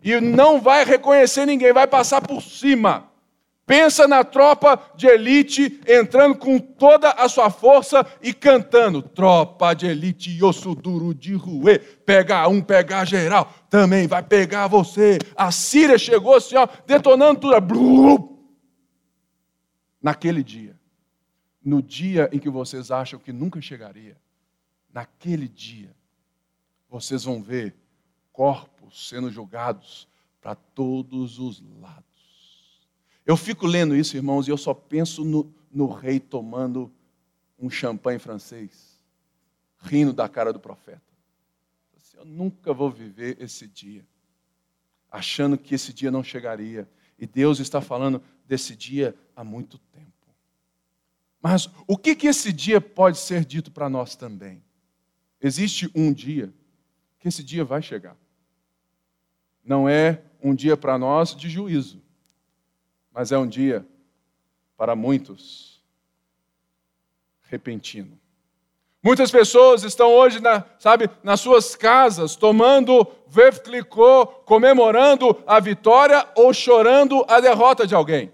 e 0.01 0.21
não 0.21 0.61
vai 0.61 0.85
reconhecer 0.85 1.45
ninguém, 1.45 1.73
vai 1.73 1.85
passar 1.85 2.21
por 2.21 2.41
cima. 2.41 3.10
Pensa 3.71 4.05
na 4.05 4.21
tropa 4.21 4.77
de 4.97 5.07
elite 5.07 5.79
entrando 5.87 6.37
com 6.37 6.59
toda 6.59 7.09
a 7.11 7.29
sua 7.29 7.49
força 7.49 8.05
e 8.21 8.33
cantando: 8.33 9.01
Tropa 9.01 9.73
de 9.73 9.85
elite, 9.85 10.43
osso 10.43 10.75
duro 10.75 11.15
de 11.15 11.35
ruê, 11.35 11.79
pega 11.79 12.45
um, 12.49 12.61
pega 12.61 13.05
geral, 13.05 13.49
também 13.69 14.07
vai 14.07 14.21
pegar 14.21 14.67
você. 14.67 15.19
A 15.37 15.53
Síria 15.53 15.97
chegou 15.97 16.35
assim, 16.35 16.57
ó, 16.57 16.67
detonando 16.85 17.39
tudo. 17.39 18.37
Naquele 20.01 20.43
dia, 20.43 20.77
no 21.63 21.81
dia 21.81 22.29
em 22.33 22.39
que 22.39 22.49
vocês 22.49 22.91
acham 22.91 23.17
que 23.17 23.31
nunca 23.31 23.61
chegaria, 23.61 24.17
naquele 24.93 25.47
dia, 25.47 25.95
vocês 26.89 27.23
vão 27.23 27.41
ver 27.41 27.73
corpos 28.33 29.07
sendo 29.07 29.31
jogados 29.31 30.09
para 30.41 30.55
todos 30.55 31.39
os 31.39 31.63
lados. 31.79 32.00
Eu 33.31 33.37
fico 33.37 33.65
lendo 33.65 33.95
isso, 33.95 34.17
irmãos, 34.17 34.45
e 34.45 34.51
eu 34.51 34.57
só 34.57 34.73
penso 34.73 35.23
no, 35.23 35.55
no 35.71 35.87
rei 35.87 36.19
tomando 36.19 36.91
um 37.57 37.69
champanhe 37.69 38.19
francês, 38.19 39.01
rindo 39.77 40.11
da 40.11 40.27
cara 40.27 40.51
do 40.51 40.59
profeta. 40.59 41.01
Assim, 41.95 42.17
eu 42.17 42.25
nunca 42.25 42.73
vou 42.73 42.91
viver 42.91 43.37
esse 43.39 43.69
dia, 43.69 44.05
achando 45.09 45.57
que 45.57 45.73
esse 45.73 45.93
dia 45.93 46.11
não 46.11 46.21
chegaria. 46.21 46.89
E 47.17 47.25
Deus 47.25 47.59
está 47.61 47.79
falando 47.79 48.21
desse 48.45 48.75
dia 48.75 49.15
há 49.33 49.45
muito 49.45 49.77
tempo. 49.77 50.27
Mas 51.41 51.69
o 51.87 51.97
que, 51.97 52.17
que 52.17 52.27
esse 52.27 52.51
dia 52.51 52.81
pode 52.81 53.17
ser 53.17 53.45
dito 53.45 53.71
para 53.71 53.89
nós 53.89 54.13
também? 54.13 54.61
Existe 55.39 55.89
um 55.95 56.11
dia 56.11 56.53
que 57.17 57.29
esse 57.29 57.45
dia 57.45 57.63
vai 57.63 57.81
chegar. 57.81 58.17
Não 59.63 59.87
é 59.87 60.21
um 60.43 60.53
dia 60.53 60.75
para 60.75 60.97
nós 60.97 61.33
de 61.33 61.49
juízo, 61.49 62.03
mas 63.11 63.31
é 63.31 63.37
um 63.37 63.47
dia 63.47 63.85
para 64.77 64.95
muitos 64.95 65.81
repentino. 67.43 68.19
Muitas 69.03 69.31
pessoas 69.31 69.83
estão 69.83 70.13
hoje, 70.13 70.39
na, 70.39 70.63
sabe, 70.77 71.09
nas 71.23 71.39
suas 71.41 71.75
casas, 71.75 72.35
tomando 72.35 73.05
verflicô, 73.27 74.27
comemorando 74.27 75.41
a 75.47 75.59
vitória 75.59 76.27
ou 76.35 76.53
chorando 76.53 77.25
a 77.27 77.39
derrota 77.39 77.87
de 77.87 77.95
alguém. 77.95 78.31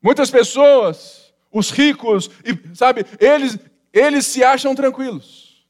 Muitas 0.00 0.30
pessoas, 0.30 1.32
os 1.52 1.70
ricos, 1.70 2.30
sabe, 2.74 3.04
eles, 3.20 3.58
eles 3.92 4.26
se 4.26 4.42
acham 4.42 4.74
tranquilos. 4.74 5.66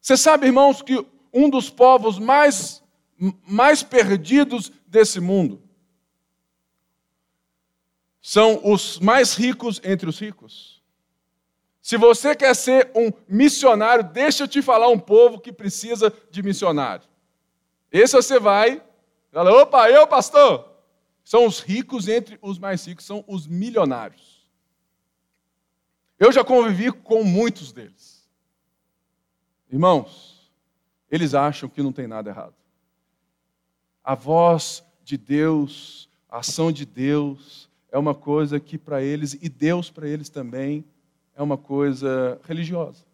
Você 0.00 0.16
sabe, 0.16 0.46
irmãos, 0.46 0.82
que 0.82 1.04
um 1.32 1.48
dos 1.48 1.70
povos 1.70 2.18
mais, 2.18 2.83
mais 3.46 3.82
perdidos 3.82 4.70
desse 4.86 5.20
mundo 5.20 5.62
são 8.20 8.58
os 8.64 8.98
mais 8.98 9.34
ricos 9.34 9.80
entre 9.84 10.08
os 10.08 10.18
ricos. 10.18 10.82
Se 11.82 11.98
você 11.98 12.34
quer 12.34 12.56
ser 12.56 12.90
um 12.94 13.12
missionário, 13.28 14.02
deixa 14.02 14.44
eu 14.44 14.48
te 14.48 14.62
falar 14.62 14.88
um 14.88 14.98
povo 14.98 15.38
que 15.38 15.52
precisa 15.52 16.10
de 16.30 16.42
missionário. 16.42 17.06
Esse 17.92 18.16
você 18.16 18.40
vai, 18.40 18.82
fala, 19.30 19.52
opa, 19.62 19.90
eu, 19.90 20.06
pastor. 20.06 20.72
São 21.22 21.44
os 21.44 21.60
ricos 21.60 22.08
entre 22.08 22.38
os 22.40 22.58
mais 22.58 22.86
ricos, 22.86 23.04
são 23.04 23.22
os 23.28 23.46
milionários. 23.46 24.48
Eu 26.18 26.32
já 26.32 26.42
convivi 26.42 26.90
com 26.90 27.22
muitos 27.22 27.72
deles. 27.72 28.26
Irmãos, 29.70 30.50
eles 31.10 31.34
acham 31.34 31.68
que 31.68 31.82
não 31.82 31.92
tem 31.92 32.06
nada 32.06 32.30
errado. 32.30 32.54
A 34.04 34.14
voz 34.14 34.84
de 35.02 35.16
Deus, 35.16 36.08
a 36.28 36.38
ação 36.38 36.70
de 36.70 36.84
Deus, 36.84 37.70
é 37.90 37.96
uma 37.96 38.14
coisa 38.14 38.60
que 38.60 38.76
para 38.76 39.02
eles, 39.02 39.32
e 39.40 39.48
Deus 39.48 39.88
para 39.88 40.06
eles 40.06 40.28
também, 40.28 40.84
é 41.34 41.42
uma 41.42 41.56
coisa 41.56 42.38
religiosa. 42.46 43.04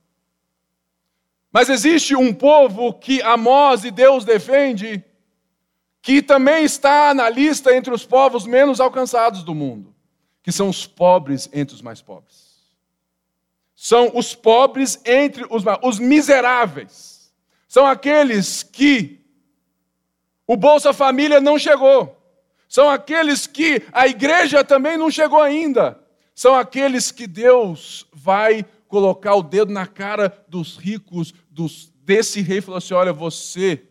Mas 1.53 1.69
existe 1.69 2.17
um 2.17 2.35
povo 2.35 2.93
que 2.93 3.23
Amós 3.23 3.85
e 3.85 3.91
Deus 3.91 4.25
defende, 4.25 5.05
que 6.03 6.23
também 6.23 6.65
está 6.65 7.15
na 7.15 7.29
lista 7.29 7.75
entre 7.75 7.93
os 7.93 8.05
povos 8.05 8.47
menos 8.47 8.81
alcançados 8.81 9.45
do 9.45 9.55
mundo, 9.55 9.95
que 10.43 10.51
são 10.51 10.69
os 10.69 10.87
pobres 10.87 11.49
entre 11.53 11.75
os 11.75 11.83
mais 11.83 12.01
pobres. 12.03 12.51
São 13.77 14.11
os 14.15 14.35
pobres 14.35 15.01
entre 15.05 15.47
os 15.51 15.63
mais, 15.63 15.79
os 15.83 15.99
miseráveis. 15.99 17.33
São 17.69 17.87
aqueles 17.87 18.63
que 18.63 19.20
o 20.53 20.57
Bolsa 20.57 20.93
Família 20.93 21.41
não 21.41 21.59
chegou 21.59 22.21
são 22.71 22.89
aqueles 22.89 23.49
que 23.49 23.83
a 23.93 24.07
igreja 24.07 24.63
também 24.63 24.97
não 24.97 25.11
chegou 25.11 25.43
ainda. 25.43 26.01
São 26.33 26.55
aqueles 26.55 27.11
que 27.11 27.27
Deus 27.27 28.07
vai 28.13 28.65
colocar 28.87 29.35
o 29.35 29.43
dedo 29.43 29.73
na 29.73 29.89
cara 29.89 30.33
dos 30.47 30.77
ricos, 30.77 31.35
dos, 31.51 31.93
desse 32.05 32.41
rei, 32.41 32.59
e 32.59 32.61
falou 32.61 32.79
assim: 32.79 32.95
Olha, 32.95 33.13
você 33.13 33.89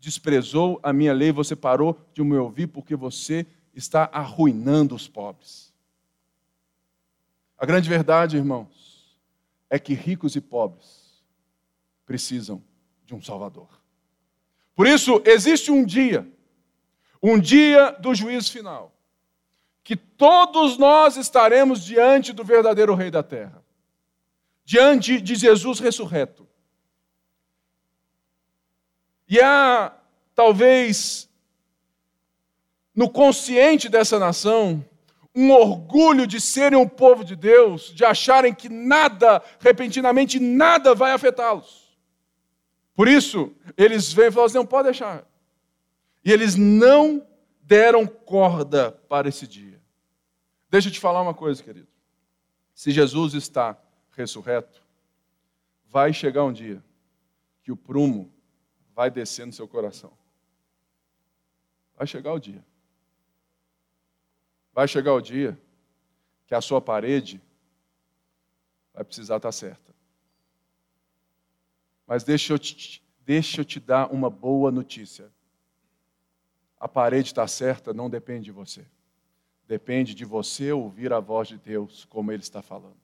desprezou 0.00 0.80
a 0.82 0.92
minha 0.92 1.12
lei, 1.12 1.30
você 1.30 1.54
parou 1.54 1.96
de 2.12 2.20
me 2.24 2.36
ouvir 2.36 2.66
porque 2.66 2.96
você 2.96 3.46
está 3.72 4.10
arruinando 4.12 4.92
os 4.96 5.06
pobres. 5.06 5.72
A 7.56 7.64
grande 7.64 7.88
verdade, 7.88 8.36
irmãos, 8.36 9.16
é 9.70 9.78
que 9.78 9.94
ricos 9.94 10.34
e 10.34 10.40
pobres 10.40 11.22
precisam 12.04 12.60
de 13.04 13.14
um 13.14 13.22
Salvador. 13.22 13.75
Por 14.76 14.86
isso, 14.86 15.20
existe 15.24 15.72
um 15.72 15.84
dia 15.84 16.24
um 17.22 17.38
dia 17.38 17.90
do 17.92 18.14
juízo 18.14 18.52
final, 18.52 18.92
que 19.82 19.96
todos 19.96 20.76
nós 20.78 21.16
estaremos 21.16 21.84
diante 21.84 22.32
do 22.32 22.44
verdadeiro 22.44 22.94
Rei 22.94 23.10
da 23.10 23.22
Terra, 23.22 23.64
diante 24.64 25.20
de 25.20 25.34
Jesus 25.34 25.80
ressurreto. 25.80 26.46
E 29.28 29.40
há, 29.40 29.92
talvez, 30.34 31.28
no 32.94 33.10
consciente 33.10 33.88
dessa 33.88 34.18
nação, 34.18 34.84
um 35.34 35.50
orgulho 35.50 36.26
de 36.26 36.40
serem 36.40 36.78
um 36.78 36.88
povo 36.88 37.24
de 37.24 37.34
Deus, 37.34 37.92
de 37.92 38.04
acharem 38.04 38.54
que 38.54 38.68
nada, 38.68 39.42
repentinamente, 39.58 40.38
nada 40.38 40.94
vai 40.94 41.12
afetá-los. 41.12 41.85
Por 42.96 43.06
isso, 43.06 43.54
eles 43.76 44.10
vêm 44.10 44.28
e 44.28 44.30
falam 44.32 44.46
assim: 44.46 44.56
não 44.56 44.66
pode 44.66 44.84
deixar. 44.84 45.24
E 46.24 46.32
eles 46.32 46.56
não 46.56 47.24
deram 47.60 48.06
corda 48.06 48.90
para 48.90 49.28
esse 49.28 49.46
dia. 49.46 49.80
Deixa 50.70 50.88
eu 50.88 50.92
te 50.92 50.98
falar 50.98 51.20
uma 51.20 51.34
coisa, 51.34 51.62
querido. 51.62 51.86
Se 52.74 52.90
Jesus 52.90 53.34
está 53.34 53.78
ressurreto, 54.12 54.82
vai 55.86 56.12
chegar 56.12 56.44
um 56.44 56.52
dia 56.52 56.82
que 57.62 57.70
o 57.70 57.76
prumo 57.76 58.32
vai 58.94 59.10
descer 59.10 59.46
no 59.46 59.52
seu 59.52 59.68
coração. 59.68 60.12
Vai 61.96 62.06
chegar 62.06 62.32
o 62.32 62.38
dia. 62.38 62.64
Vai 64.72 64.88
chegar 64.88 65.12
o 65.12 65.20
dia 65.20 65.58
que 66.46 66.54
a 66.54 66.60
sua 66.60 66.80
parede 66.80 67.42
vai 68.94 69.04
precisar 69.04 69.36
estar 69.36 69.52
certa. 69.52 69.95
Mas 72.06 72.24
deixa 72.24 72.52
eu 72.52 72.58
te, 72.58 73.02
deixa 73.24 73.60
eu 73.60 73.64
te 73.64 73.80
dar 73.80 74.12
uma 74.12 74.30
boa 74.30 74.70
notícia 74.70 75.30
a 76.78 76.86
parede 76.86 77.28
está 77.28 77.46
certa 77.46 77.92
não 77.92 78.08
depende 78.08 78.44
de 78.44 78.52
você. 78.52 78.84
Depende 79.66 80.14
de 80.14 80.24
você 80.24 80.70
ouvir 80.72 81.12
a 81.12 81.18
voz 81.18 81.48
de 81.48 81.56
Deus, 81.56 82.06
como 82.08 82.30
Ele 82.30 82.42
está 82.42 82.62
falando. 82.62 82.96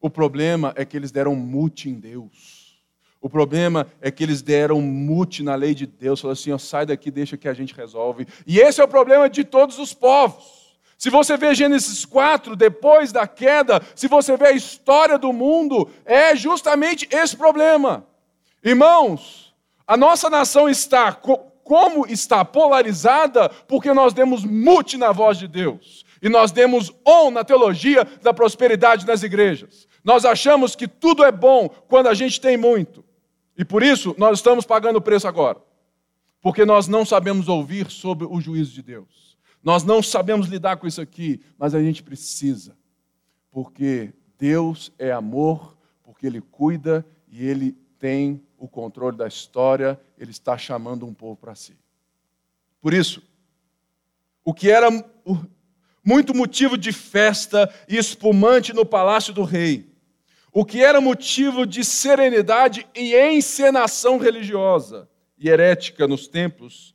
O 0.00 0.08
problema 0.08 0.72
é 0.76 0.84
que 0.84 0.96
eles 0.96 1.10
deram 1.10 1.34
mute 1.34 1.88
em 1.88 1.94
Deus. 1.94 2.80
O 3.20 3.28
problema 3.28 3.86
é 4.00 4.10
que 4.10 4.22
eles 4.22 4.40
deram 4.40 4.80
mute 4.80 5.42
na 5.42 5.54
lei 5.54 5.74
de 5.74 5.86
Deus. 5.86 6.20
Falaram 6.20 6.32
assim: 6.34 6.52
ó, 6.52 6.58
sai 6.58 6.86
daqui, 6.86 7.10
deixa 7.10 7.36
que 7.36 7.48
a 7.48 7.52
gente 7.52 7.74
resolve. 7.74 8.26
E 8.46 8.60
esse 8.60 8.80
é 8.80 8.84
o 8.84 8.88
problema 8.88 9.28
de 9.28 9.44
todos 9.44 9.78
os 9.78 9.92
povos. 9.92 10.59
Se 11.00 11.08
você 11.08 11.34
vê 11.38 11.54
Gênesis 11.54 12.04
4, 12.04 12.54
depois 12.54 13.10
da 13.10 13.26
queda, 13.26 13.80
se 13.94 14.06
você 14.06 14.36
vê 14.36 14.48
a 14.48 14.52
história 14.52 15.16
do 15.16 15.32
mundo, 15.32 15.88
é 16.04 16.36
justamente 16.36 17.08
esse 17.10 17.34
problema. 17.34 18.06
Irmãos, 18.62 19.54
a 19.86 19.96
nossa 19.96 20.28
nação 20.28 20.68
está 20.68 21.10
como 21.64 22.06
está 22.06 22.44
polarizada, 22.44 23.48
porque 23.66 23.94
nós 23.94 24.12
demos 24.12 24.44
mute 24.44 24.98
na 24.98 25.10
voz 25.10 25.38
de 25.38 25.48
Deus. 25.48 26.04
E 26.20 26.28
nós 26.28 26.52
demos 26.52 26.92
on 27.02 27.30
na 27.30 27.44
teologia 27.44 28.04
da 28.20 28.34
prosperidade 28.34 29.06
nas 29.06 29.22
igrejas. 29.22 29.88
Nós 30.04 30.26
achamos 30.26 30.76
que 30.76 30.86
tudo 30.86 31.24
é 31.24 31.32
bom 31.32 31.70
quando 31.88 32.08
a 32.08 32.14
gente 32.14 32.38
tem 32.38 32.58
muito. 32.58 33.02
E 33.56 33.64
por 33.64 33.82
isso 33.82 34.14
nós 34.18 34.36
estamos 34.36 34.66
pagando 34.66 34.96
o 34.96 35.02
preço 35.02 35.26
agora. 35.26 35.62
Porque 36.42 36.66
nós 36.66 36.86
não 36.86 37.06
sabemos 37.06 37.48
ouvir 37.48 37.90
sobre 37.90 38.26
o 38.26 38.38
juízo 38.38 38.74
de 38.74 38.82
Deus. 38.82 39.29
Nós 39.62 39.84
não 39.84 40.02
sabemos 40.02 40.48
lidar 40.48 40.76
com 40.76 40.86
isso 40.86 41.00
aqui, 41.00 41.40
mas 41.58 41.74
a 41.74 41.82
gente 41.82 42.02
precisa. 42.02 42.76
Porque 43.50 44.12
Deus 44.38 44.92
é 44.98 45.12
amor, 45.12 45.76
porque 46.02 46.26
Ele 46.26 46.40
cuida 46.40 47.04
e 47.28 47.46
Ele 47.46 47.76
tem 47.98 48.42
o 48.60 48.66
controle 48.66 49.16
da 49.16 49.26
história, 49.26 50.00
ele 50.18 50.30
está 50.30 50.56
chamando 50.58 51.06
um 51.06 51.14
povo 51.14 51.36
para 51.36 51.54
si. 51.54 51.76
Por 52.80 52.92
isso, 52.92 53.22
o 54.44 54.52
que 54.52 54.70
era 54.70 54.88
muito 56.04 56.34
motivo 56.34 56.76
de 56.76 56.92
festa 56.92 57.72
e 57.88 57.96
espumante 57.96 58.72
no 58.72 58.84
palácio 58.84 59.32
do 59.32 59.44
rei, 59.44 59.90
o 60.52 60.64
que 60.64 60.82
era 60.82 61.00
motivo 61.00 61.66
de 61.66 61.84
serenidade 61.84 62.86
e 62.94 63.14
encenação 63.16 64.18
religiosa 64.18 65.08
e 65.38 65.48
herética 65.48 66.06
nos 66.06 66.26
templos, 66.26 66.94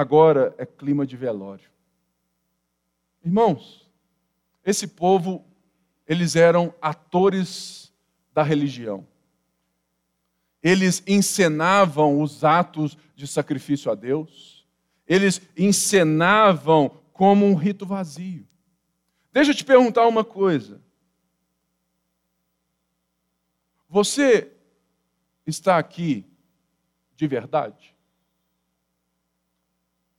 agora 0.00 0.54
é 0.58 0.66
clima 0.66 1.06
de 1.06 1.16
velório. 1.16 1.70
Irmãos, 3.24 3.90
esse 4.64 4.86
povo, 4.86 5.44
eles 6.06 6.36
eram 6.36 6.74
atores 6.80 7.92
da 8.32 8.42
religião 8.42 9.06
eles 10.62 11.02
encenavam 11.06 12.20
os 12.20 12.44
atos 12.44 12.96
de 13.14 13.26
sacrifício 13.26 13.90
a 13.90 13.94
Deus, 13.94 14.66
eles 15.06 15.40
encenavam 15.56 16.90
como 17.12 17.46
um 17.46 17.54
rito 17.54 17.86
vazio. 17.86 18.46
Deixa 19.32 19.52
eu 19.52 19.54
te 19.54 19.64
perguntar 19.64 20.06
uma 20.06 20.24
coisa. 20.24 20.80
Você 23.88 24.52
está 25.46 25.78
aqui 25.78 26.26
de 27.16 27.26
verdade? 27.26 27.96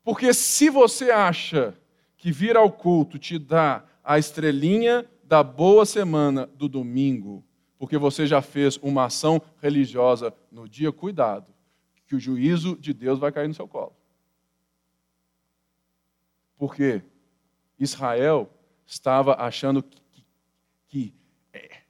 Porque 0.10 0.34
se 0.34 0.72
você 0.72 1.12
acha 1.12 1.78
que 2.18 2.32
vir 2.32 2.58
ao 2.58 2.72
culto 2.72 3.20
te 3.20 3.38
dá 3.38 3.86
a 4.04 4.18
estrelinha 4.18 5.08
da 5.24 5.44
boa 5.44 5.86
semana 5.86 6.48
do 6.48 6.68
domingo, 6.68 7.46
porque 7.78 7.96
você 7.96 8.26
já 8.26 8.42
fez 8.42 8.78
uma 8.78 9.06
ação 9.06 9.40
religiosa 9.62 10.34
no 10.52 10.68
dia, 10.68 10.92
cuidado, 10.92 11.54
que 12.08 12.16
o 12.16 12.20
juízo 12.20 12.76
de 12.76 12.92
Deus 12.92 13.20
vai 13.20 13.32
cair 13.32 13.48
no 13.48 13.54
seu 13.54 13.68
colo. 13.68 13.96
Porque 16.58 17.04
Israel 17.78 18.50
estava 18.88 19.36
achando 19.36 19.84
que, 19.84 20.02
que, 20.10 20.26
que 20.88 21.14
é, 21.54 21.82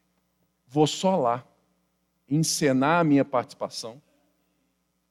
vou 0.68 0.86
só 0.86 1.16
lá 1.16 1.48
encenar 2.30 3.00
a 3.00 3.04
minha 3.06 3.24
participação, 3.24 4.02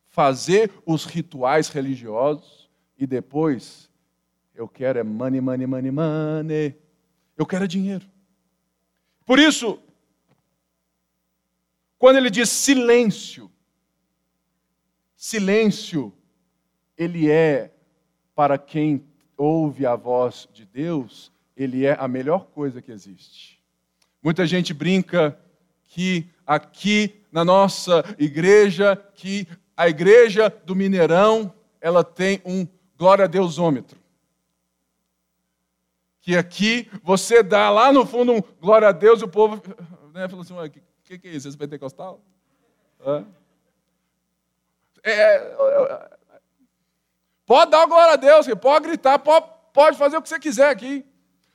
fazer 0.08 0.70
os 0.84 1.06
rituais 1.06 1.70
religiosos 1.70 2.67
e 2.98 3.06
depois 3.06 3.88
eu 4.54 4.66
quero 4.66 4.98
é 4.98 5.04
money, 5.04 5.40
money, 5.40 5.66
money, 5.66 5.90
money. 5.92 6.74
Eu 7.36 7.46
quero 7.46 7.64
é 7.64 7.68
dinheiro. 7.68 8.04
Por 9.24 9.38
isso, 9.38 9.78
quando 11.96 12.16
ele 12.16 12.28
diz 12.28 12.48
silêncio, 12.48 13.48
silêncio, 15.14 16.12
ele 16.96 17.30
é 17.30 17.72
para 18.34 18.58
quem 18.58 19.04
ouve 19.36 19.86
a 19.86 19.94
voz 19.94 20.48
de 20.52 20.64
Deus, 20.64 21.30
ele 21.56 21.86
é 21.86 21.96
a 21.98 22.08
melhor 22.08 22.46
coisa 22.46 22.82
que 22.82 22.90
existe. 22.90 23.62
Muita 24.20 24.44
gente 24.44 24.74
brinca 24.74 25.38
que 25.86 26.26
aqui 26.44 27.14
na 27.30 27.44
nossa 27.44 28.04
igreja, 28.18 28.96
que 29.14 29.46
a 29.76 29.88
igreja 29.88 30.48
do 30.64 30.74
Mineirão, 30.74 31.54
ela 31.80 32.02
tem 32.02 32.42
um 32.44 32.66
glória 32.98 33.24
a 33.24 33.28
Deusômetro. 33.28 33.96
Que 36.20 36.36
aqui 36.36 36.90
você 37.02 37.42
dá 37.42 37.70
lá 37.70 37.92
no 37.92 38.04
fundo 38.04 38.32
um 38.32 38.42
glória 38.60 38.88
a 38.88 38.92
Deus 38.92 39.22
e 39.22 39.24
o 39.24 39.28
povo 39.28 39.62
né, 40.12 40.28
falou 40.28 40.42
assim: 40.42 40.52
o 40.52 40.70
que, 41.04 41.18
que 41.18 41.28
é 41.28 41.30
isso? 41.30 41.48
Esse 41.48 41.56
pentecostal? 41.56 42.20
É, 45.04 45.10
é, 45.10 46.10
pode 47.46 47.70
dar 47.70 47.86
glória 47.86 48.14
a 48.14 48.16
Deus, 48.16 48.46
pode 48.60 48.88
gritar, 48.88 49.18
pode, 49.20 49.46
pode 49.72 49.96
fazer 49.96 50.16
o 50.16 50.22
que 50.22 50.28
você 50.28 50.38
quiser 50.38 50.68
aqui. 50.68 51.06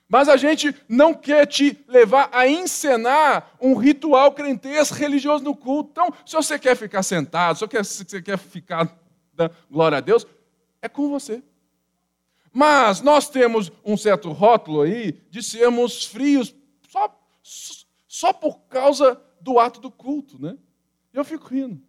Mas 0.08 0.30
a 0.30 0.38
gente 0.38 0.76
não 0.88 1.14
quer 1.14 1.46
te 1.48 1.84
levar 1.88 2.30
a 2.32 2.48
encenar 2.48 3.52
um 3.60 3.76
ritual 3.76 4.32
crentez 4.32 4.92
religioso 4.92 5.44
no 5.44 5.56
culto. 5.56 5.90
Então, 5.92 6.14
se 6.26 6.36
você 6.36 6.60
quer 6.60 6.76
ficar 6.76 7.02
sentado, 7.02 7.58
se 7.58 7.66
você 7.66 8.22
quer 8.22 8.38
ficar 8.38 8.96
dando 9.34 9.56
glória 9.72 9.98
a 9.98 10.02
Deus, 10.02 10.28
é 10.84 10.90
com 10.90 11.10
você. 11.10 11.42
Mas 12.52 13.02
nós 13.02 13.30
temos 13.30 13.72
um 13.84 13.98
certo 13.98 14.32
rótulo 14.32 14.82
aí 14.82 15.14
de 15.30 15.42
sermos 15.42 16.06
frios 16.06 16.54
só, 16.88 17.20
só 18.08 18.34
por 18.34 18.60
causa 18.68 19.20
do 19.40 19.58
ato 19.58 19.80
do 19.80 19.90
culto, 19.90 20.40
né? 20.40 20.58
Eu 21.12 21.24
fico 21.24 21.48
rindo. 21.48 21.82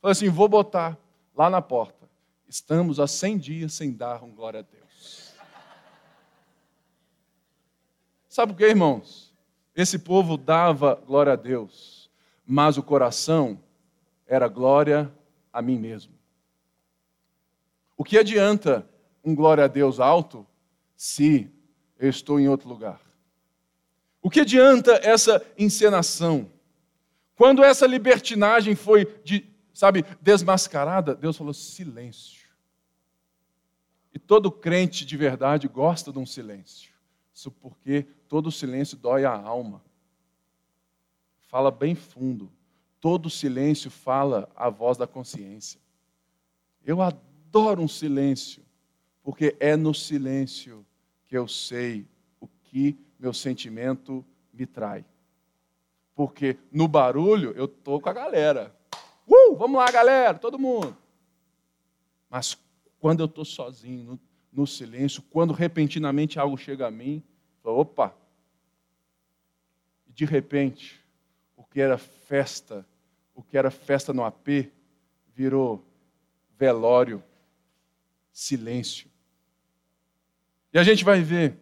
Falei 0.00 0.12
assim, 0.12 0.28
vou 0.28 0.46
botar 0.46 0.96
lá 1.34 1.48
na 1.48 1.62
porta. 1.62 2.08
Estamos 2.46 3.00
há 3.00 3.06
100 3.06 3.38
dias 3.38 3.72
sem 3.72 3.92
dar 3.92 4.22
um 4.22 4.32
glória 4.32 4.60
a 4.60 4.62
Deus. 4.62 5.34
Sabe 8.28 8.52
por 8.52 8.58
quê, 8.58 8.66
irmãos? 8.66 9.32
Esse 9.74 9.98
povo 9.98 10.36
dava 10.36 10.94
glória 10.94 11.32
a 11.32 11.36
Deus, 11.36 12.10
mas 12.46 12.76
o 12.76 12.82
coração 12.82 13.58
era 14.26 14.46
glória 14.48 15.12
a 15.52 15.62
mim 15.62 15.78
mesmo. 15.78 16.13
O 17.96 18.04
que 18.04 18.18
adianta 18.18 18.88
um 19.24 19.34
glória 19.34 19.64
a 19.64 19.68
Deus 19.68 20.00
alto 20.00 20.46
se 20.96 21.50
eu 21.98 22.08
estou 22.08 22.40
em 22.40 22.48
outro 22.48 22.68
lugar? 22.68 23.00
O 24.20 24.30
que 24.30 24.40
adianta 24.40 25.00
essa 25.02 25.44
encenação? 25.58 26.50
Quando 27.36 27.62
essa 27.62 27.86
libertinagem 27.86 28.74
foi, 28.74 29.04
de, 29.22 29.46
sabe, 29.72 30.04
desmascarada, 30.20 31.14
Deus 31.14 31.36
falou 31.36 31.52
silêncio. 31.52 32.48
E 34.12 34.18
todo 34.18 34.50
crente 34.50 35.04
de 35.04 35.16
verdade 35.16 35.68
gosta 35.68 36.12
de 36.12 36.18
um 36.18 36.26
silêncio. 36.26 36.92
Isso 37.34 37.50
porque 37.50 38.06
todo 38.28 38.50
silêncio 38.52 38.96
dói 38.96 39.24
a 39.24 39.32
alma. 39.32 39.82
Fala 41.40 41.70
bem 41.70 41.94
fundo. 41.94 42.50
Todo 43.00 43.28
silêncio 43.28 43.90
fala 43.90 44.48
a 44.54 44.70
voz 44.70 44.96
da 44.96 45.06
consciência. 45.06 45.80
Eu 46.84 47.02
adoro 47.54 47.82
um 47.82 47.88
silêncio, 47.88 48.64
porque 49.22 49.56
é 49.60 49.76
no 49.76 49.94
silêncio 49.94 50.84
que 51.24 51.38
eu 51.38 51.46
sei 51.46 52.04
o 52.40 52.48
que 52.64 52.98
meu 53.16 53.32
sentimento 53.32 54.24
me 54.52 54.66
trai. 54.66 55.04
Porque 56.16 56.58
no 56.72 56.88
barulho 56.88 57.52
eu 57.52 57.68
tô 57.68 58.00
com 58.00 58.08
a 58.08 58.12
galera. 58.12 58.74
Uh, 59.24 59.54
vamos 59.54 59.78
lá, 59.78 59.88
galera, 59.88 60.36
todo 60.36 60.58
mundo. 60.58 60.96
Mas 62.28 62.58
quando 62.98 63.20
eu 63.20 63.26
estou 63.26 63.44
sozinho, 63.44 64.02
no, 64.02 64.20
no 64.52 64.66
silêncio, 64.66 65.22
quando 65.30 65.52
repentinamente 65.52 66.40
algo 66.40 66.56
chega 66.56 66.88
a 66.88 66.90
mim, 66.90 67.22
falo, 67.62 67.78
opa. 67.78 68.16
E 70.08 70.12
de 70.12 70.24
repente, 70.24 71.00
o 71.56 71.62
que 71.62 71.80
era 71.80 71.98
festa, 71.98 72.84
o 73.32 73.44
que 73.44 73.56
era 73.56 73.70
festa 73.70 74.12
no 74.12 74.24
AP, 74.24 74.72
virou 75.32 75.84
velório, 76.58 77.22
silêncio. 78.34 79.08
E 80.72 80.78
a 80.78 80.82
gente 80.82 81.04
vai 81.04 81.22
ver 81.22 81.56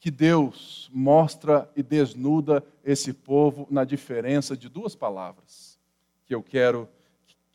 que 0.00 0.10
Deus 0.10 0.90
mostra 0.92 1.70
e 1.76 1.82
desnuda 1.82 2.62
esse 2.84 3.12
povo 3.12 3.68
na 3.70 3.84
diferença 3.84 4.56
de 4.56 4.68
duas 4.68 4.96
palavras 4.96 5.78
que 6.26 6.34
eu 6.34 6.42
quero 6.42 6.88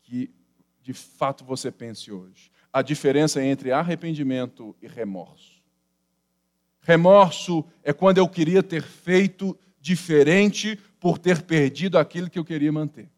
que 0.02 0.30
de 0.82 0.94
fato 0.94 1.44
você 1.44 1.70
pense 1.70 2.10
hoje 2.10 2.50
a 2.72 2.80
diferença 2.80 3.42
entre 3.42 3.70
arrependimento 3.70 4.74
e 4.80 4.86
remorso. 4.86 5.62
Remorso 6.80 7.64
é 7.82 7.92
quando 7.92 8.18
eu 8.18 8.28
queria 8.28 8.62
ter 8.62 8.82
feito 8.82 9.58
diferente 9.80 10.76
por 10.98 11.18
ter 11.18 11.42
perdido 11.42 11.98
aquilo 11.98 12.30
que 12.30 12.38
eu 12.38 12.44
queria 12.44 12.72
manter. 12.72 13.10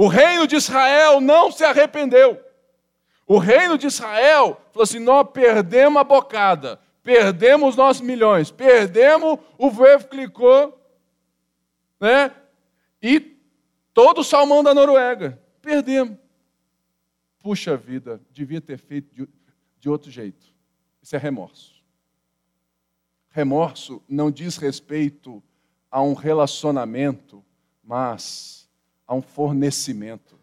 O 0.00 0.08
reino 0.08 0.46
de 0.46 0.56
Israel 0.56 1.20
não 1.20 1.52
se 1.52 1.62
arrependeu. 1.62 2.42
O 3.26 3.36
reino 3.36 3.76
de 3.76 3.86
Israel 3.86 4.58
falou 4.72 4.84
assim: 4.84 4.98
nós 4.98 5.28
perdemos 5.30 6.00
a 6.00 6.02
bocada, 6.02 6.80
perdemos 7.02 7.76
nossos 7.76 8.00
milhões, 8.00 8.50
perdemos 8.50 9.38
o 9.58 9.70
verbo 9.70 10.08
clicou, 10.08 10.82
né? 12.00 12.34
E 13.02 13.36
todo 13.92 14.22
o 14.22 14.24
salmão 14.24 14.62
da 14.62 14.72
Noruega, 14.72 15.38
perdemos. 15.60 16.16
Puxa 17.38 17.76
vida, 17.76 18.22
devia 18.30 18.62
ter 18.62 18.78
feito 18.78 19.14
de, 19.14 19.28
de 19.78 19.90
outro 19.90 20.10
jeito. 20.10 20.46
Isso 21.02 21.14
é 21.14 21.18
remorso. 21.18 21.74
Remorso 23.28 24.02
não 24.08 24.30
diz 24.30 24.56
respeito 24.56 25.42
a 25.90 26.00
um 26.00 26.14
relacionamento, 26.14 27.44
mas 27.84 28.59
a 29.10 29.14
um 29.14 29.20
fornecimento. 29.20 30.38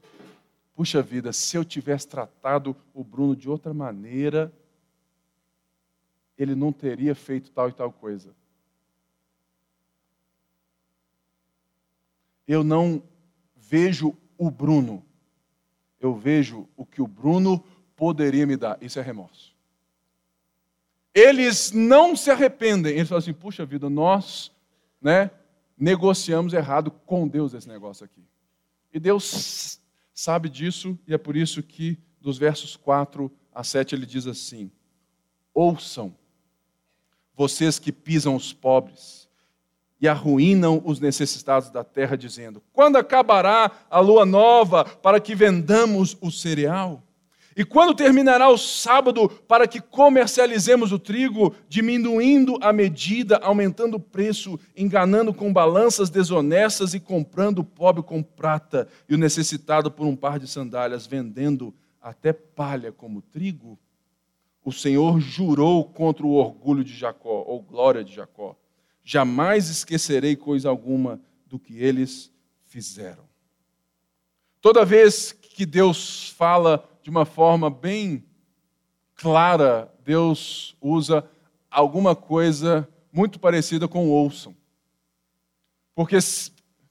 Puxa 0.75 1.01
vida, 1.01 1.31
se 1.31 1.55
eu 1.55 1.63
tivesse 1.63 2.07
tratado 2.07 2.75
o 2.93 3.03
Bruno 3.03 3.35
de 3.35 3.49
outra 3.49 3.73
maneira, 3.73 4.53
ele 6.37 6.53
não 6.53 6.71
teria 6.71 7.15
feito 7.15 7.49
tal 7.51 7.69
e 7.69 7.71
tal 7.71 7.91
coisa. 7.91 8.35
Eu 12.47 12.63
não 12.63 13.01
vejo 13.55 14.15
o 14.37 14.51
Bruno 14.51 15.03
eu 15.99 16.13
vejo 16.13 16.67
o 16.75 16.85
que 16.85 17.01
o 17.01 17.07
Bruno 17.07 17.63
poderia 17.95 18.45
me 18.45 18.55
dar. 18.55 18.77
Isso 18.81 18.99
é 18.99 19.01
remorso. 19.01 19.55
Eles 21.13 21.71
não 21.71 22.15
se 22.15 22.29
arrependem. 22.29 22.93
Eles 22.93 23.09
falam 23.09 23.19
assim: 23.19 23.33
puxa 23.33 23.65
vida, 23.65 23.89
nós 23.89 24.51
né, 25.01 25.31
negociamos 25.77 26.53
errado 26.53 26.91
com 26.91 27.27
Deus 27.27 27.53
esse 27.53 27.67
negócio 27.67 28.05
aqui. 28.05 28.23
E 28.93 28.99
Deus 28.99 29.79
sabe 30.13 30.49
disso, 30.49 30.97
e 31.07 31.13
é 31.13 31.17
por 31.17 31.35
isso 31.35 31.61
que, 31.61 31.99
dos 32.19 32.37
versos 32.37 32.75
4 32.75 33.31
a 33.53 33.63
7, 33.63 33.95
ele 33.95 34.05
diz 34.05 34.27
assim: 34.27 34.71
Ouçam, 35.53 36.15
vocês 37.35 37.79
que 37.79 37.91
pisam 37.91 38.35
os 38.35 38.51
pobres 38.51 39.27
e 39.99 40.07
arruinam 40.07 40.81
os 40.85 40.99
necessitados 40.99 41.69
da 41.69 41.83
terra, 41.83 42.15
dizendo: 42.15 42.61
Quando 42.73 42.97
acabará 42.97 43.71
a 43.89 43.99
lua 43.99 44.25
nova 44.25 44.85
para 44.85 45.19
que 45.19 45.35
vendamos 45.35 46.17
o 46.21 46.31
cereal? 46.31 47.03
E 47.57 47.65
quando 47.65 47.95
terminará 47.95 48.47
o 48.47 48.57
sábado 48.57 49.27
para 49.27 49.67
que 49.67 49.81
comercializemos 49.81 50.91
o 50.91 50.99
trigo, 50.99 51.55
diminuindo 51.67 52.59
a 52.61 52.71
medida, 52.71 53.37
aumentando 53.37 53.97
o 53.97 53.99
preço, 53.99 54.59
enganando 54.75 55.33
com 55.33 55.51
balanças 55.51 56.11
desonestas 56.11 56.93
e 56.93 56.99
comprando 56.99 57.59
o 57.59 57.63
pobre 57.63 58.03
com 58.03 58.21
prata 58.21 58.87
e 59.09 59.15
o 59.15 59.17
necessitado 59.17 59.89
por 59.89 60.05
um 60.05 60.15
par 60.15 60.37
de 60.37 60.47
sandálias, 60.47 61.07
vendendo 61.07 61.73
até 61.99 62.31
palha 62.31 62.91
como 62.91 63.23
trigo? 63.23 63.79
O 64.63 64.71
Senhor 64.71 65.19
jurou 65.19 65.83
contra 65.83 66.25
o 66.25 66.35
orgulho 66.35 66.83
de 66.83 66.93
Jacó, 66.93 67.43
ou 67.47 67.61
glória 67.61 68.03
de 68.03 68.13
Jacó 68.13 68.55
jamais 69.07 69.69
esquecerei 69.69 70.35
coisa 70.35 70.67
alguma 70.67 71.21
do 71.45 71.57
que 71.57 71.79
eles 71.81 72.29
fizeram. 72.65 73.23
Toda 74.59 74.83
vez 74.83 75.31
que 75.31 75.65
Deus 75.65 76.27
fala 76.31 76.83
de 77.07 77.09
uma 77.09 77.23
forma 77.23 77.69
bem 77.69 78.21
clara, 79.15 79.89
Deus 80.03 80.75
usa 80.81 81.25
alguma 81.71 82.13
coisa 82.13 82.85
muito 83.13 83.39
parecida 83.39 83.87
com 83.87 84.09
ouçam. 84.09 84.53
Porque, 85.95 86.17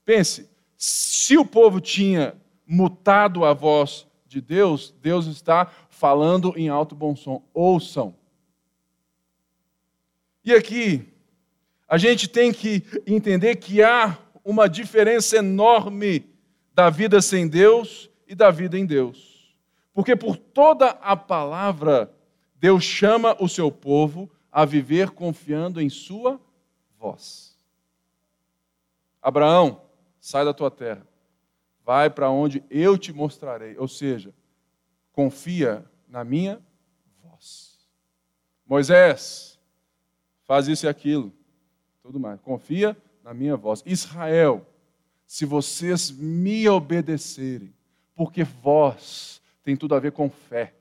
pense, 0.07 0.49
se 0.75 1.37
o 1.37 1.45
povo 1.45 1.83
tinha 1.83 2.35
mutado 2.67 3.45
a 3.45 3.53
voz 3.53 4.07
de 4.27 4.41
Deus, 4.41 4.95
Deus 5.03 5.27
está 5.27 5.71
falando 5.91 6.55
em 6.57 6.71
alto 6.71 6.95
bom 6.95 7.15
som. 7.15 7.43
Ouçam. 7.53 8.17
E 10.43 10.55
aqui, 10.55 11.07
a 11.87 11.99
gente 11.99 12.27
tem 12.27 12.55
que 12.55 12.83
entender 13.07 13.57
que 13.57 13.83
há 13.83 14.17
uma 14.43 14.67
diferença 14.67 15.37
enorme 15.37 16.25
da 16.73 16.89
vida 16.89 17.21
sem 17.21 17.47
Deus 17.47 18.09
e 18.27 18.35
da 18.35 18.51
vida 18.51 18.79
em 18.79 18.87
Deus. 18.87 19.36
Porque 19.97 20.15
por 20.15 20.37
toda 20.37 20.91
a 20.91 21.17
palavra, 21.17 22.15
Deus 22.57 22.85
chama 22.85 23.35
o 23.43 23.49
seu 23.49 23.73
povo 23.73 24.31
a 24.53 24.63
viver 24.63 25.13
confiando 25.13 25.81
em 25.81 25.89
sua 25.89 26.39
voz. 26.99 27.57
Abraão, 29.23 29.81
sai 30.21 30.45
da 30.45 30.53
tua 30.53 30.71
terra, 30.71 31.09
vai 31.83 32.11
para 32.11 32.29
onde 32.29 32.63
eu 32.69 32.99
te 32.99 33.11
mostrarei. 33.11 33.75
Ou 33.79 33.89
seja, 33.89 34.35
confia 35.13 35.83
na 36.07 36.23
minha 36.23 36.61
voz. 37.23 37.79
Moisés, 38.67 39.59
faz 40.45 40.69
isso 40.69 40.85
e 40.85 40.91
aquilo, 40.91 41.33
tudo 42.03 42.21
mais. 42.21 42.39
Confia 42.43 42.95
na 43.25 43.33
minha 43.33 43.57
voz. 43.57 43.83
Israel, 43.87 44.67
se 45.27 45.47
vocês 45.47 46.11
me 46.11 46.69
obedecerem, 46.69 47.75
porque 48.15 48.45
voz 48.45 49.41
tem 49.67 49.77
tudo 49.77 49.97
a 49.97 49.99
ver 49.99 50.13
com 50.13 50.31
fé. 50.31 50.75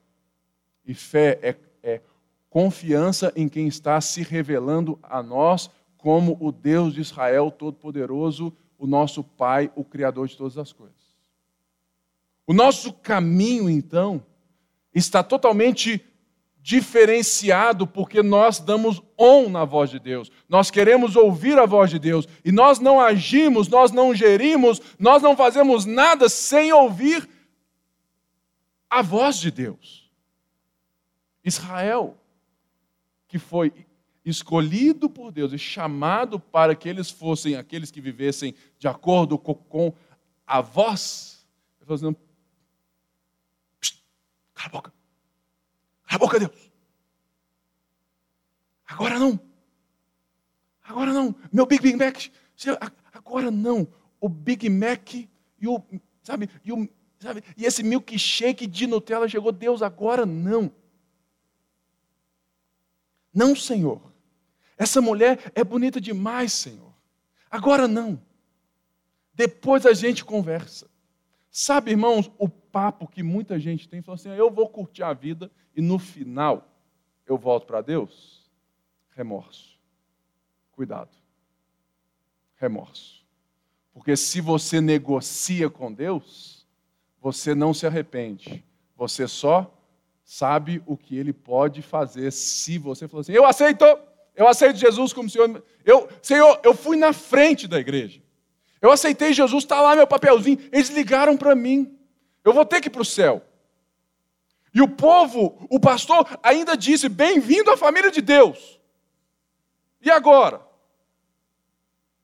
E 0.85 0.93
fé 0.93 1.39
é, 1.41 1.55
é 1.81 2.01
confiança 2.51 3.33
em 3.35 3.49
quem 3.49 3.67
está 3.67 3.99
se 3.99 4.21
revelando 4.21 4.99
a 5.01 5.23
nós 5.23 5.71
como 5.97 6.37
o 6.39 6.51
Deus 6.51 6.93
de 6.93 7.01
Israel 7.01 7.49
Todo-Poderoso, 7.49 8.53
o 8.77 8.85
nosso 8.85 9.23
Pai, 9.23 9.71
o 9.75 9.83
Criador 9.83 10.27
de 10.27 10.37
todas 10.37 10.55
as 10.59 10.71
coisas. 10.71 10.93
O 12.45 12.53
nosso 12.53 12.93
caminho, 12.93 13.71
então, 13.71 14.23
está 14.93 15.23
totalmente 15.23 16.05
diferenciado 16.61 17.87
porque 17.87 18.21
nós 18.21 18.59
damos 18.59 19.01
on 19.17 19.49
na 19.49 19.65
voz 19.65 19.89
de 19.89 19.97
Deus. 19.97 20.31
Nós 20.47 20.69
queremos 20.69 21.15
ouvir 21.15 21.57
a 21.57 21.65
voz 21.65 21.89
de 21.89 21.97
Deus 21.97 22.27
e 22.45 22.51
nós 22.51 22.77
não 22.77 23.01
agimos, 23.01 23.67
nós 23.67 23.91
não 23.91 24.13
gerimos, 24.13 24.79
nós 24.99 25.23
não 25.23 25.35
fazemos 25.35 25.85
nada 25.85 26.29
sem 26.29 26.71
ouvir 26.71 27.27
a 28.89 29.01
voz 29.01 29.37
de 29.37 29.51
Deus. 29.51 30.11
Israel, 31.43 32.17
que 33.27 33.37
foi 33.37 33.85
escolhido 34.23 35.09
por 35.09 35.31
Deus 35.31 35.53
e 35.53 35.59
chamado 35.59 36.39
para 36.39 36.75
que 36.75 36.89
eles 36.89 37.11
fossem 37.11 37.55
aqueles 37.55 37.91
que 37.91 38.01
vivessem 38.01 38.55
de 38.79 38.87
acordo 38.87 39.37
com 39.37 39.93
a 40.47 40.61
voz, 40.61 41.45
ele 41.77 41.85
falou 41.85 41.95
assim, 41.95 42.15
cala 44.53 44.67
a 44.67 44.69
boca. 44.69 44.93
Cala 46.07 46.15
a 46.15 46.17
boca, 46.17 46.39
Deus. 46.39 46.71
Agora 48.87 49.19
não. 49.19 49.39
Agora 50.83 51.13
não. 51.13 51.35
Meu 51.51 51.65
Big 51.65 51.81
Big 51.81 51.97
Mac. 51.97 52.17
Agora 53.13 53.51
não. 53.51 53.87
O 54.19 54.29
Big 54.29 54.69
Mac 54.69 55.13
e 55.13 55.67
o, 55.67 55.83
sabe, 56.23 56.49
e, 56.63 56.71
o, 56.71 56.87
sabe, 57.25 57.43
e 57.57 57.65
esse 57.65 57.83
milkshake 57.83 58.67
de 58.67 58.87
Nutella 58.87 59.27
chegou. 59.27 59.51
Deus, 59.51 59.81
agora 59.81 60.25
não. 60.25 60.71
Não, 63.33 63.55
Senhor. 63.55 64.01
Essa 64.77 65.01
mulher 65.01 65.51
é 65.53 65.63
bonita 65.63 65.99
demais, 65.99 66.53
Senhor. 66.53 66.93
Agora 67.49 67.87
não. 67.87 68.21
Depois 69.33 69.85
a 69.85 69.93
gente 69.93 70.23
conversa. 70.23 70.89
Sabe, 71.51 71.91
irmãos, 71.91 72.31
o 72.37 72.49
papo 72.49 73.07
que 73.07 73.23
muita 73.23 73.59
gente 73.59 73.87
tem, 73.87 74.01
fala 74.01 74.15
assim: 74.15 74.29
eu 74.29 74.51
vou 74.51 74.69
curtir 74.69 75.03
a 75.03 75.13
vida 75.13 75.51
e 75.75 75.81
no 75.81 75.97
final 75.97 76.69
eu 77.25 77.37
volto 77.37 77.65
para 77.65 77.81
Deus? 77.81 78.49
Remorso. 79.11 79.79
Cuidado. 80.71 81.11
Remorso. 82.55 83.25
Porque 83.93 84.17
se 84.17 84.41
você 84.41 84.81
negocia 84.81 85.69
com 85.69 85.91
Deus, 85.91 86.54
você 87.25 87.55
não 87.55 87.73
se 87.73 87.87
arrepende. 87.87 88.63
Você 88.95 89.27
só 89.27 89.75
sabe 90.23 90.83
o 90.85 90.95
que 90.95 91.17
ele 91.17 91.33
pode 91.33 91.81
fazer 91.81 92.29
se 92.29 92.77
você 92.77 93.07
falar 93.07 93.21
assim: 93.21 93.31
eu 93.31 93.43
aceito, 93.43 93.83
eu 94.35 94.47
aceito 94.47 94.77
Jesus 94.77 95.11
como 95.11 95.27
Senhor. 95.27 95.63
Eu, 95.83 96.07
Senhor, 96.21 96.59
eu 96.63 96.75
fui 96.75 96.95
na 96.95 97.13
frente 97.13 97.67
da 97.67 97.79
igreja. 97.79 98.21
Eu 98.79 98.91
aceitei 98.91 99.33
Jesus, 99.33 99.63
está 99.63 99.81
lá 99.81 99.95
meu 99.95 100.05
papelzinho. 100.05 100.59
Eles 100.71 100.89
ligaram 100.89 101.35
para 101.35 101.55
mim. 101.55 101.97
Eu 102.43 102.53
vou 102.53 102.63
ter 102.63 102.79
que 102.79 102.89
ir 102.89 102.91
para 102.91 103.01
o 103.01 103.05
céu. 103.05 103.43
E 104.71 104.79
o 104.79 104.87
povo, 104.87 105.67
o 105.71 105.79
pastor, 105.79 106.27
ainda 106.43 106.77
disse: 106.77 107.09
Bem-vindo 107.09 107.71
à 107.71 107.77
família 107.77 108.11
de 108.11 108.21
Deus. 108.21 108.79
E 109.99 110.11
agora? 110.11 110.61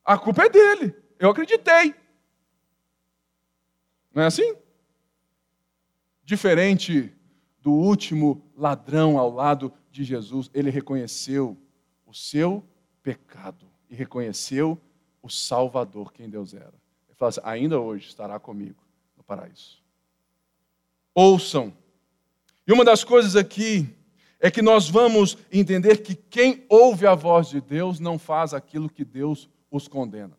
A 0.05 0.15
culpa 0.15 0.45
é 0.45 0.49
dele. 0.49 0.95
Eu 1.17 1.31
acreditei. 1.31 1.95
Não 4.13 4.21
é 4.21 4.27
assim? 4.27 4.60
Diferente 6.23 7.11
do 7.61 7.71
último 7.71 8.43
ladrão 8.55 9.17
ao 9.17 9.31
lado 9.31 9.73
de 9.91 10.03
Jesus, 10.03 10.49
ele 10.53 10.69
reconheceu 10.69 11.57
o 12.05 12.13
seu 12.13 12.63
pecado 13.03 13.65
e 13.89 13.95
reconheceu 13.95 14.79
o 15.21 15.29
Salvador, 15.29 16.11
quem 16.11 16.29
Deus 16.29 16.53
era. 16.53 16.73
Ele 17.07 17.15
falou 17.15 17.29
assim: 17.29 17.41
ainda 17.43 17.79
hoje 17.79 18.07
estará 18.07 18.39
comigo 18.39 18.83
no 19.15 19.23
paraíso. 19.23 19.81
Ouçam. 21.13 21.73
E 22.65 22.71
uma 22.71 22.85
das 22.85 23.03
coisas 23.03 23.35
aqui 23.35 23.87
é 24.39 24.49
que 24.49 24.61
nós 24.61 24.89
vamos 24.89 25.37
entender 25.51 25.97
que 25.97 26.15
quem 26.15 26.65
ouve 26.67 27.05
a 27.05 27.13
voz 27.13 27.47
de 27.49 27.61
Deus 27.61 27.99
não 27.99 28.17
faz 28.17 28.53
aquilo 28.53 28.89
que 28.89 29.05
Deus 29.05 29.49
os 29.69 29.87
condena. 29.87 30.35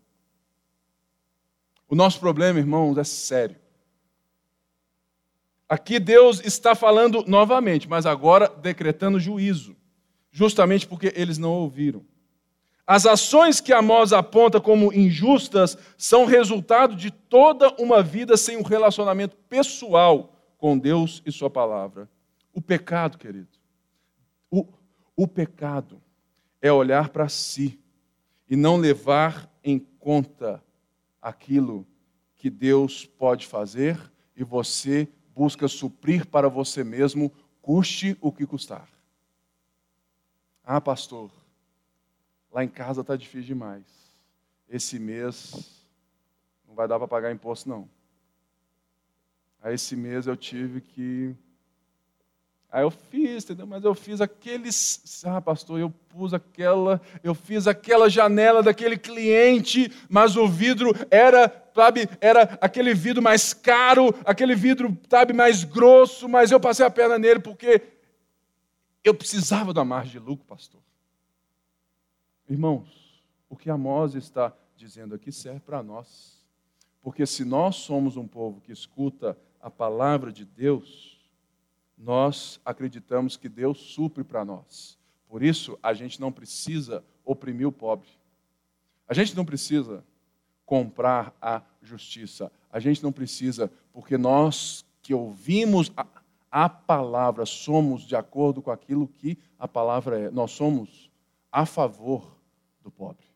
O 1.88 1.94
nosso 1.94 2.18
problema, 2.18 2.58
irmãos, 2.58 2.96
é 2.96 3.04
sério. 3.04 3.56
Aqui 5.72 5.98
Deus 5.98 6.44
está 6.44 6.74
falando 6.74 7.24
novamente, 7.26 7.88
mas 7.88 8.04
agora 8.04 8.46
decretando 8.46 9.18
juízo, 9.18 9.74
justamente 10.30 10.86
porque 10.86 11.10
eles 11.16 11.38
não 11.38 11.48
ouviram. 11.48 12.04
As 12.86 13.06
ações 13.06 13.58
que 13.58 13.72
Amós 13.72 14.12
aponta 14.12 14.60
como 14.60 14.92
injustas 14.92 15.78
são 15.96 16.26
resultado 16.26 16.94
de 16.94 17.10
toda 17.10 17.74
uma 17.80 18.02
vida 18.02 18.36
sem 18.36 18.58
um 18.58 18.62
relacionamento 18.62 19.34
pessoal 19.48 20.36
com 20.58 20.76
Deus 20.76 21.22
e 21.24 21.32
Sua 21.32 21.48
palavra. 21.48 22.06
O 22.52 22.60
pecado, 22.60 23.16
querido, 23.16 23.48
o, 24.50 24.66
o 25.16 25.26
pecado 25.26 26.02
é 26.60 26.70
olhar 26.70 27.08
para 27.08 27.30
si 27.30 27.80
e 28.46 28.56
não 28.56 28.76
levar 28.76 29.50
em 29.64 29.78
conta 29.78 30.62
aquilo 31.22 31.86
que 32.36 32.50
Deus 32.50 33.06
pode 33.06 33.46
fazer 33.46 33.98
e 34.36 34.44
você 34.44 35.08
busca 35.34 35.68
suprir 35.68 36.26
para 36.26 36.48
você 36.48 36.84
mesmo, 36.84 37.32
custe 37.60 38.16
o 38.20 38.30
que 38.32 38.46
custar. 38.46 38.88
Ah, 40.64 40.80
pastor, 40.80 41.30
Lá 42.52 42.62
em 42.62 42.68
casa 42.68 43.00
está 43.00 43.16
difícil 43.16 43.46
demais. 43.46 43.84
Esse 44.68 44.98
mês 44.98 45.82
não 46.68 46.74
vai 46.74 46.86
dar 46.86 46.98
para 46.98 47.08
pagar 47.08 47.32
imposto, 47.32 47.68
não. 47.68 47.88
Aí 49.62 49.74
esse 49.74 49.96
mês 49.96 50.26
eu 50.26 50.36
tive 50.36 50.80
que. 50.80 51.34
Aí 52.72 52.82
eu 52.82 52.90
fiz, 52.90 53.44
entendeu? 53.44 53.66
Mas 53.66 53.84
eu 53.84 53.94
fiz 53.94 54.22
aqueles. 54.22 55.22
Ah, 55.26 55.42
pastor, 55.42 55.78
eu 55.78 55.90
pus 56.08 56.32
aquela. 56.32 57.02
Eu 57.22 57.34
fiz 57.34 57.66
aquela 57.66 58.08
janela 58.08 58.62
daquele 58.62 58.96
cliente, 58.96 59.92
mas 60.08 60.38
o 60.38 60.48
vidro 60.48 60.90
era, 61.10 61.70
sabe, 61.74 62.08
era 62.18 62.56
aquele 62.62 62.94
vidro 62.94 63.20
mais 63.20 63.52
caro, 63.52 64.14
aquele 64.24 64.54
vidro, 64.54 64.96
sabe, 65.10 65.34
mais 65.34 65.64
grosso, 65.64 66.26
mas 66.26 66.50
eu 66.50 66.58
passei 66.58 66.86
a 66.86 66.90
perna 66.90 67.18
nele 67.18 67.40
porque 67.40 67.82
eu 69.04 69.14
precisava 69.14 69.74
da 69.74 69.84
margem 69.84 70.12
de 70.12 70.18
lucro, 70.18 70.46
pastor. 70.46 70.80
Irmãos, 72.48 73.22
o 73.50 73.56
que 73.56 73.68
Amós 73.68 74.14
está 74.14 74.50
dizendo 74.78 75.14
aqui 75.14 75.30
serve 75.30 75.60
para 75.60 75.82
nós. 75.82 76.42
Porque 77.02 77.26
se 77.26 77.44
nós 77.44 77.76
somos 77.76 78.16
um 78.16 78.26
povo 78.26 78.62
que 78.62 78.72
escuta 78.72 79.36
a 79.60 79.70
palavra 79.70 80.32
de 80.32 80.46
Deus, 80.46 81.11
nós 82.02 82.60
acreditamos 82.64 83.36
que 83.36 83.48
Deus 83.48 83.78
supre 83.78 84.24
para 84.24 84.44
nós. 84.44 84.98
Por 85.28 85.42
isso, 85.42 85.78
a 85.80 85.94
gente 85.94 86.20
não 86.20 86.32
precisa 86.32 87.04
oprimir 87.24 87.66
o 87.66 87.72
pobre. 87.72 88.08
A 89.06 89.14
gente 89.14 89.36
não 89.36 89.44
precisa 89.44 90.04
comprar 90.66 91.32
a 91.40 91.62
justiça. 91.80 92.50
A 92.72 92.80
gente 92.80 93.02
não 93.02 93.12
precisa, 93.12 93.70
porque 93.92 94.18
nós 94.18 94.84
que 95.00 95.14
ouvimos 95.14 95.92
a, 95.96 96.06
a 96.50 96.68
palavra 96.68 97.46
somos 97.46 98.02
de 98.02 98.16
acordo 98.16 98.60
com 98.60 98.70
aquilo 98.70 99.06
que 99.06 99.38
a 99.58 99.68
palavra 99.68 100.18
é. 100.18 100.30
Nós 100.30 100.50
somos 100.50 101.10
a 101.52 101.64
favor 101.64 102.36
do 102.82 102.90
pobre. 102.90 103.26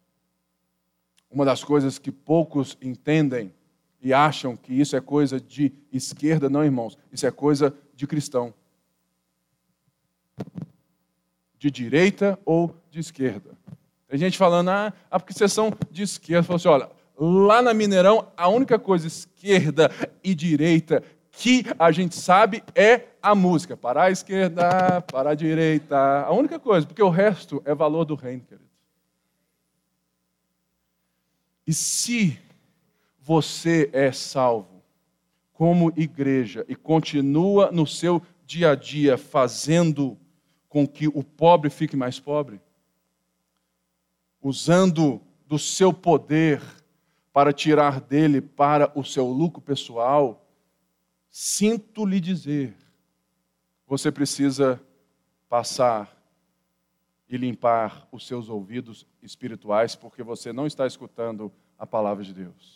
Uma 1.30 1.44
das 1.44 1.62
coisas 1.62 1.98
que 1.98 2.10
poucos 2.10 2.76
entendem 2.82 3.52
e 4.00 4.12
acham 4.12 4.56
que 4.56 4.72
isso 4.72 4.96
é 4.96 5.00
coisa 5.00 5.40
de 5.40 5.72
esquerda, 5.92 6.48
não, 6.48 6.64
irmãos, 6.64 6.98
isso 7.12 7.26
é 7.26 7.30
coisa 7.30 7.76
de 7.96 8.06
cristão. 8.06 8.54
De 11.58 11.70
direita 11.70 12.38
ou 12.44 12.76
de 12.90 13.00
esquerda. 13.00 13.50
Tem 14.06 14.18
gente 14.18 14.38
falando, 14.38 14.68
ah, 14.68 14.92
ah 15.10 15.18
porque 15.18 15.32
vocês 15.32 15.52
são 15.52 15.72
de 15.90 16.02
esquerda. 16.02 16.44
Falou 16.44 16.56
assim: 16.56 16.68
olha, 16.68 16.90
lá 17.18 17.62
na 17.62 17.74
Mineirão, 17.74 18.30
a 18.36 18.46
única 18.48 18.78
coisa 18.78 19.06
esquerda 19.06 19.90
e 20.22 20.34
direita 20.34 21.02
que 21.32 21.64
a 21.78 21.90
gente 21.90 22.14
sabe 22.14 22.62
é 22.74 23.06
a 23.20 23.34
música. 23.34 23.76
Para 23.76 24.04
a 24.04 24.10
esquerda, 24.10 25.00
para 25.02 25.30
a 25.30 25.34
direita. 25.34 25.96
A 26.20 26.32
única 26.32 26.60
coisa, 26.60 26.86
porque 26.86 27.02
o 27.02 27.10
resto 27.10 27.60
é 27.64 27.74
valor 27.74 28.04
do 28.04 28.14
reino, 28.14 28.42
querido. 28.42 28.66
E 31.66 31.72
se 31.72 32.38
você 33.20 33.90
é 33.92 34.12
salvo 34.12 34.75
como 35.56 35.90
igreja 35.96 36.66
e 36.68 36.76
continua 36.76 37.72
no 37.72 37.86
seu 37.86 38.20
dia 38.44 38.72
a 38.72 38.74
dia 38.74 39.16
fazendo 39.16 40.18
com 40.68 40.86
que 40.86 41.08
o 41.08 41.24
pobre 41.24 41.70
fique 41.70 41.96
mais 41.96 42.20
pobre, 42.20 42.60
usando 44.42 45.18
do 45.46 45.58
seu 45.58 45.94
poder 45.94 46.60
para 47.32 47.54
tirar 47.54 48.02
dele 48.02 48.42
para 48.42 48.92
o 48.94 49.02
seu 49.02 49.26
lucro 49.26 49.62
pessoal, 49.62 50.46
sinto 51.30 52.04
lhe 52.04 52.20
dizer, 52.20 52.76
você 53.86 54.12
precisa 54.12 54.78
passar 55.48 56.14
e 57.30 57.36
limpar 57.38 58.06
os 58.12 58.26
seus 58.26 58.50
ouvidos 58.50 59.06
espirituais, 59.22 59.96
porque 59.96 60.22
você 60.22 60.52
não 60.52 60.66
está 60.66 60.86
escutando 60.86 61.50
a 61.78 61.86
palavra 61.86 62.22
de 62.22 62.34
Deus. 62.34 62.75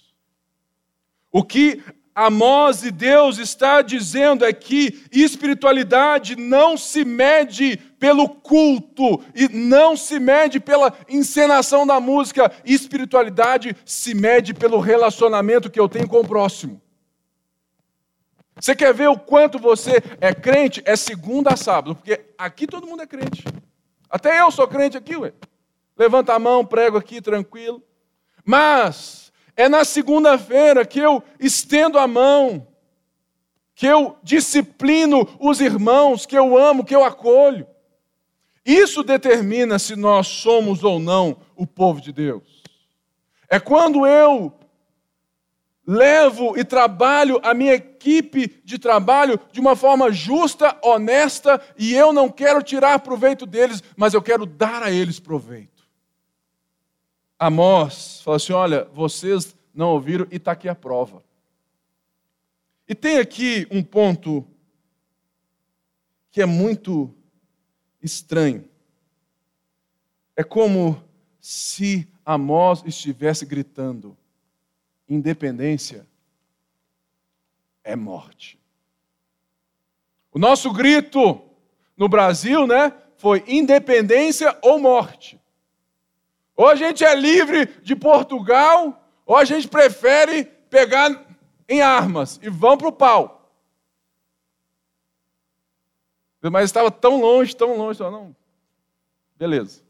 O 1.32 1.44
que 1.44 1.82
Amós 2.14 2.82
e 2.82 2.90
Deus 2.90 3.38
está 3.38 3.80
dizendo 3.82 4.44
é 4.44 4.52
que 4.52 5.06
espiritualidade 5.12 6.36
não 6.36 6.76
se 6.76 7.04
mede 7.04 7.76
pelo 7.98 8.28
culto 8.28 9.22
e 9.34 9.48
não 9.48 9.96
se 9.96 10.18
mede 10.18 10.58
pela 10.58 10.92
encenação 11.08 11.86
da 11.86 12.00
música. 12.00 12.52
Espiritualidade 12.64 13.76
se 13.84 14.12
mede 14.12 14.52
pelo 14.52 14.80
relacionamento 14.80 15.70
que 15.70 15.78
eu 15.78 15.88
tenho 15.88 16.08
com 16.08 16.20
o 16.20 16.26
próximo. 16.26 16.82
Você 18.60 18.74
quer 18.74 18.92
ver 18.92 19.08
o 19.08 19.18
quanto 19.18 19.58
você 19.58 20.02
é 20.20 20.34
crente? 20.34 20.82
É 20.84 20.96
segunda 20.96 21.54
a 21.54 21.56
sábado, 21.56 21.94
porque 21.94 22.20
aqui 22.36 22.66
todo 22.66 22.86
mundo 22.86 23.02
é 23.02 23.06
crente. 23.06 23.44
Até 24.10 24.40
eu 24.40 24.50
sou 24.50 24.68
crente 24.68 24.96
aqui, 24.96 25.16
ué. 25.16 25.32
Levanta 25.96 26.34
a 26.34 26.38
mão, 26.38 26.66
prego 26.66 26.98
aqui 26.98 27.22
tranquilo. 27.22 27.82
Mas 28.44 29.29
é 29.60 29.68
na 29.68 29.84
segunda-feira 29.84 30.86
que 30.86 30.98
eu 30.98 31.22
estendo 31.38 31.98
a 31.98 32.06
mão, 32.06 32.66
que 33.74 33.86
eu 33.86 34.16
disciplino 34.22 35.28
os 35.38 35.60
irmãos, 35.60 36.24
que 36.24 36.36
eu 36.36 36.56
amo, 36.56 36.84
que 36.84 36.94
eu 36.94 37.04
acolho. 37.04 37.66
Isso 38.64 39.02
determina 39.02 39.78
se 39.78 39.96
nós 39.96 40.26
somos 40.28 40.82
ou 40.82 40.98
não 40.98 41.36
o 41.54 41.66
povo 41.66 42.00
de 42.00 42.10
Deus. 42.10 42.62
É 43.50 43.60
quando 43.60 44.06
eu 44.06 44.52
levo 45.86 46.58
e 46.58 46.64
trabalho 46.64 47.38
a 47.42 47.52
minha 47.52 47.74
equipe 47.74 48.62
de 48.64 48.78
trabalho 48.78 49.38
de 49.52 49.60
uma 49.60 49.76
forma 49.76 50.10
justa, 50.10 50.78
honesta, 50.82 51.60
e 51.76 51.94
eu 51.94 52.12
não 52.12 52.30
quero 52.30 52.62
tirar 52.62 53.00
proveito 53.00 53.44
deles, 53.44 53.82
mas 53.94 54.14
eu 54.14 54.22
quero 54.22 54.46
dar 54.46 54.82
a 54.82 54.90
eles 54.90 55.20
proveito. 55.20 55.79
Amós 57.42 58.20
fala 58.20 58.36
assim: 58.36 58.52
olha, 58.52 58.84
vocês 58.92 59.56
não 59.72 59.92
ouviram 59.92 60.26
e 60.30 60.36
está 60.36 60.52
aqui 60.52 60.68
a 60.68 60.74
prova. 60.74 61.24
E 62.86 62.94
tem 62.94 63.16
aqui 63.16 63.66
um 63.70 63.82
ponto 63.82 64.46
que 66.30 66.42
é 66.42 66.46
muito 66.46 67.14
estranho. 68.02 68.68
É 70.36 70.44
como 70.44 71.02
se 71.40 72.06
Amós 72.26 72.82
estivesse 72.84 73.46
gritando: 73.46 74.14
independência 75.08 76.06
é 77.82 77.96
morte. 77.96 78.60
O 80.30 80.38
nosso 80.38 80.70
grito 80.74 81.40
no 81.96 82.06
Brasil, 82.06 82.66
né, 82.66 82.92
foi 83.16 83.42
independência 83.46 84.58
ou 84.60 84.78
morte. 84.78 85.39
Ou 86.60 86.68
a 86.68 86.74
gente 86.74 87.02
é 87.02 87.14
livre 87.14 87.64
de 87.82 87.96
Portugal, 87.96 89.02
ou 89.24 89.34
a 89.34 89.46
gente 89.46 89.66
prefere 89.66 90.44
pegar 90.44 91.26
em 91.66 91.80
armas 91.80 92.38
e 92.42 92.50
vão 92.50 92.76
para 92.76 92.88
o 92.88 92.92
pau. 92.92 93.50
Mas 96.42 96.66
estava 96.66 96.90
tão 96.90 97.18
longe, 97.18 97.56
tão 97.56 97.78
longe, 97.78 97.98
não. 98.00 98.36
Beleza. 99.38 99.82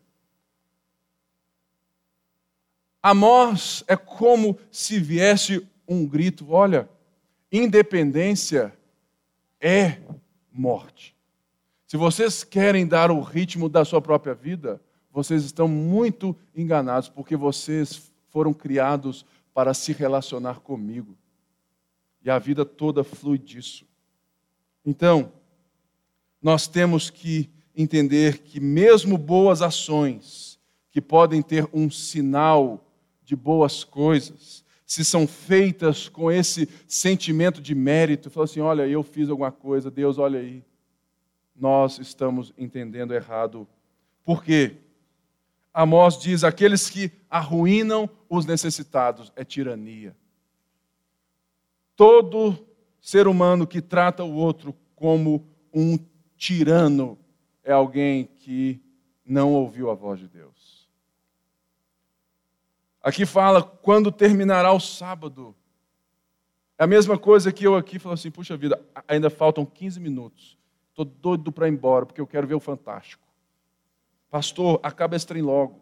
Amós 3.02 3.82
é 3.88 3.96
como 3.96 4.56
se 4.70 5.00
viesse 5.00 5.68
um 5.88 6.06
grito: 6.06 6.52
olha, 6.52 6.88
independência 7.50 8.72
é 9.60 9.98
morte. 10.52 11.16
Se 11.88 11.96
vocês 11.96 12.44
querem 12.44 12.86
dar 12.86 13.10
o 13.10 13.20
ritmo 13.20 13.68
da 13.68 13.84
sua 13.84 14.00
própria 14.00 14.34
vida, 14.34 14.80
vocês 15.12 15.44
estão 15.44 15.66
muito 15.66 16.36
enganados, 16.54 17.08
porque 17.08 17.36
vocês 17.36 18.10
foram 18.28 18.52
criados 18.52 19.24
para 19.52 19.74
se 19.74 19.92
relacionar 19.92 20.60
comigo. 20.60 21.16
E 22.22 22.30
a 22.30 22.38
vida 22.38 22.64
toda 22.64 23.02
flui 23.02 23.38
disso. 23.38 23.86
Então, 24.84 25.32
nós 26.40 26.66
temos 26.66 27.10
que 27.10 27.50
entender 27.74 28.38
que, 28.38 28.60
mesmo 28.60 29.18
boas 29.18 29.62
ações, 29.62 30.58
que 30.90 31.00
podem 31.00 31.42
ter 31.42 31.68
um 31.72 31.90
sinal 31.90 32.84
de 33.24 33.34
boas 33.36 33.84
coisas, 33.84 34.64
se 34.84 35.04
são 35.04 35.26
feitas 35.26 36.08
com 36.08 36.32
esse 36.32 36.68
sentimento 36.88 37.60
de 37.60 37.74
mérito, 37.74 38.28
fala 38.28 38.44
assim: 38.44 38.60
olha, 38.60 38.86
eu 38.88 39.02
fiz 39.02 39.28
alguma 39.28 39.52
coisa, 39.52 39.90
Deus, 39.90 40.18
olha 40.18 40.40
aí. 40.40 40.64
Nós 41.54 41.98
estamos 41.98 42.52
entendendo 42.56 43.14
errado. 43.14 43.68
Por 44.24 44.42
quê? 44.42 44.76
Amós 45.72 46.18
diz: 46.18 46.44
aqueles 46.44 46.90
que 46.90 47.10
arruinam 47.28 48.08
os 48.28 48.44
necessitados 48.44 49.32
é 49.36 49.44
tirania. 49.44 50.16
Todo 51.94 52.66
ser 53.00 53.28
humano 53.28 53.66
que 53.66 53.80
trata 53.80 54.24
o 54.24 54.34
outro 54.34 54.74
como 54.96 55.46
um 55.72 55.98
tirano 56.36 57.18
é 57.62 57.72
alguém 57.72 58.24
que 58.24 58.80
não 59.24 59.52
ouviu 59.54 59.90
a 59.90 59.94
voz 59.94 60.18
de 60.18 60.26
Deus. 60.26 60.88
Aqui 63.02 63.24
fala 63.24 63.62
quando 63.62 64.12
terminará 64.12 64.72
o 64.72 64.80
sábado. 64.80 65.54
É 66.76 66.84
a 66.84 66.86
mesma 66.86 67.16
coisa 67.18 67.52
que 67.52 67.64
eu 67.64 67.76
aqui 67.76 67.98
falo 67.98 68.14
assim: 68.14 68.30
puxa 68.30 68.56
vida, 68.56 68.80
ainda 69.06 69.30
faltam 69.30 69.64
15 69.64 70.00
minutos. 70.00 70.58
Estou 70.90 71.04
doido 71.04 71.52
para 71.52 71.68
ir 71.68 71.72
embora, 71.72 72.04
porque 72.04 72.20
eu 72.20 72.26
quero 72.26 72.46
ver 72.46 72.54
o 72.54 72.60
Fantástico. 72.60 73.29
Pastor, 74.30 74.78
acaba 74.82 75.16
esse 75.16 75.26
trem 75.26 75.42
logo. 75.42 75.80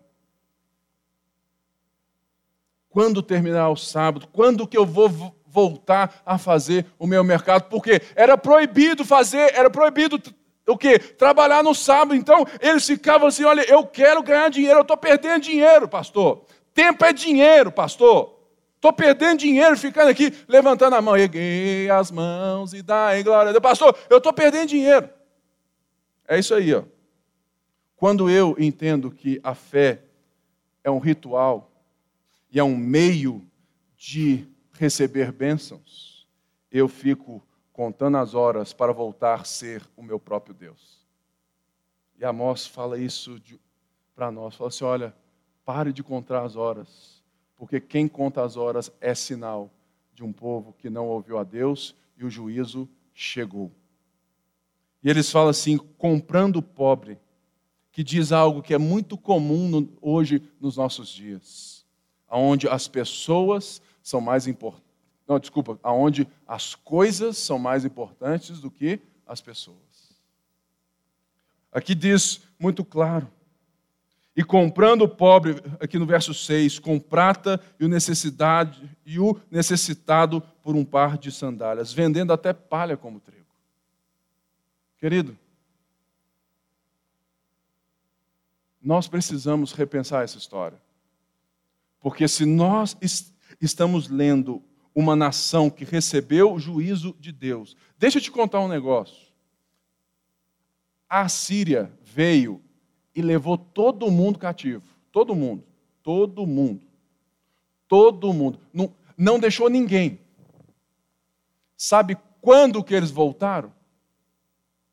Quando 2.88 3.22
terminar 3.22 3.68
o 3.68 3.76
sábado? 3.76 4.26
Quando 4.32 4.66
que 4.66 4.76
eu 4.76 4.86
vou 4.86 5.34
voltar 5.46 6.22
a 6.24 6.38
fazer 6.38 6.86
o 6.98 7.06
meu 7.06 7.22
mercado? 7.22 7.68
Porque 7.68 8.00
era 8.16 8.38
proibido 8.38 9.04
fazer, 9.04 9.54
era 9.54 9.68
proibido 9.68 10.20
o 10.66 10.76
quê? 10.76 10.98
Trabalhar 10.98 11.62
no 11.62 11.74
sábado. 11.74 12.14
Então, 12.14 12.46
eles 12.60 12.86
ficavam 12.86 13.28
assim: 13.28 13.44
olha, 13.44 13.62
eu 13.70 13.86
quero 13.86 14.22
ganhar 14.22 14.48
dinheiro, 14.48 14.78
eu 14.78 14.82
estou 14.82 14.96
perdendo 14.96 15.42
dinheiro, 15.42 15.86
pastor. 15.86 16.44
Tempo 16.72 17.04
é 17.04 17.12
dinheiro, 17.12 17.70
pastor. 17.70 18.38
Estou 18.76 18.92
perdendo 18.92 19.40
dinheiro 19.40 19.76
ficando 19.76 20.08
aqui 20.08 20.32
levantando 20.46 20.94
a 20.94 21.02
mão. 21.02 21.16
Erguei 21.16 21.90
as 21.90 22.10
mãos 22.10 22.72
e 22.72 22.80
dai 22.80 23.22
glória 23.22 23.50
a 23.50 23.52
Deus. 23.52 23.62
Pastor, 23.62 23.96
eu 24.08 24.18
estou 24.18 24.32
perdendo 24.32 24.68
dinheiro. 24.68 25.10
É 26.26 26.38
isso 26.38 26.54
aí, 26.54 26.72
ó. 26.74 26.82
Quando 27.98 28.30
eu 28.30 28.56
entendo 28.58 29.10
que 29.10 29.38
a 29.42 29.54
fé 29.54 30.02
é 30.82 30.90
um 30.90 30.98
ritual 30.98 31.70
e 32.50 32.58
é 32.58 32.64
um 32.64 32.76
meio 32.76 33.46
de 33.96 34.46
receber 34.72 35.30
bênçãos, 35.32 36.26
eu 36.70 36.88
fico 36.88 37.46
contando 37.72 38.16
as 38.16 38.34
horas 38.34 38.72
para 38.72 38.92
voltar 38.92 39.40
a 39.40 39.44
ser 39.44 39.82
o 39.96 40.02
meu 40.02 40.18
próprio 40.18 40.54
Deus. 40.54 41.06
E 42.18 42.24
Amós 42.24 42.66
fala 42.66 42.98
isso 42.98 43.40
para 44.14 44.30
nós, 44.30 44.54
fala 44.54 44.68
assim, 44.68 44.84
olha, 44.84 45.14
Pare 45.68 45.92
de 45.92 46.02
contar 46.02 46.44
as 46.44 46.56
horas. 46.56 47.22
porque 47.54 47.78
quem 47.78 48.08
conta 48.08 48.42
as 48.42 48.56
horas 48.56 48.90
é 49.02 49.14
sinal 49.14 49.70
de 50.14 50.24
um 50.24 50.32
povo 50.32 50.72
que 50.72 50.88
não 50.88 51.06
ouviu 51.08 51.36
a 51.36 51.44
Deus 51.44 51.94
e 52.16 52.24
o 52.24 52.30
juízo 52.30 52.88
chegou. 53.12 53.70
E 55.02 55.10
eles 55.10 55.30
falam 55.30 55.50
assim: 55.50 55.76
comprando 55.76 56.56
o 56.56 56.62
pobre, 56.62 57.18
que 57.98 58.04
diz 58.04 58.30
algo 58.30 58.62
que 58.62 58.72
é 58.72 58.78
muito 58.78 59.18
comum 59.18 59.68
no, 59.68 59.92
hoje 60.00 60.40
nos 60.60 60.76
nossos 60.76 61.08
dias, 61.08 61.84
aonde 62.28 62.68
as 62.68 62.86
pessoas 62.86 63.82
são 64.00 64.20
mais 64.20 64.46
importantes. 64.46 64.86
Não, 65.26 65.36
desculpa, 65.36 65.80
aonde 65.82 66.24
as 66.46 66.76
coisas 66.76 67.36
são 67.36 67.58
mais 67.58 67.84
importantes 67.84 68.60
do 68.60 68.70
que 68.70 69.00
as 69.26 69.40
pessoas. 69.40 70.14
Aqui 71.72 71.92
diz 71.92 72.40
muito 72.56 72.84
claro. 72.84 73.28
E 74.36 74.44
comprando 74.44 75.02
o 75.02 75.08
pobre, 75.08 75.60
aqui 75.80 75.98
no 75.98 76.06
verso 76.06 76.32
6, 76.32 76.78
com 76.78 77.00
prata 77.00 77.60
e 77.80 77.84
o 77.84 77.88
necessidade 77.88 78.88
e 79.04 79.18
o 79.18 79.36
necessitado 79.50 80.40
por 80.62 80.76
um 80.76 80.84
par 80.84 81.18
de 81.18 81.32
sandálias, 81.32 81.92
vendendo 81.92 82.32
até 82.32 82.52
palha 82.52 82.96
como 82.96 83.18
trigo. 83.18 83.44
Querido, 84.98 85.36
nós 88.80 89.08
precisamos 89.08 89.72
repensar 89.72 90.24
essa 90.24 90.38
história. 90.38 90.80
Porque 92.00 92.28
se 92.28 92.44
nós 92.44 92.96
estamos 93.60 94.08
lendo 94.08 94.62
uma 94.94 95.14
nação 95.14 95.68
que 95.68 95.84
recebeu 95.84 96.52
o 96.52 96.58
juízo 96.58 97.14
de 97.18 97.32
Deus, 97.32 97.76
deixa 97.98 98.18
eu 98.18 98.22
te 98.22 98.30
contar 98.30 98.60
um 98.60 98.68
negócio. 98.68 99.28
A 101.08 101.28
Síria 101.28 101.92
veio 102.02 102.62
e 103.14 103.22
levou 103.22 103.56
todo 103.56 104.10
mundo 104.10 104.38
cativo. 104.38 104.84
Todo 105.10 105.34
mundo. 105.34 105.64
Todo 106.02 106.46
mundo. 106.46 106.86
Todo 107.88 108.32
mundo. 108.32 108.60
Não, 108.72 108.94
não 109.16 109.40
deixou 109.40 109.68
ninguém. 109.68 110.20
Sabe 111.76 112.16
quando 112.40 112.84
que 112.84 112.94
eles 112.94 113.10
voltaram? 113.10 113.72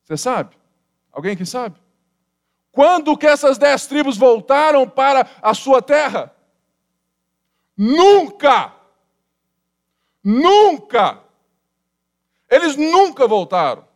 Você 0.04 0.18
sabe? 0.18 0.56
Alguém 1.12 1.34
aqui 1.34 1.46
sabe? 1.46 1.80
Quando 2.76 3.18
que 3.18 3.26
essas 3.26 3.58
dez 3.58 3.88
tribos 3.88 4.18
voltaram 4.18 4.88
para 4.88 5.26
a 5.42 5.54
sua 5.54 5.82
terra? 5.82 6.36
Nunca! 7.78 8.76
Nunca! 10.22 11.24
Eles 12.50 12.76
nunca 12.76 13.26
voltaram. 13.30 13.88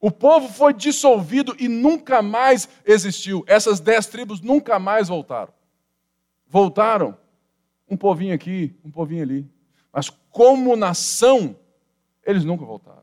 O 0.00 0.12
povo 0.12 0.48
foi 0.48 0.72
dissolvido 0.74 1.56
e 1.58 1.66
nunca 1.66 2.22
mais 2.22 2.68
existiu. 2.84 3.42
Essas 3.48 3.80
dez 3.80 4.06
tribos 4.06 4.40
nunca 4.40 4.78
mais 4.78 5.08
voltaram. 5.08 5.52
Voltaram 6.46 7.18
um 7.90 7.96
povinho 7.96 8.32
aqui, 8.32 8.78
um 8.84 8.92
povinho 8.92 9.24
ali. 9.24 9.50
Mas 9.92 10.08
como 10.30 10.76
nação, 10.76 11.56
eles 12.24 12.44
nunca 12.44 12.64
voltaram. 12.64 13.02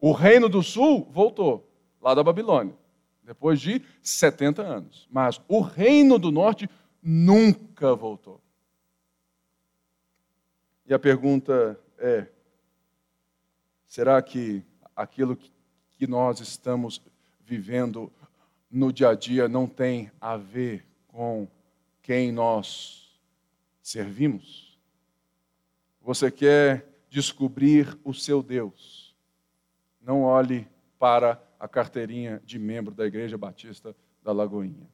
O 0.00 0.12
reino 0.12 0.48
do 0.48 0.62
sul 0.62 1.06
voltou, 1.12 1.70
lá 2.00 2.14
da 2.14 2.22
Babilônia, 2.22 2.79
depois 3.30 3.60
de 3.60 3.80
70 4.02 4.60
anos. 4.60 5.06
Mas 5.08 5.40
o 5.46 5.60
reino 5.60 6.18
do 6.18 6.32
norte 6.32 6.68
nunca 7.00 7.94
voltou. 7.94 8.40
E 10.84 10.92
a 10.92 10.98
pergunta 10.98 11.78
é: 11.96 12.26
será 13.86 14.20
que 14.20 14.64
aquilo 14.96 15.38
que 15.90 16.08
nós 16.08 16.40
estamos 16.40 17.00
vivendo 17.38 18.12
no 18.68 18.92
dia 18.92 19.10
a 19.10 19.14
dia 19.14 19.48
não 19.48 19.68
tem 19.68 20.10
a 20.20 20.36
ver 20.36 20.84
com 21.06 21.46
quem 22.02 22.32
nós 22.32 23.16
servimos? 23.80 24.76
Você 26.02 26.32
quer 26.32 26.84
descobrir 27.08 27.96
o 28.02 28.12
seu 28.12 28.42
Deus? 28.42 29.14
Não 30.00 30.24
olhe 30.24 30.66
para 30.98 31.40
a 31.60 31.68
carteirinha 31.68 32.42
de 32.44 32.58
membro 32.58 32.92
da 32.94 33.06
Igreja 33.06 33.36
Batista 33.36 33.94
da 34.22 34.32
Lagoinha. 34.32 34.88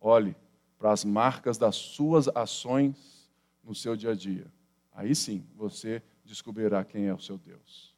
Olhe 0.00 0.34
para 0.76 0.90
as 0.90 1.04
marcas 1.04 1.56
das 1.56 1.76
suas 1.76 2.26
ações 2.28 3.30
no 3.62 3.76
seu 3.76 3.96
dia 3.96 4.10
a 4.10 4.14
dia. 4.14 4.52
Aí 4.92 5.14
sim 5.14 5.46
você 5.54 6.02
descobrirá 6.24 6.84
quem 6.84 7.06
é 7.06 7.14
o 7.14 7.20
seu 7.20 7.38
Deus. 7.38 7.94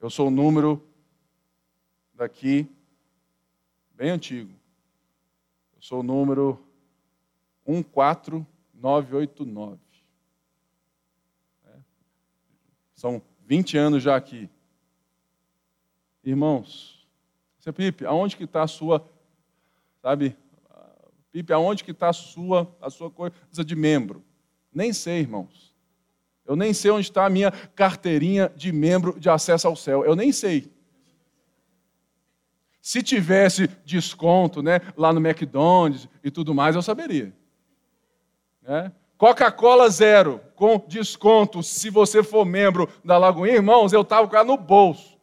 Eu 0.00 0.10
sou 0.10 0.26
o 0.26 0.30
número 0.30 0.84
daqui, 2.12 2.68
bem 3.94 4.10
antigo. 4.10 4.52
Eu 5.76 5.82
sou 5.82 6.00
o 6.00 6.02
número 6.02 6.60
14989. 7.64 9.78
É. 11.64 11.76
São 12.92 13.22
20 13.46 13.78
anos 13.78 14.02
já 14.02 14.16
aqui. 14.16 14.50
Irmãos, 16.26 17.06
você 17.56 17.72
Pipe, 17.72 18.04
aonde 18.04 18.36
que 18.36 18.42
está 18.42 18.64
a 18.64 18.66
sua, 18.66 19.08
sabe, 20.02 20.36
Pipe, 21.30 21.52
aonde 21.52 21.84
que 21.84 21.92
está 21.92 22.08
a 22.08 22.12
sua, 22.12 22.76
a 22.82 22.90
sua 22.90 23.08
coisa 23.08 23.64
de 23.64 23.76
membro? 23.76 24.24
Nem 24.74 24.92
sei, 24.92 25.20
irmãos. 25.20 25.72
Eu 26.44 26.56
nem 26.56 26.74
sei 26.74 26.90
onde 26.90 27.06
está 27.06 27.26
a 27.26 27.30
minha 27.30 27.52
carteirinha 27.52 28.52
de 28.56 28.72
membro 28.72 29.20
de 29.20 29.30
acesso 29.30 29.68
ao 29.68 29.76
céu. 29.76 30.04
Eu 30.04 30.16
nem 30.16 30.32
sei. 30.32 30.68
Se 32.80 33.04
tivesse 33.04 33.68
desconto 33.84 34.62
né, 34.62 34.80
lá 34.96 35.12
no 35.12 35.24
McDonald's 35.24 36.08
e 36.24 36.30
tudo 36.30 36.52
mais, 36.52 36.74
eu 36.74 36.82
saberia. 36.82 37.32
Né? 38.62 38.90
Coca-Cola 39.16 39.88
zero, 39.90 40.40
com 40.56 40.84
desconto, 40.88 41.62
se 41.62 41.88
você 41.88 42.20
for 42.22 42.44
membro 42.44 42.88
da 43.04 43.16
Lagoinha, 43.16 43.54
irmãos, 43.54 43.92
eu 43.92 44.02
estava 44.02 44.26
com 44.26 44.34
ela 44.34 44.44
no 44.44 44.56
bolso. 44.56 45.15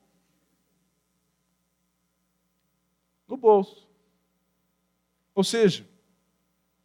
No 3.27 3.37
bolso. 3.37 3.87
Ou 5.33 5.43
seja, 5.43 5.87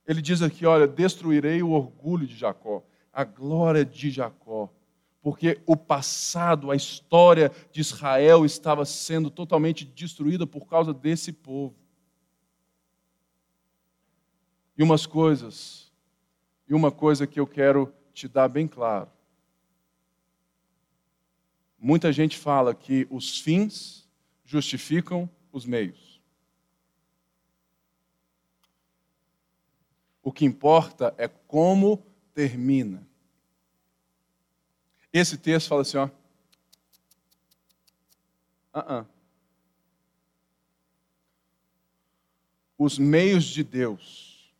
ele 0.06 0.22
diz 0.22 0.42
aqui: 0.42 0.64
olha, 0.66 0.86
destruirei 0.86 1.62
o 1.62 1.70
orgulho 1.70 2.26
de 2.26 2.36
Jacó, 2.36 2.82
a 3.12 3.24
glória 3.24 3.84
de 3.84 4.10
Jacó 4.10 4.70
porque 5.20 5.60
o 5.66 5.76
passado, 5.76 6.70
a 6.70 6.76
história 6.76 7.52
de 7.70 7.82
Israel 7.82 8.46
estava 8.46 8.84
sendo 8.86 9.30
totalmente 9.30 9.84
destruída 9.84 10.46
por 10.46 10.66
causa 10.66 10.94
desse 10.94 11.32
povo. 11.32 11.76
E 14.76 14.82
umas 14.82 15.04
coisas, 15.04 15.92
e 16.68 16.72
uma 16.72 16.90
coisa 16.90 17.26
que 17.26 17.38
eu 17.38 17.46
quero 17.46 17.92
te 18.14 18.28
dar 18.28 18.48
bem 18.48 18.66
claro. 18.66 19.10
Muita 21.78 22.10
gente 22.10 22.38
fala 22.38 22.74
que 22.74 23.06
os 23.10 23.38
fins 23.38 24.08
justificam 24.44 25.28
os 25.52 25.66
meios. 25.66 26.07
O 30.28 30.30
que 30.30 30.44
importa 30.44 31.14
é 31.16 31.26
como 31.26 32.04
termina. 32.34 33.02
Esse 35.10 35.38
texto 35.38 35.68
fala 35.68 35.80
assim, 35.80 35.96
ó. 35.96 36.04
Uh 38.74 38.78
-uh. 38.78 39.06
Os 42.76 42.98
meios 42.98 43.44
de 43.44 43.64
Deus, 43.64 44.52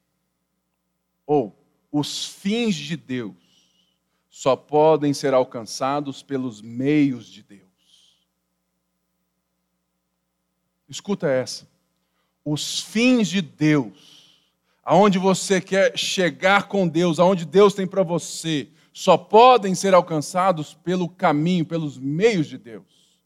ou 1.26 1.54
os 1.92 2.24
fins 2.24 2.74
de 2.74 2.96
Deus, 2.96 3.36
só 4.30 4.56
podem 4.56 5.12
ser 5.12 5.34
alcançados 5.34 6.22
pelos 6.22 6.62
meios 6.62 7.26
de 7.26 7.42
Deus. 7.42 8.26
Escuta 10.88 11.28
essa. 11.28 11.68
Os 12.42 12.80
fins 12.80 13.28
de 13.28 13.42
Deus, 13.42 14.17
aonde 14.88 15.18
você 15.18 15.60
quer 15.60 15.98
chegar 15.98 16.66
com 16.66 16.88
Deus, 16.88 17.20
aonde 17.20 17.44
Deus 17.44 17.74
tem 17.74 17.86
para 17.86 18.02
você, 18.02 18.70
só 18.90 19.18
podem 19.18 19.74
ser 19.74 19.92
alcançados 19.92 20.72
pelo 20.72 21.10
caminho, 21.10 21.66
pelos 21.66 21.98
meios 21.98 22.46
de 22.46 22.56
Deus. 22.56 23.20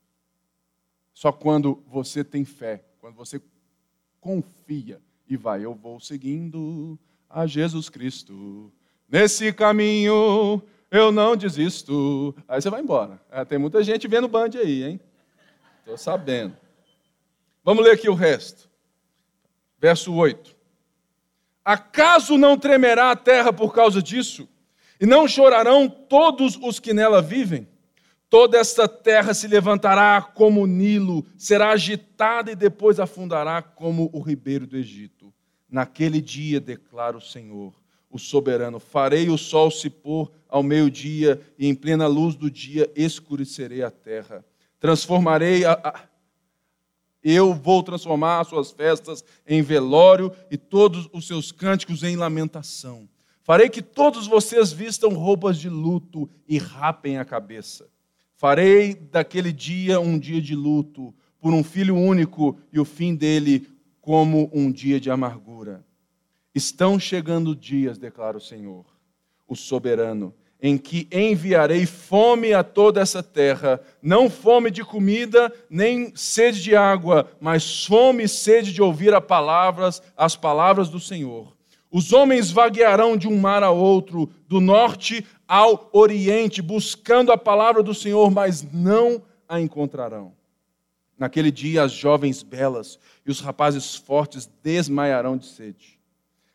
Só 1.14 1.30
quando 1.30 1.80
você 1.86 2.24
tem 2.24 2.44
fé, 2.44 2.84
quando 2.98 3.14
você 3.14 3.40
confia 4.20 5.00
e 5.28 5.36
vai, 5.36 5.64
eu 5.64 5.72
vou 5.72 6.00
seguindo 6.00 6.98
a 7.30 7.46
Jesus 7.46 7.88
Cristo. 7.88 8.72
Nesse 9.08 9.52
caminho 9.52 10.60
eu 10.90 11.12
não 11.12 11.36
desisto. 11.36 12.34
Aí 12.48 12.60
você 12.60 12.70
vai 12.70 12.80
embora. 12.80 13.22
É, 13.30 13.44
tem 13.44 13.56
muita 13.56 13.84
gente 13.84 14.08
vendo 14.08 14.26
band 14.26 14.50
aí, 14.56 14.82
hein? 14.82 15.00
Estou 15.78 15.96
sabendo. 15.96 16.56
Vamos 17.62 17.84
ler 17.84 17.92
aqui 17.92 18.08
o 18.08 18.14
resto. 18.14 18.68
Verso 19.78 20.12
8. 20.12 20.51
Acaso 21.64 22.36
não 22.36 22.58
tremerá 22.58 23.10
a 23.10 23.16
terra 23.16 23.52
por 23.52 23.72
causa 23.72 24.02
disso? 24.02 24.48
E 25.00 25.06
não 25.06 25.28
chorarão 25.28 25.88
todos 25.88 26.56
os 26.56 26.78
que 26.78 26.92
nela 26.92 27.22
vivem? 27.22 27.68
Toda 28.28 28.56
esta 28.56 28.88
terra 28.88 29.34
se 29.34 29.46
levantará 29.46 30.22
como 30.22 30.62
o 30.62 30.66
Nilo, 30.66 31.24
será 31.36 31.70
agitada 31.70 32.50
e 32.50 32.56
depois 32.56 32.98
afundará 32.98 33.60
como 33.60 34.08
o 34.12 34.20
ribeiro 34.20 34.66
do 34.66 34.76
Egito. 34.76 35.32
Naquele 35.68 36.20
dia, 36.20 36.58
declara 36.58 37.16
o 37.16 37.20
Senhor, 37.20 37.74
o 38.10 38.18
soberano. 38.18 38.80
Farei 38.80 39.28
o 39.28 39.36
sol 39.36 39.70
se 39.70 39.90
pôr 39.90 40.32
ao 40.48 40.62
meio-dia, 40.62 41.40
e 41.58 41.66
em 41.66 41.74
plena 41.74 42.06
luz 42.06 42.34
do 42.34 42.50
dia 42.50 42.90
escurecerei 42.96 43.82
a 43.82 43.90
terra. 43.90 44.44
Transformarei 44.80 45.64
a, 45.64 45.72
a 45.72 45.94
eu 47.22 47.54
vou 47.54 47.82
transformar 47.82 48.40
as 48.40 48.48
suas 48.48 48.70
festas 48.70 49.24
em 49.46 49.62
velório 49.62 50.32
e 50.50 50.56
todos 50.56 51.08
os 51.12 51.26
seus 51.26 51.52
cânticos 51.52 52.02
em 52.02 52.16
lamentação. 52.16 53.08
Farei 53.42 53.68
que 53.68 53.82
todos 53.82 54.26
vocês 54.26 54.72
vistam 54.72 55.14
roupas 55.14 55.58
de 55.58 55.68
luto 55.68 56.28
e 56.48 56.58
rapem 56.58 57.18
a 57.18 57.24
cabeça. 57.24 57.88
Farei 58.36 58.94
daquele 58.94 59.52
dia 59.52 60.00
um 60.00 60.18
dia 60.18 60.40
de 60.40 60.54
luto 60.54 61.14
por 61.40 61.52
um 61.52 61.62
filho 61.62 61.96
único 61.96 62.58
e 62.72 62.78
o 62.78 62.84
fim 62.84 63.14
dele 63.14 63.68
como 64.00 64.50
um 64.52 64.70
dia 64.70 64.98
de 64.98 65.10
amargura. 65.10 65.84
Estão 66.54 66.98
chegando 66.98 67.56
dias, 67.56 67.98
declara 67.98 68.36
o 68.36 68.40
Senhor, 68.40 68.84
o 69.46 69.56
soberano, 69.56 70.34
em 70.62 70.78
que 70.78 71.08
enviarei 71.10 71.84
fome 71.84 72.54
a 72.54 72.62
toda 72.62 73.00
essa 73.00 73.20
terra, 73.20 73.80
não 74.00 74.30
fome 74.30 74.70
de 74.70 74.84
comida, 74.84 75.52
nem 75.68 76.14
sede 76.14 76.62
de 76.62 76.76
água, 76.76 77.28
mas 77.40 77.84
fome 77.84 78.22
e 78.22 78.28
sede 78.28 78.72
de 78.72 78.80
ouvir 78.80 79.12
as 79.12 79.24
palavras, 79.24 80.00
as 80.16 80.36
palavras 80.36 80.88
do 80.88 81.00
Senhor. 81.00 81.52
Os 81.90 82.12
homens 82.12 82.52
vaguearão 82.52 83.16
de 83.16 83.26
um 83.26 83.40
mar 83.40 83.64
a 83.64 83.72
outro, 83.72 84.30
do 84.48 84.60
norte 84.60 85.26
ao 85.48 85.90
oriente, 85.92 86.62
buscando 86.62 87.32
a 87.32 87.36
palavra 87.36 87.82
do 87.82 87.92
Senhor, 87.92 88.30
mas 88.30 88.62
não 88.72 89.20
a 89.48 89.60
encontrarão. 89.60 90.32
Naquele 91.18 91.50
dia, 91.50 91.82
as 91.82 91.92
jovens 91.92 92.42
belas 92.42 93.00
e 93.26 93.30
os 93.32 93.40
rapazes 93.40 93.96
fortes 93.96 94.48
desmaiarão 94.62 95.36
de 95.36 95.46
sede. 95.46 96.01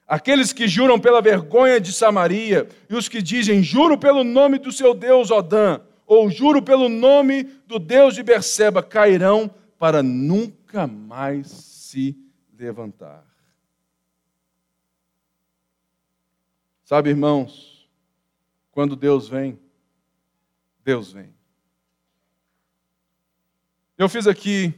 Aqueles 0.08 0.54
que 0.54 0.68
juram 0.68 0.98
pela 0.98 1.22
vergonha 1.22 1.82
de 1.82 1.92
Samaria 1.92 2.70
e 2.90 2.96
os 2.96 3.10
que 3.10 3.22
dizem, 3.22 3.62
juro 3.62 3.98
pelo 3.98 4.24
nome 4.24 4.58
do 4.58 4.72
seu 4.72 4.94
Deus 4.94 5.32
Odã, 5.32 5.82
ou 6.06 6.30
juro 6.32 6.62
pelo 6.62 6.88
nome 6.88 7.44
do 7.44 7.78
Deus 7.78 8.16
de 8.16 8.24
Berseba, 8.24 8.82
cairão 8.82 9.54
para 9.78 10.02
nunca 10.02 10.88
mais 10.88 11.48
se 11.48 12.18
levantar. 12.58 13.26
Sabe, 16.86 17.10
irmãos, 17.10 17.90
quando 18.72 18.96
Deus 18.96 19.28
vem, 19.28 19.60
Deus 20.86 21.12
vem. 21.12 21.36
Eu 23.98 24.08
fiz 24.08 24.26
aqui 24.26 24.74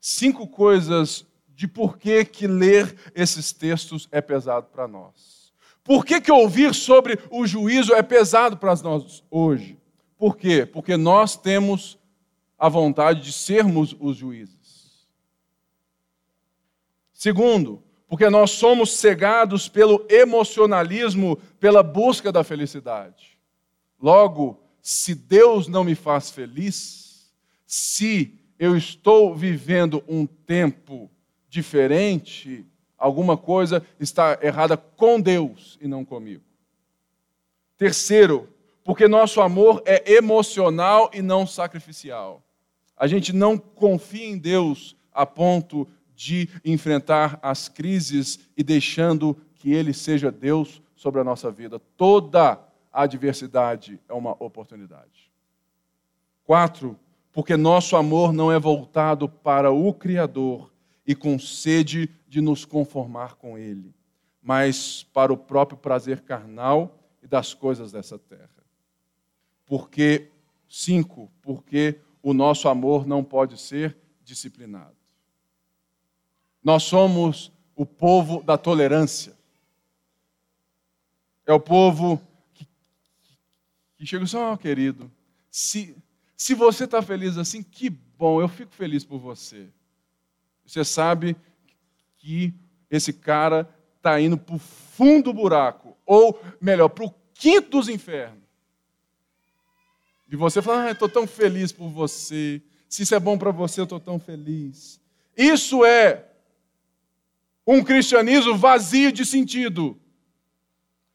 cinco 0.00 0.46
coisas 0.46 1.26
de 1.58 1.66
por 1.66 1.98
que, 1.98 2.24
que 2.24 2.46
ler 2.46 2.94
esses 3.16 3.52
textos 3.52 4.06
é 4.12 4.20
pesado 4.20 4.68
para 4.68 4.86
nós. 4.86 5.52
Por 5.82 6.06
que, 6.06 6.20
que 6.20 6.30
ouvir 6.30 6.72
sobre 6.72 7.18
o 7.32 7.44
juízo 7.48 7.92
é 7.96 8.00
pesado 8.00 8.56
para 8.56 8.76
nós 8.76 9.24
hoje? 9.28 9.76
Por 10.16 10.36
quê? 10.36 10.64
Porque 10.64 10.96
nós 10.96 11.36
temos 11.36 11.98
a 12.56 12.68
vontade 12.68 13.22
de 13.22 13.32
sermos 13.32 13.96
os 13.98 14.16
juízes. 14.16 15.08
Segundo, 17.12 17.82
porque 18.06 18.30
nós 18.30 18.52
somos 18.52 18.92
cegados 18.92 19.68
pelo 19.68 20.06
emocionalismo, 20.08 21.38
pela 21.58 21.82
busca 21.82 22.30
da 22.30 22.44
felicidade. 22.44 23.36
Logo, 24.00 24.62
se 24.80 25.12
Deus 25.12 25.66
não 25.66 25.82
me 25.82 25.96
faz 25.96 26.30
feliz, 26.30 27.32
se 27.66 28.32
eu 28.60 28.76
estou 28.76 29.34
vivendo 29.34 30.04
um 30.06 30.24
tempo 30.24 31.10
diferente, 31.48 32.66
alguma 32.96 33.36
coisa 33.36 33.84
está 33.98 34.38
errada 34.42 34.76
com 34.76 35.20
Deus 35.20 35.78
e 35.80 35.88
não 35.88 36.04
comigo. 36.04 36.42
Terceiro, 37.76 38.48
porque 38.84 39.06
nosso 39.06 39.40
amor 39.40 39.82
é 39.86 40.14
emocional 40.14 41.10
e 41.12 41.22
não 41.22 41.46
sacrificial. 41.46 42.42
A 42.96 43.06
gente 43.06 43.32
não 43.32 43.56
confia 43.56 44.26
em 44.26 44.36
Deus 44.36 44.96
a 45.12 45.24
ponto 45.24 45.86
de 46.14 46.48
enfrentar 46.64 47.38
as 47.40 47.68
crises 47.68 48.40
e 48.56 48.64
deixando 48.64 49.36
que 49.54 49.72
Ele 49.72 49.92
seja 49.92 50.32
Deus 50.32 50.82
sobre 50.96 51.20
a 51.20 51.24
nossa 51.24 51.50
vida. 51.50 51.80
Toda 51.96 52.58
adversidade 52.92 54.00
é 54.08 54.12
uma 54.12 54.32
oportunidade. 54.42 55.30
Quatro, 56.44 56.98
porque 57.32 57.56
nosso 57.56 57.94
amor 57.94 58.32
não 58.32 58.50
é 58.50 58.58
voltado 58.58 59.28
para 59.28 59.70
o 59.70 59.94
Criador, 59.94 60.72
e 61.08 61.14
com 61.14 61.38
sede 61.38 62.14
de 62.28 62.38
nos 62.42 62.66
conformar 62.66 63.36
com 63.36 63.56
Ele, 63.56 63.94
mas 64.42 65.04
para 65.04 65.32
o 65.32 65.38
próprio 65.38 65.78
prazer 65.78 66.20
carnal 66.20 67.02
e 67.22 67.26
das 67.26 67.54
coisas 67.54 67.90
dessa 67.90 68.18
terra. 68.18 68.62
Porque, 69.64 70.30
cinco, 70.68 71.32
porque 71.40 71.98
o 72.22 72.34
nosso 72.34 72.68
amor 72.68 73.06
não 73.06 73.24
pode 73.24 73.58
ser 73.58 73.96
disciplinado. 74.22 74.94
Nós 76.62 76.82
somos 76.82 77.50
o 77.74 77.86
povo 77.86 78.42
da 78.42 78.58
tolerância. 78.58 79.34
É 81.46 81.54
o 81.54 81.60
povo 81.60 82.20
que, 82.52 82.68
que 83.96 84.04
chega 84.04 84.24
e 84.24 84.26
diz: 84.26 84.34
Oh, 84.34 84.58
querido, 84.58 85.10
se, 85.50 85.96
se 86.36 86.52
você 86.52 86.84
está 86.84 87.00
feliz 87.00 87.38
assim, 87.38 87.62
que 87.62 87.88
bom, 87.88 88.42
eu 88.42 88.48
fico 88.48 88.74
feliz 88.74 89.06
por 89.06 89.18
você. 89.18 89.70
Você 90.68 90.84
sabe 90.84 91.34
que 92.18 92.52
esse 92.90 93.10
cara 93.10 93.66
está 93.96 94.20
indo 94.20 94.36
para 94.36 94.54
o 94.54 94.58
fundo 94.58 95.32
do 95.32 95.32
buraco, 95.32 95.96
ou 96.04 96.38
melhor, 96.60 96.90
para 96.90 97.06
o 97.06 97.14
quinto 97.32 97.70
dos 97.70 97.88
infernos. 97.88 98.42
E 100.30 100.36
você 100.36 100.60
fala, 100.60 100.84
ah, 100.84 100.90
estou 100.90 101.08
tão 101.08 101.26
feliz 101.26 101.72
por 101.72 101.88
você. 101.88 102.60
Se 102.86 103.02
isso 103.02 103.14
é 103.14 103.18
bom 103.18 103.38
para 103.38 103.50
você, 103.50 103.80
eu 103.80 103.84
estou 103.84 103.98
tão 103.98 104.20
feliz. 104.20 105.00
Isso 105.34 105.86
é 105.86 106.26
um 107.66 107.82
cristianismo 107.82 108.54
vazio 108.54 109.10
de 109.10 109.24
sentido, 109.24 109.98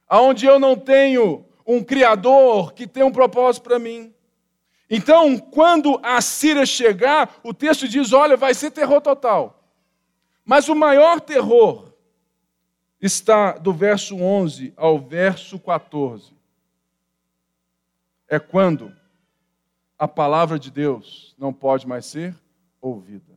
aonde 0.08 0.48
eu 0.48 0.60
não 0.60 0.76
tenho 0.76 1.46
um 1.66 1.84
Criador 1.84 2.74
que 2.74 2.88
tem 2.88 3.04
um 3.04 3.12
propósito 3.12 3.64
para 3.64 3.78
mim. 3.78 4.12
Então, 4.90 5.38
quando 5.38 6.00
a 6.04 6.22
Síria 6.22 6.66
chegar, 6.66 7.40
o 7.44 7.54
texto 7.54 7.88
diz: 7.88 8.14
olha, 8.14 8.38
vai 8.38 8.54
ser 8.54 8.72
terror 8.72 9.02
total. 9.02 9.64
Mas 10.46 10.68
o 10.68 10.76
maior 10.76 11.22
terror 11.22 11.94
está 13.02 13.54
do 13.54 13.74
verso 13.74 14.16
11 14.16 14.74
ao 14.76 15.00
verso 15.00 15.60
14. 15.60 16.34
É 18.28 18.40
quando 18.40 18.94
a 19.98 20.08
palavra 20.08 20.60
de 20.60 20.70
Deus 20.70 21.36
não 21.38 21.54
pode 21.54 21.88
mais 21.88 22.06
ser 22.06 22.36
ouvida. 22.82 23.34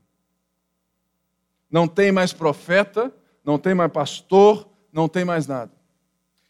Não 1.71 1.87
tem 1.87 2.11
mais 2.11 2.33
profeta, 2.33 3.13
não 3.45 3.59
tem 3.59 3.75
mais 3.75 3.93
pastor, 3.93 4.69
não 4.93 5.09
tem 5.09 5.25
mais 5.25 5.47
nada. 5.47 5.73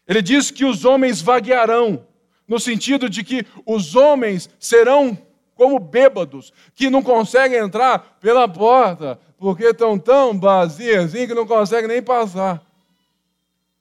Ele 0.07 0.21
diz 0.21 0.49
que 0.49 0.63
os 0.63 0.85
homens 0.85 1.21
vaguearão 1.21 2.06
no 2.47 2.59
sentido 2.59 3.09
de 3.09 3.23
que 3.23 3.45
os 3.65 3.95
homens 3.95 4.49
serão 4.59 5.17
como 5.55 5.79
bêbados, 5.79 6.53
que 6.75 6.89
não 6.89 7.01
conseguem 7.01 7.57
entrar 7.57 8.17
pela 8.21 8.47
porta, 8.47 9.19
porque 9.37 9.65
estão 9.65 9.97
tão 9.97 10.39
vazios 10.39 11.05
assim 11.05 11.27
que 11.27 11.33
não 11.33 11.47
conseguem 11.47 11.87
nem 11.87 12.01
passar. 12.01 12.63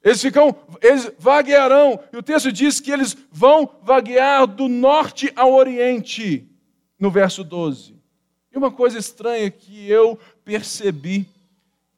Eles 0.03 0.23
ficam, 0.23 0.55
eles 0.81 1.11
vaguearão, 1.19 2.01
e 2.13 2.17
o 2.17 2.23
texto 2.23 2.51
diz 2.51 2.81
que 2.81 2.91
eles 2.91 3.17
vão 3.31 3.69
vaguear 3.83 4.47
do 4.47 4.69
norte 4.69 5.33
ao 5.37 5.53
oriente, 5.53 6.49
no 6.99 7.11
verso 7.11 7.45
12. 7.45 7.97
E 8.53 8.57
uma 8.57 8.71
coisa 8.71 8.99
estranha 8.99 9.51
que 9.51 9.91
eu 9.91 10.19
percebi, 10.45 11.29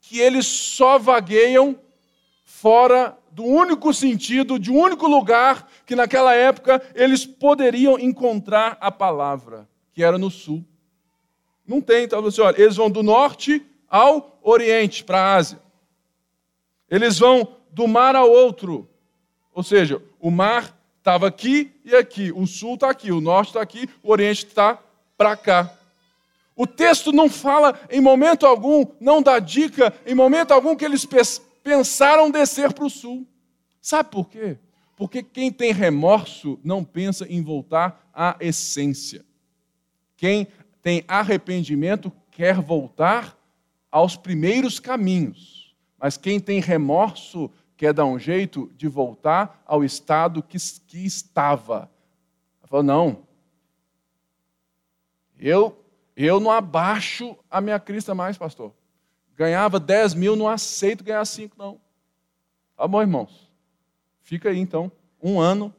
que 0.01 0.19
eles 0.19 0.47
só 0.47 0.99
vagueiam 0.99 1.79
fora 2.61 3.17
do 3.31 3.45
único 3.45 3.95
sentido, 3.95 4.59
de 4.59 4.69
um 4.69 4.77
único 4.77 5.07
lugar 5.07 5.69
que 5.87 5.95
naquela 5.95 6.35
época 6.35 6.83
eles 6.93 7.25
poderiam 7.25 7.97
encontrar 7.97 8.77
a 8.81 8.91
palavra, 8.91 9.69
que 9.95 10.03
era 10.03 10.19
no 10.19 10.29
sul. 10.29 10.65
Não 11.65 11.81
tem, 11.81 12.05
então 12.05 12.21
você 12.21 12.41
olha, 12.41 12.61
eles 12.61 12.75
vão 12.75 12.91
do 12.91 13.01
norte 13.01 13.65
ao 13.89 14.41
oriente, 14.43 15.05
para 15.05 15.21
a 15.21 15.35
Ásia. 15.37 15.61
Eles 16.91 17.19
vão 17.19 17.57
do 17.71 17.87
mar 17.87 18.17
ao 18.17 18.29
outro. 18.29 18.89
Ou 19.55 19.63
seja, 19.63 20.03
o 20.19 20.29
mar 20.29 20.77
estava 20.99 21.29
aqui 21.29 21.71
e 21.85 21.95
aqui, 21.95 22.33
o 22.33 22.45
sul 22.45 22.75
está 22.75 22.91
aqui, 22.91 23.13
o 23.13 23.21
norte 23.21 23.51
está 23.51 23.63
aqui, 23.63 23.89
o 24.03 24.11
oriente 24.11 24.47
está 24.47 24.81
para 25.17 25.37
cá. 25.37 25.73
O 26.57 26.67
texto 26.67 27.13
não 27.13 27.31
fala 27.31 27.79
em 27.89 28.01
momento 28.01 28.45
algum, 28.45 28.85
não 29.01 29.23
dá 29.23 29.39
dica 29.39 29.95
em 30.05 30.15
momento 30.15 30.51
algum 30.51 30.75
que 30.75 30.85
eles 30.85 31.05
pensaram 31.63 32.31
descer 32.31 32.73
para 32.73 32.85
o 32.85 32.91
sul. 32.91 33.27
Sabe 33.81 34.11
por 34.11 34.29
quê? 34.29 34.59
Porque 34.97 35.23
quem 35.23 35.53
tem 35.53 35.73
remorso 35.73 36.59
não 36.65 36.85
pensa 36.85 37.27
em 37.29 37.43
voltar 37.43 38.09
à 38.13 38.37
essência. 38.41 39.25
Quem 40.17 40.49
tem 40.83 41.05
arrependimento 41.07 42.13
quer 42.31 42.61
voltar 42.61 43.39
aos 43.91 44.17
primeiros 44.17 44.81
caminhos. 44.81 45.75
Mas 45.99 46.17
quem 46.17 46.41
tem 46.41 46.61
remorso 46.61 47.51
quer 47.77 47.93
dar 47.93 48.05
um 48.05 48.19
jeito 48.19 48.73
de 48.77 48.89
voltar 48.89 49.63
ao 49.65 49.85
estado 49.85 50.43
que, 50.43 50.59
que 50.87 51.05
estava. 51.07 51.91
Falou: 52.65 52.83
não, 52.83 53.23
eu, 55.39 55.85
eu 56.17 56.41
não 56.41 56.51
abaixo 56.51 57.37
a 57.51 57.61
minha 57.61 57.79
crista 57.79 58.15
mais, 58.15 58.37
pastor. 58.37 58.73
Ganhava 59.39 59.79
10 59.79 60.15
mil, 60.15 60.35
não 60.35 60.49
aceito 60.49 61.05
ganhar 61.05 61.25
5, 61.25 61.55
não. 61.57 61.81
Tá 62.77 62.89
bom, 62.89 63.01
irmãos. 63.01 63.49
Fica 64.21 64.49
aí 64.49 64.59
então, 64.59 64.91
um 65.23 65.41
ano 65.41 65.73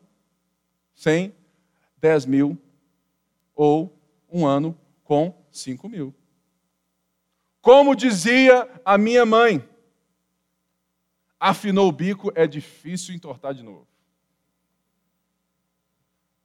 sem 0.96 1.36
10 1.98 2.26
mil, 2.26 2.58
ou 3.54 3.94
um 4.32 4.46
ano 4.48 4.80
com 5.04 5.34
5 5.52 5.90
mil. 5.90 6.16
Como 7.62 7.98
dizia 7.98 8.66
a 8.86 8.98
minha 8.98 9.26
mãe, 9.26 9.62
afinou 11.38 11.90
o 11.90 11.92
bico, 11.92 12.32
é 12.36 12.48
difícil 12.48 13.14
entortar 13.14 13.54
de 13.54 13.62
novo. 13.62 13.86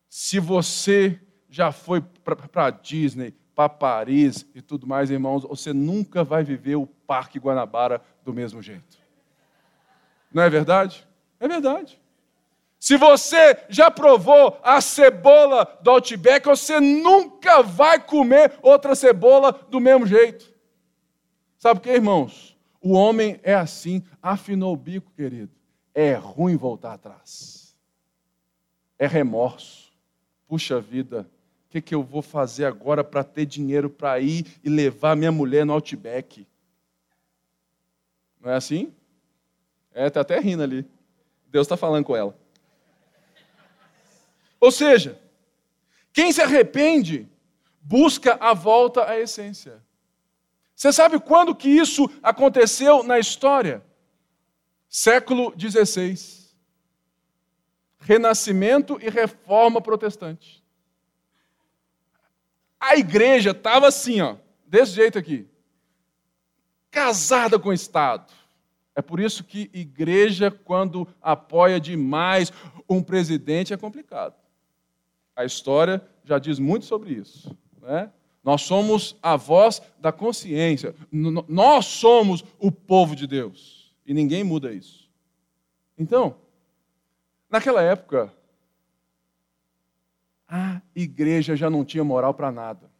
Se 0.08 0.40
você 0.40 1.20
já 1.48 1.70
foi 1.70 2.00
para 2.00 2.70
Disney, 2.70 3.30
para 3.54 3.68
Paris 3.68 4.44
e 4.52 4.60
tudo 4.60 4.84
mais, 4.84 5.10
irmãos, 5.10 5.44
você 5.44 5.72
nunca 5.72 6.24
vai 6.24 6.42
viver 6.42 6.74
o 6.74 6.88
Parque 7.06 7.38
Guanabara 7.38 8.00
do 8.24 8.32
mesmo 8.32 8.62
jeito. 8.62 8.98
Não 10.32 10.42
é 10.42 10.50
verdade? 10.50 11.06
É 11.38 11.46
verdade. 11.46 12.00
Se 12.84 12.98
você 12.98 13.64
já 13.68 13.90
provou 13.90 14.60
a 14.62 14.78
cebola 14.80 15.78
do 15.80 15.90
Outback, 15.90 16.46
você 16.46 16.80
nunca 16.80 17.62
vai 17.62 17.98
comer 17.98 18.58
outra 18.60 18.94
cebola 18.94 19.52
do 19.70 19.80
mesmo 19.80 20.06
jeito. 20.06 20.52
Sabe 21.58 21.80
por 21.80 21.84
quê, 21.84 21.92
irmãos? 21.92 22.54
O 22.82 22.92
homem 22.92 23.40
é 23.42 23.54
assim, 23.54 24.02
afinou 24.20 24.74
o 24.74 24.76
bico, 24.76 25.10
querido. 25.12 25.50
É 25.94 26.12
ruim 26.12 26.56
voltar 26.56 26.92
atrás. 26.92 27.74
É 28.98 29.06
remorso. 29.06 29.90
Puxa 30.46 30.78
vida, 30.78 31.26
o 31.66 31.70
que, 31.70 31.80
que 31.80 31.94
eu 31.94 32.02
vou 32.02 32.20
fazer 32.20 32.66
agora 32.66 33.02
para 33.02 33.24
ter 33.24 33.46
dinheiro 33.46 33.88
para 33.88 34.20
ir 34.20 34.44
e 34.62 34.68
levar 34.68 35.16
minha 35.16 35.32
mulher 35.32 35.64
no 35.64 35.72
Outback? 35.72 36.46
Não 38.44 38.52
é 38.52 38.56
assim? 38.56 38.92
É, 39.94 40.06
está 40.06 40.20
até 40.20 40.38
rindo 40.38 40.62
ali. 40.62 40.86
Deus 41.46 41.64
está 41.64 41.78
falando 41.78 42.04
com 42.04 42.14
ela. 42.14 42.38
Ou 44.60 44.70
seja, 44.70 45.18
quem 46.12 46.30
se 46.30 46.42
arrepende 46.42 47.26
busca 47.80 48.36
a 48.38 48.52
volta 48.52 49.08
à 49.08 49.18
essência. 49.18 49.82
Você 50.76 50.92
sabe 50.92 51.18
quando 51.18 51.54
que 51.54 51.68
isso 51.68 52.10
aconteceu 52.22 53.02
na 53.02 53.18
história? 53.18 53.82
Século 54.90 55.54
XVI. 55.58 56.44
Renascimento 57.98 58.98
e 59.00 59.08
reforma 59.08 59.80
protestante. 59.80 60.62
A 62.78 62.96
igreja 62.96 63.52
estava 63.52 63.88
assim, 63.88 64.20
ó, 64.20 64.36
desse 64.66 64.92
jeito 64.92 65.18
aqui. 65.18 65.48
Casada 66.94 67.58
com 67.58 67.70
o 67.70 67.72
Estado. 67.72 68.32
É 68.94 69.02
por 69.02 69.18
isso 69.18 69.42
que 69.42 69.68
igreja, 69.74 70.48
quando 70.48 71.08
apoia 71.20 71.80
demais 71.80 72.52
um 72.88 73.02
presidente, 73.02 73.74
é 73.74 73.76
complicado. 73.76 74.36
A 75.34 75.44
história 75.44 76.00
já 76.22 76.38
diz 76.38 76.60
muito 76.60 76.84
sobre 76.84 77.12
isso. 77.12 77.56
Né? 77.82 78.12
Nós 78.44 78.62
somos 78.62 79.16
a 79.20 79.34
voz 79.34 79.82
da 79.98 80.12
consciência. 80.12 80.94
Nós 81.10 81.86
somos 81.86 82.44
o 82.60 82.70
povo 82.70 83.16
de 83.16 83.26
Deus. 83.26 83.92
E 84.06 84.14
ninguém 84.14 84.44
muda 84.44 84.72
isso. 84.72 85.10
Então, 85.98 86.36
naquela 87.50 87.82
época, 87.82 88.32
a 90.46 90.80
igreja 90.94 91.56
já 91.56 91.68
não 91.68 91.84
tinha 91.84 92.04
moral 92.04 92.32
para 92.32 92.52
nada. 92.52 92.93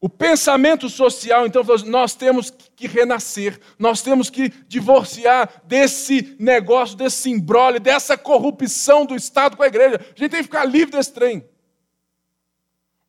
O 0.00 0.08
pensamento 0.08 0.88
social, 0.88 1.46
então, 1.46 1.62
assim, 1.72 1.88
nós 1.88 2.14
temos 2.14 2.50
que 2.50 2.86
renascer, 2.86 3.58
nós 3.78 4.00
temos 4.00 4.30
que 4.30 4.48
divorciar 4.68 5.62
desse 5.64 6.36
negócio, 6.38 6.96
desse 6.96 7.30
embrólio, 7.30 7.80
dessa 7.80 8.16
corrupção 8.16 9.04
do 9.04 9.16
Estado 9.16 9.56
com 9.56 9.62
a 9.62 9.66
igreja. 9.66 9.96
A 9.96 10.18
gente 10.18 10.30
tem 10.30 10.40
que 10.40 10.44
ficar 10.44 10.64
livre 10.64 10.92
desse 10.96 11.12
trem 11.12 11.44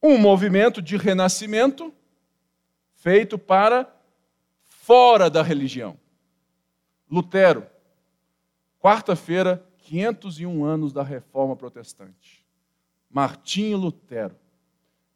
um 0.01 0.17
movimento 0.17 0.81
de 0.81 0.97
renascimento 0.97 1.93
feito 2.95 3.37
para 3.37 3.93
fora 4.65 5.29
da 5.29 5.41
religião. 5.41 5.97
Lutero, 7.09 7.67
quarta-feira, 8.79 9.65
501 9.79 10.63
anos 10.63 10.93
da 10.93 11.03
reforma 11.03 11.55
protestante. 11.55 12.45
Martinho 13.09 13.77
Lutero, 13.77 14.35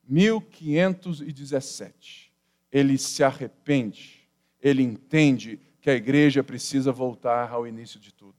1517. 0.08 2.32
Ele 2.72 2.98
se 2.98 3.24
arrepende, 3.24 4.28
ele 4.62 4.82
entende 4.82 5.60
que 5.80 5.90
a 5.90 5.96
igreja 5.96 6.44
precisa 6.44 6.92
voltar 6.92 7.52
ao 7.52 7.68
início 7.68 8.00
de 8.00 8.14
tudo. 8.14 8.36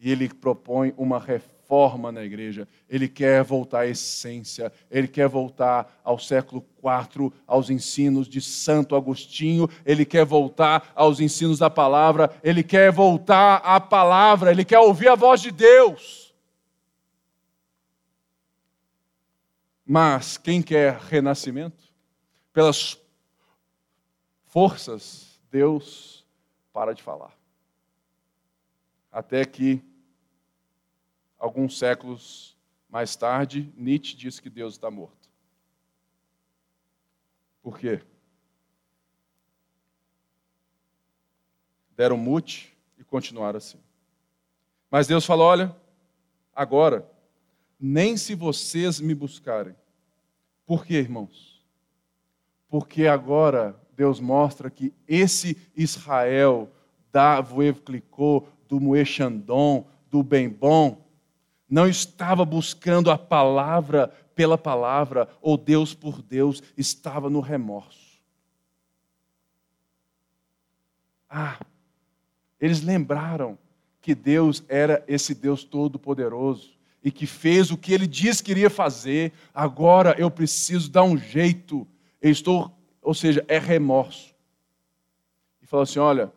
E 0.00 0.10
ele 0.10 0.28
propõe 0.28 0.92
uma 0.96 1.18
reforma 1.18 2.10
na 2.10 2.24
igreja, 2.24 2.66
ele 2.88 3.08
quer 3.08 3.44
voltar 3.44 3.80
à 3.80 3.86
essência, 3.86 4.72
ele 4.90 5.08
quer 5.08 5.28
voltar 5.28 6.00
ao 6.02 6.18
século 6.18 6.64
IV, 6.78 7.32
aos 7.46 7.70
ensinos 7.70 8.28
de 8.28 8.40
Santo 8.40 8.96
Agostinho, 8.96 9.68
ele 9.84 10.04
quer 10.04 10.24
voltar 10.24 10.90
aos 10.94 11.20
ensinos 11.20 11.58
da 11.58 11.70
palavra, 11.70 12.30
ele 12.42 12.62
quer 12.62 12.90
voltar 12.90 13.56
à 13.56 13.80
palavra, 13.80 14.50
ele 14.50 14.64
quer 14.64 14.78
ouvir 14.78 15.08
a 15.08 15.14
voz 15.14 15.40
de 15.40 15.50
Deus. 15.50 16.33
Mas 19.84 20.38
quem 20.38 20.62
quer 20.62 20.98
renascimento? 20.98 21.92
Pelas 22.52 22.98
forças, 24.46 25.40
Deus 25.50 26.26
para 26.72 26.94
de 26.94 27.02
falar. 27.02 27.36
Até 29.12 29.44
que 29.44 29.82
alguns 31.38 31.78
séculos 31.78 32.56
mais 32.88 33.14
tarde, 33.14 33.72
Nietzsche 33.76 34.16
disse 34.16 34.40
que 34.40 34.48
Deus 34.48 34.74
está 34.74 34.90
morto. 34.90 35.28
Por 37.62 37.78
quê? 37.78 38.00
Deram 41.96 42.16
mute 42.16 42.76
e 42.98 43.04
continuaram 43.04 43.58
assim. 43.58 43.80
Mas 44.90 45.06
Deus 45.06 45.24
falou: 45.24 45.46
olha, 45.46 45.74
agora, 46.54 47.10
nem 47.78 48.16
se 48.16 48.34
vocês 48.34 49.00
me 49.00 49.14
buscarem. 49.14 49.74
Por 50.66 50.84
quê, 50.84 50.94
irmãos? 50.94 51.62
Porque 52.68 53.06
agora 53.06 53.78
Deus 53.96 54.20
mostra 54.20 54.70
que 54.70 54.92
esse 55.06 55.56
Israel 55.76 56.70
da 57.12 57.40
Voev 57.40 57.80
Clicô, 57.80 58.44
do 58.68 58.80
Moechandon, 58.80 59.86
do 60.10 60.22
Bem 60.22 60.48
Bom, 60.48 61.04
não 61.68 61.86
estava 61.86 62.44
buscando 62.44 63.10
a 63.10 63.18
palavra 63.18 64.08
pela 64.34 64.58
palavra 64.58 65.28
ou 65.40 65.56
Deus 65.56 65.94
por 65.94 66.20
Deus, 66.20 66.62
estava 66.76 67.30
no 67.30 67.40
remorso. 67.40 68.20
Ah, 71.28 71.58
eles 72.60 72.82
lembraram 72.82 73.58
que 74.00 74.14
Deus 74.14 74.64
era 74.68 75.04
esse 75.06 75.34
Deus 75.34 75.64
todo-poderoso 75.64 76.73
e 77.04 77.12
que 77.12 77.26
fez 77.26 77.70
o 77.70 77.76
que 77.76 77.92
ele 77.92 78.06
disse 78.06 78.42
que 78.42 78.50
iria 78.50 78.70
fazer. 78.70 79.30
Agora 79.52 80.16
eu 80.18 80.30
preciso 80.30 80.90
dar 80.90 81.04
um 81.04 81.18
jeito. 81.18 81.86
Eu 82.20 82.30
estou, 82.30 82.74
ou 83.02 83.12
seja, 83.12 83.44
é 83.46 83.58
remorso. 83.58 84.34
E 85.62 85.66
falou 85.66 85.82
assim: 85.82 85.98
olha, 85.98 86.32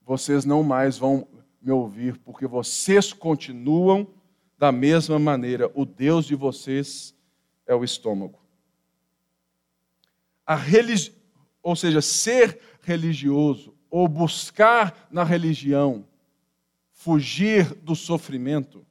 vocês 0.00 0.46
não 0.46 0.62
mais 0.62 0.96
vão 0.96 1.28
me 1.60 1.70
ouvir, 1.70 2.16
porque 2.18 2.46
vocês 2.46 3.12
continuam 3.12 4.08
da 4.56 4.72
mesma 4.72 5.18
maneira, 5.18 5.70
o 5.74 5.84
Deus 5.84 6.24
de 6.24 6.34
vocês 6.34 7.14
é 7.66 7.74
o 7.74 7.84
estômago. 7.84 8.40
A 10.44 10.56
religi... 10.56 11.12
Ou 11.62 11.76
seja, 11.76 12.00
ser 12.00 12.58
religioso 12.80 13.74
ou 13.90 14.08
buscar 14.08 15.06
na 15.10 15.22
religião 15.22 16.06
fugir 16.90 17.74
do 17.74 17.94
sofrimento 17.94 18.84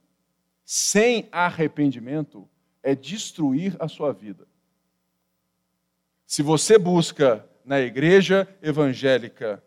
sem 0.70 1.30
arrependimento 1.32 2.46
é 2.84 2.94
destruir 2.94 3.78
a 3.80 3.88
sua 3.88 4.12
vida. 4.12 4.46
Se 6.26 6.44
você 6.44 6.78
busca 6.78 7.48
na 7.64 7.80
igreja 7.80 8.46
evangélica 8.62 9.64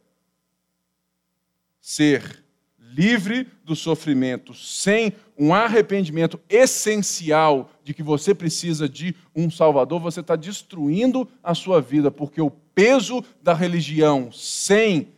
ser 1.80 2.44
livre 2.78 3.48
do 3.64 3.74
sofrimento, 3.74 4.52
sem 4.52 5.14
um 5.38 5.54
arrependimento 5.54 6.38
essencial 6.50 7.70
de 7.82 7.94
que 7.94 8.02
você 8.02 8.34
precisa 8.34 8.86
de 8.86 9.16
um 9.34 9.50
Salvador, 9.50 10.00
você 10.00 10.20
está 10.20 10.36
destruindo 10.36 11.26
a 11.42 11.54
sua 11.54 11.80
vida, 11.80 12.10
porque 12.10 12.42
o 12.42 12.50
peso 12.50 13.24
da 13.42 13.54
religião 13.54 14.30
sem 14.30 15.14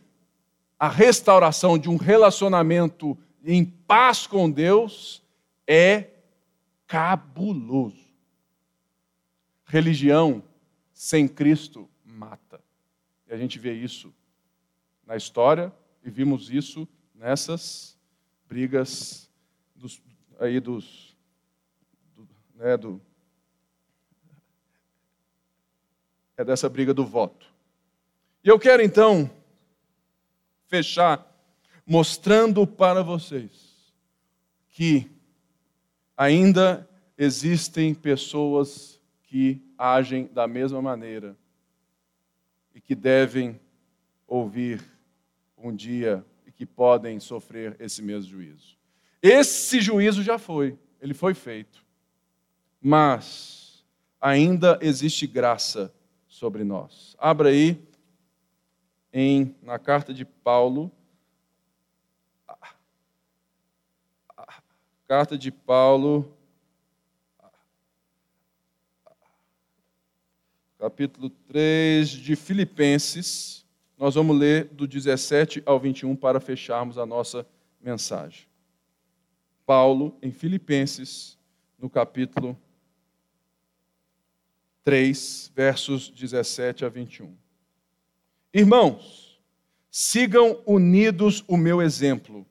a 0.79 0.87
restauração 0.87 1.77
de 1.77 1.89
um 1.89 1.97
relacionamento 1.97 3.17
em 3.43 3.65
paz 3.65 4.25
com 4.25 4.49
Deus 4.49 5.22
é 5.67 6.09
cabuloso. 6.87 8.03
Religião 9.65 10.43
sem 10.93 11.27
Cristo 11.27 11.89
mata. 12.03 12.61
E 13.27 13.33
a 13.33 13.37
gente 13.37 13.57
vê 13.57 13.73
isso 13.73 14.13
na 15.05 15.15
história 15.15 15.73
e 16.03 16.09
vimos 16.09 16.49
isso 16.49 16.87
nessas 17.13 17.97
brigas 18.47 19.29
dos, 19.75 20.01
aí 20.39 20.59
dos 20.59 21.15
do, 22.15 22.27
né, 22.55 22.77
do 22.77 23.01
é 26.35 26.43
dessa 26.43 26.67
briga 26.67 26.93
do 26.93 27.05
voto. 27.05 27.47
E 28.43 28.49
eu 28.49 28.59
quero 28.59 28.81
então 28.81 29.29
fechar 30.67 31.29
mostrando 31.85 32.65
para 32.65 33.03
vocês 33.03 33.93
que 34.69 35.12
ainda 36.15 36.87
existem 37.17 37.93
pessoas 37.93 39.01
que 39.23 39.61
agem 39.77 40.27
da 40.27 40.47
mesma 40.47 40.81
maneira 40.81 41.35
e 42.73 42.81
que 42.81 42.95
devem 42.95 43.59
ouvir 44.27 44.83
um 45.57 45.75
dia 45.75 46.25
e 46.45 46.51
que 46.51 46.65
podem 46.65 47.19
sofrer 47.19 47.75
esse 47.79 48.01
mesmo 48.01 48.29
juízo. 48.29 48.77
Esse 49.21 49.79
juízo 49.79 50.21
já 50.21 50.37
foi, 50.37 50.77
ele 51.01 51.13
foi 51.13 51.33
feito. 51.33 51.83
Mas 52.81 53.85
ainda 54.19 54.77
existe 54.81 55.25
graça 55.25 55.93
sobre 56.27 56.63
nós. 56.63 57.15
Abra 57.17 57.49
aí 57.49 57.81
em, 59.13 59.55
na 59.61 59.79
carta 59.79 60.13
de 60.13 60.25
Paulo, 60.25 60.91
carta 65.15 65.37
de 65.37 65.51
Paulo, 65.51 66.35
capítulo 70.79 71.29
3 71.29 72.09
de 72.09 72.35
Filipenses, 72.35 73.63
nós 73.95 74.15
vamos 74.15 74.35
ler 74.35 74.65
do 74.69 74.87
17 74.87 75.61
ao 75.67 75.79
21 75.79 76.15
para 76.15 76.39
fecharmos 76.39 76.97
a 76.97 77.05
nossa 77.05 77.45
mensagem. 77.79 78.47
Paulo, 79.67 80.17
em 80.19 80.31
Filipenses, 80.31 81.37
no 81.77 81.91
capítulo 81.91 82.57
3, 84.83 85.51
versos 85.53 86.09
17 86.09 86.85
a 86.85 86.89
21. 86.89 87.37
Irmãos, 88.51 89.39
sigam 89.91 90.59
unidos 90.65 91.43
o 91.47 91.55
meu 91.55 91.83
exemplo 91.83 92.43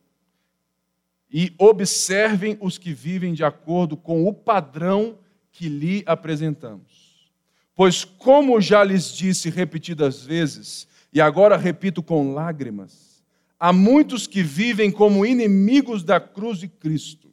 e 1.32 1.54
observem 1.56 2.58
os 2.60 2.76
que 2.76 2.92
vivem 2.92 3.32
de 3.32 3.42
acordo 3.42 3.96
com 3.96 4.28
o 4.28 4.34
padrão 4.34 5.18
que 5.50 5.68
lhe 5.68 6.02
apresentamos. 6.04 7.30
Pois, 7.74 8.04
como 8.04 8.60
já 8.60 8.84
lhes 8.84 9.14
disse 9.14 9.48
repetidas 9.48 10.22
vezes, 10.22 10.86
e 11.12 11.20
agora 11.20 11.56
repito 11.56 12.02
com 12.02 12.34
lágrimas, 12.34 13.24
há 13.58 13.72
muitos 13.72 14.26
que 14.26 14.42
vivem 14.42 14.90
como 14.90 15.24
inimigos 15.24 16.02
da 16.02 16.20
cruz 16.20 16.58
de 16.58 16.68
Cristo. 16.68 17.32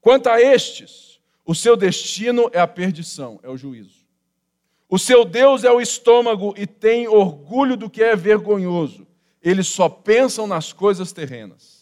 Quanto 0.00 0.28
a 0.28 0.40
estes, 0.40 1.20
o 1.46 1.54
seu 1.54 1.76
destino 1.76 2.50
é 2.52 2.58
a 2.58 2.66
perdição, 2.66 3.38
é 3.42 3.48
o 3.48 3.56
juízo. 3.56 4.04
O 4.88 4.98
seu 4.98 5.24
Deus 5.24 5.64
é 5.64 5.70
o 5.70 5.80
estômago 5.80 6.54
e 6.56 6.66
tem 6.66 7.08
orgulho 7.08 7.76
do 7.76 7.88
que 7.88 8.02
é 8.02 8.14
vergonhoso. 8.14 9.06
Eles 9.42 9.66
só 9.66 9.88
pensam 9.88 10.46
nas 10.46 10.72
coisas 10.72 11.12
terrenas. 11.12 11.73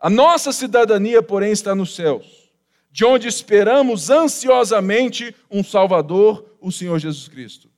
A 0.00 0.08
nossa 0.08 0.50
cidadania, 0.50 1.22
porém, 1.22 1.52
está 1.52 1.74
nos 1.74 1.94
céus, 1.94 2.50
de 2.90 3.04
onde 3.04 3.28
esperamos 3.28 4.08
ansiosamente 4.08 5.36
um 5.50 5.62
Salvador, 5.62 6.56
o 6.58 6.72
Senhor 6.72 6.98
Jesus 6.98 7.28
Cristo. 7.28 7.68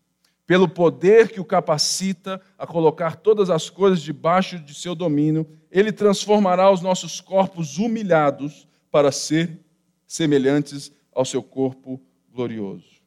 Pelo 0.47 0.69
poder 0.69 1.31
que 1.31 1.41
o 1.41 1.45
capacita 1.45 2.41
a 2.57 2.65
colocar 2.65 3.17
todas 3.17 3.51
as 3.51 3.69
coisas 3.69 4.01
debaixo 4.01 4.57
de 4.61 4.73
seu 4.73 4.95
domínio, 4.95 5.49
ele 5.69 5.91
transformará 5.91 6.71
os 6.71 6.81
nossos 6.81 7.21
corpos 7.21 7.79
humilhados 7.79 8.69
para 8.89 9.11
ser 9.11 9.59
semelhantes 10.07 10.93
ao 11.13 11.25
seu 11.25 11.43
corpo 11.43 12.01
glorioso. 12.33 13.03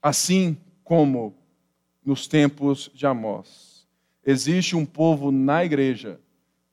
Assim 0.00 0.56
como 0.84 1.34
nos 2.04 2.28
tempos 2.28 2.88
de 2.94 3.04
Amós, 3.04 3.84
existe 4.24 4.76
um 4.76 4.86
povo 4.86 5.32
na 5.32 5.64
igreja 5.64 6.20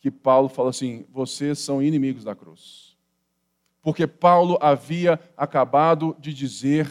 que 0.03 0.11
Paulo 0.11 0.49
fala 0.49 0.69
assim: 0.69 1.05
vocês 1.13 1.59
são 1.59 1.81
inimigos 1.81 2.25
da 2.25 2.35
cruz. 2.35 2.97
Porque 3.81 4.05
Paulo 4.05 4.57
havia 4.59 5.17
acabado 5.37 6.13
de 6.19 6.33
dizer 6.33 6.89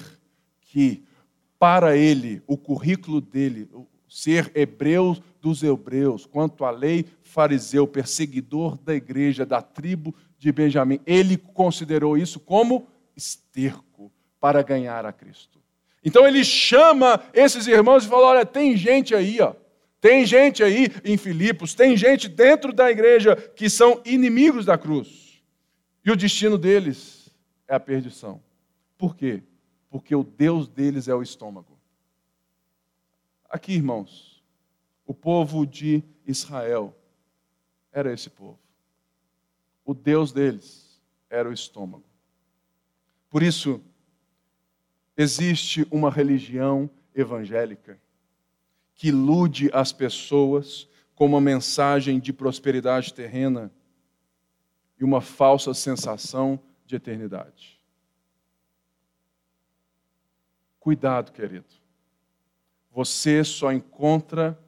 que, 0.62 1.04
para 1.58 1.94
ele, 1.94 2.42
o 2.46 2.56
currículo 2.56 3.20
dele, 3.20 3.68
ser 4.08 4.50
hebreu 4.54 5.14
dos 5.42 5.62
hebreus, 5.62 6.24
quanto 6.24 6.64
à 6.64 6.70
lei 6.70 7.04
fariseu, 7.22 7.86
perseguidor 7.86 8.78
da 8.78 8.94
igreja, 8.94 9.44
da 9.44 9.60
tribo 9.60 10.14
de 10.38 10.50
Benjamim, 10.50 10.98
ele 11.04 11.36
considerou 11.36 12.16
isso 12.16 12.40
como 12.40 12.86
esterco 13.14 14.10
para 14.40 14.62
ganhar 14.62 15.04
a 15.04 15.12
Cristo. 15.12 15.60
Então 16.02 16.26
ele 16.26 16.42
chama 16.42 17.22
esses 17.34 17.66
irmãos 17.66 18.06
e 18.06 18.08
fala: 18.08 18.28
olha, 18.28 18.46
tem 18.46 18.74
gente 18.74 19.14
aí, 19.14 19.38
ó. 19.38 19.52
Tem 20.02 20.26
gente 20.26 20.62
aí 20.62 20.88
em 21.02 21.16
Filipos, 21.16 21.72
tem 21.72 21.96
gente 21.96 22.28
dentro 22.28 22.74
da 22.74 22.90
igreja 22.90 23.34
que 23.34 23.70
são 23.70 24.02
inimigos 24.04 24.66
da 24.66 24.76
cruz. 24.76 25.42
E 26.04 26.10
o 26.10 26.16
destino 26.16 26.58
deles 26.58 27.34
é 27.66 27.74
a 27.74 27.80
perdição. 27.80 28.42
Por 28.98 29.16
quê? 29.16 29.42
Porque 29.88 30.14
o 30.14 30.22
Deus 30.22 30.68
deles 30.68 31.08
é 31.08 31.14
o 31.14 31.22
estômago. 31.22 31.78
Aqui, 33.48 33.72
irmãos, 33.72 34.44
o 35.06 35.14
povo 35.14 35.64
de 35.64 36.02
Israel 36.26 36.94
era 37.90 38.12
esse 38.12 38.28
povo. 38.28 38.58
O 39.84 39.94
Deus 39.94 40.32
deles 40.32 41.00
era 41.30 41.48
o 41.48 41.52
estômago. 41.52 42.04
Por 43.30 43.42
isso, 43.42 43.80
Existe 45.16 45.86
uma 45.90 46.10
religião 46.10 46.90
evangélica 47.14 48.00
que 48.94 49.08
ilude 49.08 49.70
as 49.72 49.92
pessoas 49.92 50.88
com 51.14 51.26
uma 51.26 51.40
mensagem 51.40 52.18
de 52.18 52.32
prosperidade 52.32 53.12
terrena 53.12 53.70
e 54.98 55.04
uma 55.04 55.20
falsa 55.20 55.74
sensação 55.74 56.60
de 56.86 56.96
eternidade. 56.96 57.80
Cuidado, 60.78 61.32
querido. 61.32 61.66
Você 62.90 63.42
só 63.44 63.72
encontra 63.72 64.58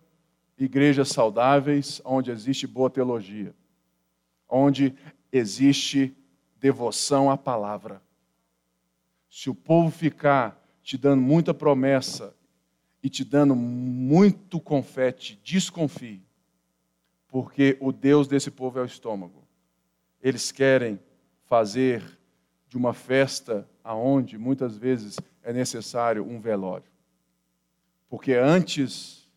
igrejas 0.56 1.08
saudáveis 1.08 2.00
onde 2.04 2.30
existe 2.30 2.66
boa 2.66 2.88
teologia, 2.88 3.54
onde 4.48 4.94
existe 5.32 6.16
devoção 6.56 7.30
à 7.30 7.36
palavra. 7.36 8.00
Se 9.28 9.50
o 9.50 9.54
povo 9.54 9.90
ficar 9.90 10.58
te 10.82 10.96
dando 10.96 11.20
muita 11.20 11.52
promessa 11.52 12.34
e 13.04 13.10
te 13.10 13.22
dando 13.22 13.54
muito 13.54 14.58
confete, 14.58 15.38
desconfie, 15.44 16.22
porque 17.28 17.76
o 17.78 17.92
Deus 17.92 18.26
desse 18.26 18.50
povo 18.50 18.78
é 18.78 18.82
o 18.82 18.86
estômago. 18.86 19.46
Eles 20.22 20.50
querem 20.50 20.98
fazer 21.44 22.02
de 22.66 22.78
uma 22.78 22.94
festa 22.94 23.68
aonde 23.84 24.38
muitas 24.38 24.78
vezes 24.78 25.18
é 25.42 25.52
necessário 25.52 26.26
um 26.26 26.40
velório. 26.40 26.90
Porque 28.08 28.32
antes 28.32 29.30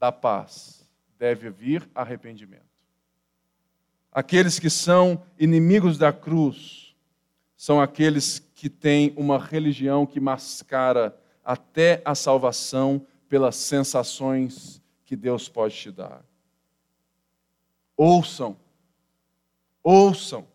da 0.00 0.10
paz 0.10 0.88
deve 1.18 1.50
vir 1.50 1.86
arrependimento. 1.94 2.62
Aqueles 4.10 4.58
que 4.58 4.70
são 4.70 5.22
inimigos 5.38 5.98
da 5.98 6.10
cruz 6.10 6.96
são 7.54 7.82
aqueles 7.82 8.38
que 8.38 8.70
tem 8.70 9.12
uma 9.14 9.38
religião 9.38 10.06
que 10.06 10.18
mascara 10.18 11.14
até 11.44 12.00
a 12.04 12.14
salvação 12.14 13.06
pelas 13.28 13.56
sensações 13.56 14.82
que 15.04 15.16
Deus 15.16 15.48
pode 15.48 15.74
te 15.74 15.90
dar. 15.90 16.24
Ouçam, 17.96 18.56
ouçam. 19.82 20.46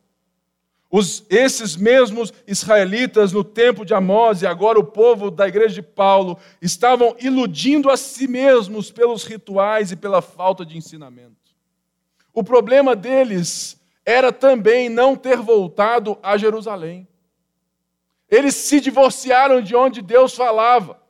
Os, 0.90 1.26
esses 1.30 1.76
mesmos 1.76 2.34
israelitas 2.48 3.34
no 3.34 3.44
tempo 3.44 3.84
de 3.84 3.94
Amós 3.94 4.42
e 4.42 4.48
agora 4.48 4.80
o 4.80 4.86
povo 4.86 5.30
da 5.30 5.48
igreja 5.48 5.76
de 5.76 5.82
Paulo 5.82 6.40
estavam 6.62 7.16
iludindo 7.20 7.90
a 7.90 7.98
si 7.98 8.26
mesmos 8.26 8.90
pelos 8.90 9.26
rituais 9.26 9.92
e 9.92 9.98
pela 9.98 10.22
falta 10.22 10.66
de 10.66 10.78
ensinamento. 10.78 11.36
O 12.34 12.44
problema 12.44 12.96
deles 12.96 13.78
era 14.06 14.32
também 14.32 14.88
não 14.88 15.16
ter 15.16 15.38
voltado 15.38 16.18
a 16.24 16.38
Jerusalém. 16.38 17.06
Eles 18.30 18.56
se 18.56 18.80
divorciaram 18.80 19.62
de 19.62 19.76
onde 19.76 20.02
Deus 20.02 20.36
falava. 20.36 21.02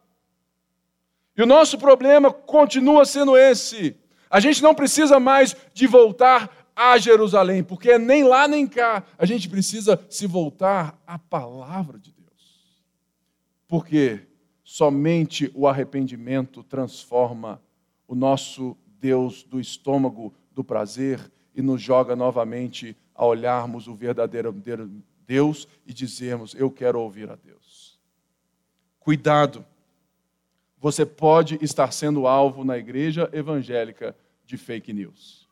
E 1.36 1.42
o 1.42 1.46
nosso 1.46 1.78
problema 1.78 2.32
continua 2.32 3.06
sendo 3.06 3.38
esse. 3.38 3.96
A 4.30 4.40
gente 4.40 4.62
não 4.62 4.74
precisa 4.74 5.20
mais 5.20 5.56
de 5.74 5.88
voltar 5.88 6.68
a 6.76 6.98
Jerusalém, 6.98 7.64
porque 7.64 7.98
nem 7.98 8.24
lá 8.24 8.48
nem 8.48 8.68
cá 8.68 9.04
a 9.18 9.26
gente 9.26 9.50
precisa 9.50 10.00
se 10.10 10.28
voltar 10.28 11.00
à 11.08 11.18
palavra 11.18 11.98
de 11.98 12.12
Deus. 12.12 12.78
Porque 13.68 14.28
somente 14.64 15.52
o 15.56 15.68
arrependimento 15.68 16.64
transforma 16.64 17.62
o 18.08 18.14
nosso 18.14 18.78
Deus 19.00 19.44
do 19.44 19.60
estômago 19.60 20.34
do 20.52 20.64
prazer 20.64 21.32
e 21.56 21.62
nos 21.62 21.82
joga 21.82 22.16
novamente 22.16 22.96
a 23.16 23.26
olharmos 23.26 23.88
o 23.88 23.96
verdadeiro 23.96 24.54
Deus 25.28 25.68
e 25.86 25.94
dizermos: 25.94 26.56
Eu 26.56 26.72
quero 26.72 27.00
ouvir 27.00 27.30
a 27.30 27.36
Deus. 27.36 28.00
Cuidado, 29.00 29.64
você 30.80 31.06
pode 31.06 31.60
estar 31.62 31.92
sendo 31.92 32.26
alvo 32.26 32.64
na 32.64 32.78
igreja 32.78 33.30
evangélica 33.34 34.16
de 34.46 34.58
fake 34.58 34.94
news. 34.94 35.48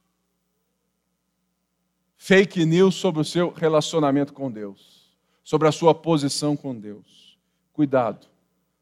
Fake 2.16 2.66
news 2.66 2.96
sobre 2.96 3.22
o 3.22 3.26
seu 3.26 3.52
relacionamento 3.52 4.34
com 4.34 4.50
Deus, 4.50 5.16
sobre 5.44 5.68
a 5.68 5.72
sua 5.72 5.94
posição 5.94 6.56
com 6.56 6.74
Deus. 6.74 7.38
Cuidado, 7.74 8.28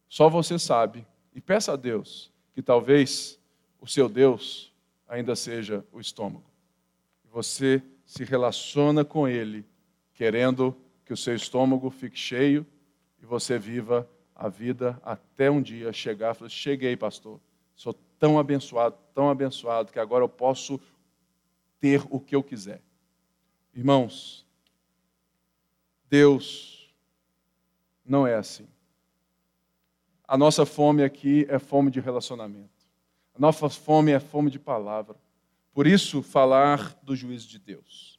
só 0.07 0.29
você 0.29 0.59
sabe, 0.59 1.05
e 1.33 1.41
peça 1.41 1.73
a 1.73 1.75
Deus 1.75 2.31
que 2.53 2.61
talvez 2.61 3.39
o 3.81 3.87
seu 3.87 4.07
Deus 4.07 4.71
ainda 5.07 5.35
seja 5.35 5.83
o 5.91 5.99
estômago. 5.99 6.45
Você 7.31 7.81
se 8.05 8.23
relaciona 8.23 9.03
com 9.03 9.27
Ele, 9.27 9.65
querendo 10.13 10.75
que 11.05 11.13
o 11.13 11.17
seu 11.17 11.35
estômago 11.35 11.89
fique 11.89 12.17
cheio 12.17 12.65
e 13.21 13.25
você 13.25 13.57
viva 13.57 14.09
a 14.35 14.47
vida 14.49 14.99
até 15.03 15.49
um 15.49 15.61
dia 15.61 15.91
chegar 15.93 16.31
e 16.31 16.37
falar: 16.37 16.49
Cheguei, 16.49 16.95
pastor, 16.95 17.39
sou 17.75 17.93
tão 18.19 18.39
abençoado, 18.39 18.97
tão 19.13 19.29
abençoado, 19.29 19.91
que 19.91 19.99
agora 19.99 20.23
eu 20.23 20.29
posso 20.29 20.79
ter 21.79 22.01
o 22.09 22.19
que 22.19 22.35
eu 22.35 22.43
quiser. 22.43 22.81
Irmãos, 23.73 24.45
Deus 26.09 26.93
não 28.05 28.25
é 28.25 28.35
assim. 28.35 28.67
A 30.27 30.37
nossa 30.37 30.65
fome 30.65 31.03
aqui 31.03 31.45
é 31.49 31.59
fome 31.59 31.91
de 31.91 31.99
relacionamento. 31.99 32.69
A 33.35 33.39
nossa 33.39 33.69
fome 33.69 34.11
é 34.11 34.19
fome 34.19 34.49
de 34.49 34.59
palavra. 34.59 35.15
Por 35.73 35.87
isso, 35.87 36.21
falar 36.21 36.97
do 37.01 37.15
juízo 37.15 37.47
de 37.47 37.57
Deus. 37.57 38.12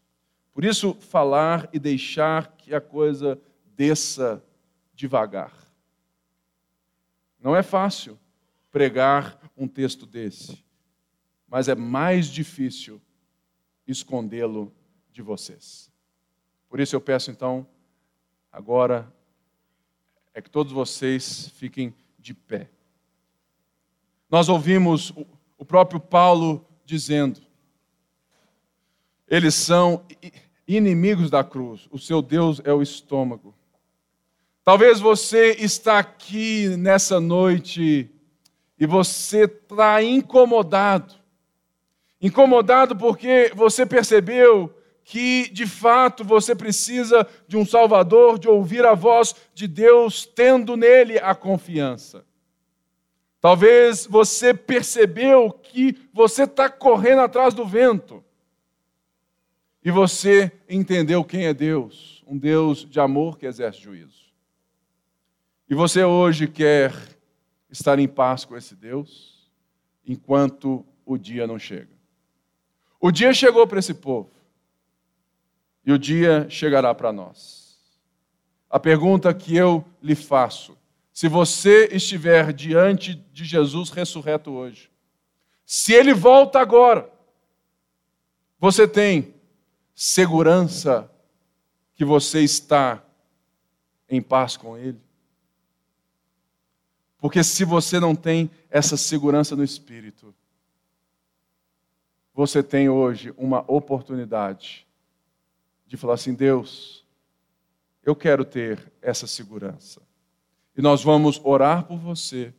Por 0.54 0.64
isso, 0.64 0.94
falar 0.94 1.68
e 1.72 1.80
deixar 1.80 2.56
que 2.56 2.72
a 2.72 2.80
coisa 2.80 3.40
desça 3.74 4.42
devagar. 4.94 5.52
Não 7.40 7.56
é 7.56 7.62
fácil 7.62 8.16
pregar 8.70 9.38
um 9.56 9.66
texto 9.66 10.06
desse, 10.06 10.64
mas 11.48 11.68
é 11.68 11.74
mais 11.74 12.28
difícil 12.28 13.02
escondê-lo 13.84 14.72
de 15.10 15.22
vocês. 15.22 15.90
Por 16.68 16.78
isso 16.78 16.94
eu 16.94 17.00
peço 17.00 17.32
então, 17.32 17.66
agora, 18.50 19.12
é 20.32 20.40
que 20.40 20.48
todos 20.48 20.72
vocês 20.72 21.48
fiquem 21.56 21.92
de 22.16 22.32
pé. 22.32 22.70
Nós 24.30 24.48
ouvimos 24.48 25.12
o 25.58 25.64
próprio 25.64 26.00
Paulo 26.00 26.64
dizendo: 26.84 27.40
eles 29.26 29.54
são 29.54 30.04
inimigos 30.66 31.30
da 31.30 31.44
cruz, 31.44 31.88
o 31.90 31.98
seu 31.98 32.22
Deus 32.22 32.60
é 32.64 32.72
o 32.72 32.82
estômago. 32.82 33.54
Talvez 34.64 34.98
você 34.98 35.52
está 35.58 35.98
aqui 35.98 36.68
nessa 36.78 37.20
noite 37.20 38.10
e 38.78 38.86
você 38.86 39.44
está 39.44 40.02
incomodado. 40.02 41.14
Incomodado 42.20 42.96
porque 42.96 43.52
você 43.54 43.84
percebeu 43.84 44.74
que 45.04 45.50
de 45.50 45.66
fato 45.66 46.24
você 46.24 46.54
precisa 46.54 47.28
de 47.46 47.58
um 47.58 47.66
Salvador, 47.66 48.38
de 48.38 48.48
ouvir 48.48 48.86
a 48.86 48.94
voz 48.94 49.34
de 49.52 49.68
Deus, 49.68 50.24
tendo 50.24 50.76
nele 50.76 51.18
a 51.18 51.34
confiança. 51.34 52.24
Talvez 53.40 54.06
você 54.06 54.54
percebeu 54.54 55.50
que 55.52 55.98
você 56.10 56.44
está 56.44 56.70
correndo 56.70 57.20
atrás 57.20 57.52
do 57.52 57.66
vento. 57.66 58.24
E 59.84 59.90
você 59.90 60.50
entendeu 60.66 61.22
quem 61.22 61.44
é 61.44 61.52
Deus, 61.52 62.24
um 62.26 62.38
Deus 62.38 62.88
de 62.88 62.98
amor 62.98 63.38
que 63.38 63.44
exerce 63.44 63.80
juízo. 63.80 64.32
E 65.68 65.74
você 65.74 66.02
hoje 66.02 66.48
quer 66.48 66.94
estar 67.68 67.98
em 67.98 68.08
paz 68.08 68.46
com 68.46 68.56
esse 68.56 68.74
Deus, 68.74 69.50
enquanto 70.06 70.86
o 71.04 71.18
dia 71.18 71.46
não 71.46 71.58
chega. 71.58 71.92
O 72.98 73.10
dia 73.10 73.34
chegou 73.34 73.66
para 73.66 73.78
esse 73.78 73.92
povo, 73.92 74.30
e 75.84 75.92
o 75.92 75.98
dia 75.98 76.48
chegará 76.48 76.94
para 76.94 77.12
nós. 77.12 77.78
A 78.70 78.80
pergunta 78.80 79.34
que 79.34 79.54
eu 79.54 79.84
lhe 80.02 80.14
faço 80.14 80.76
se 81.12 81.28
você 81.28 81.90
estiver 81.92 82.52
diante 82.52 83.14
de 83.14 83.44
Jesus 83.44 83.90
ressurreto 83.90 84.50
hoje, 84.50 84.90
se 85.64 85.92
ele 85.92 86.12
volta 86.12 86.58
agora, 86.58 87.08
você 88.58 88.88
tem 88.88 89.33
segurança 89.94 91.10
que 91.94 92.04
você 92.04 92.40
está 92.40 93.02
em 94.08 94.20
paz 94.20 94.56
com 94.56 94.76
ele? 94.76 95.00
Porque 97.18 97.42
se 97.42 97.64
você 97.64 97.98
não 97.98 98.14
tem 98.14 98.50
essa 98.68 98.96
segurança 98.96 99.56
no 99.56 99.64
espírito, 99.64 100.34
você 102.34 102.62
tem 102.62 102.88
hoje 102.88 103.32
uma 103.38 103.64
oportunidade 103.66 104.86
de 105.86 105.96
falar 105.96 106.14
assim: 106.14 106.34
Deus, 106.34 107.04
eu 108.02 108.14
quero 108.14 108.44
ter 108.44 108.92
essa 109.00 109.26
segurança. 109.26 110.02
E 110.76 110.82
nós 110.82 111.02
vamos 111.02 111.40
orar 111.44 111.84
por 111.84 111.98
você. 111.98 112.52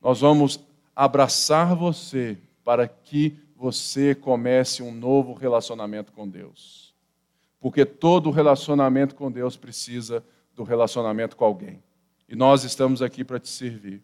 Nós 0.00 0.20
vamos 0.20 0.58
abraçar 0.96 1.76
você 1.76 2.38
para 2.64 2.88
que 2.88 3.38
você 3.60 4.14
comece 4.14 4.82
um 4.82 4.90
novo 4.90 5.34
relacionamento 5.34 6.12
com 6.12 6.26
Deus. 6.26 6.94
Porque 7.60 7.84
todo 7.84 8.30
relacionamento 8.30 9.14
com 9.14 9.30
Deus 9.30 9.56
precisa 9.56 10.24
do 10.56 10.62
relacionamento 10.62 11.36
com 11.36 11.44
alguém. 11.44 11.82
E 12.26 12.34
nós 12.34 12.64
estamos 12.64 13.02
aqui 13.02 13.22
para 13.22 13.38
te 13.38 13.50
servir. 13.50 14.02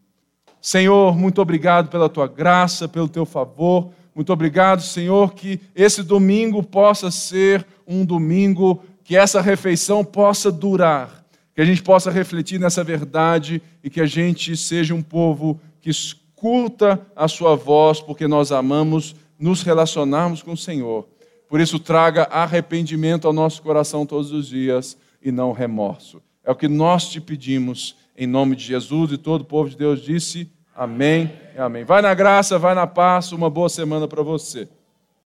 Senhor, 0.61 1.17
muito 1.17 1.41
obrigado 1.41 1.89
pela 1.89 2.07
tua 2.07 2.27
graça, 2.27 2.87
pelo 2.87 3.09
teu 3.09 3.25
favor. 3.25 3.89
Muito 4.13 4.31
obrigado, 4.31 4.81
Senhor, 4.81 5.33
que 5.33 5.59
esse 5.73 6.03
domingo 6.03 6.61
possa 6.61 7.09
ser 7.09 7.65
um 7.87 8.05
domingo 8.05 8.83
que 9.03 9.17
essa 9.17 9.41
refeição 9.41 10.05
possa 10.05 10.51
durar 10.51 11.25
que 11.57 11.61
a 11.61 11.65
gente 11.65 11.81
possa 11.81 12.11
refletir 12.11 12.59
nessa 12.59 12.83
verdade 12.83 13.59
e 13.83 13.89
que 13.89 13.99
a 13.99 14.05
gente 14.05 14.55
seja 14.55 14.93
um 14.93 15.01
povo 15.01 15.59
que 15.81 15.89
escuta 15.89 17.01
a 17.15 17.27
Sua 17.27 17.55
voz, 17.55 17.99
porque 17.99 18.27
nós 18.27 18.51
amamos 18.51 19.15
nos 19.39 19.61
relacionarmos 19.61 20.41
com 20.41 20.53
o 20.53 20.57
Senhor. 20.57 21.07
Por 21.47 21.59
isso, 21.59 21.79
traga 21.79 22.23
arrependimento 22.23 23.27
ao 23.27 23.33
nosso 23.33 23.61
coração 23.61 24.05
todos 24.05 24.31
os 24.31 24.47
dias 24.47 24.97
e 25.21 25.31
não 25.31 25.51
remorso. 25.51 26.21
É 26.43 26.51
o 26.51 26.55
que 26.55 26.67
nós 26.67 27.09
te 27.09 27.19
pedimos, 27.19 27.95
em 28.17 28.27
nome 28.27 28.55
de 28.55 28.63
Jesus 28.63 29.11
e 29.11 29.17
todo 29.17 29.41
o 29.41 29.45
povo 29.45 29.69
de 29.69 29.77
Deus 29.77 30.01
disse: 30.01 30.51
Amém 30.75 31.31
e 31.55 31.59
Amém. 31.59 31.83
Vai 31.83 32.01
na 32.01 32.13
graça, 32.13 32.57
vai 32.59 32.75
na 32.75 32.87
paz, 32.87 33.31
uma 33.31 33.49
boa 33.49 33.69
semana 33.69 34.07
para 34.07 34.23
você. 34.23 34.67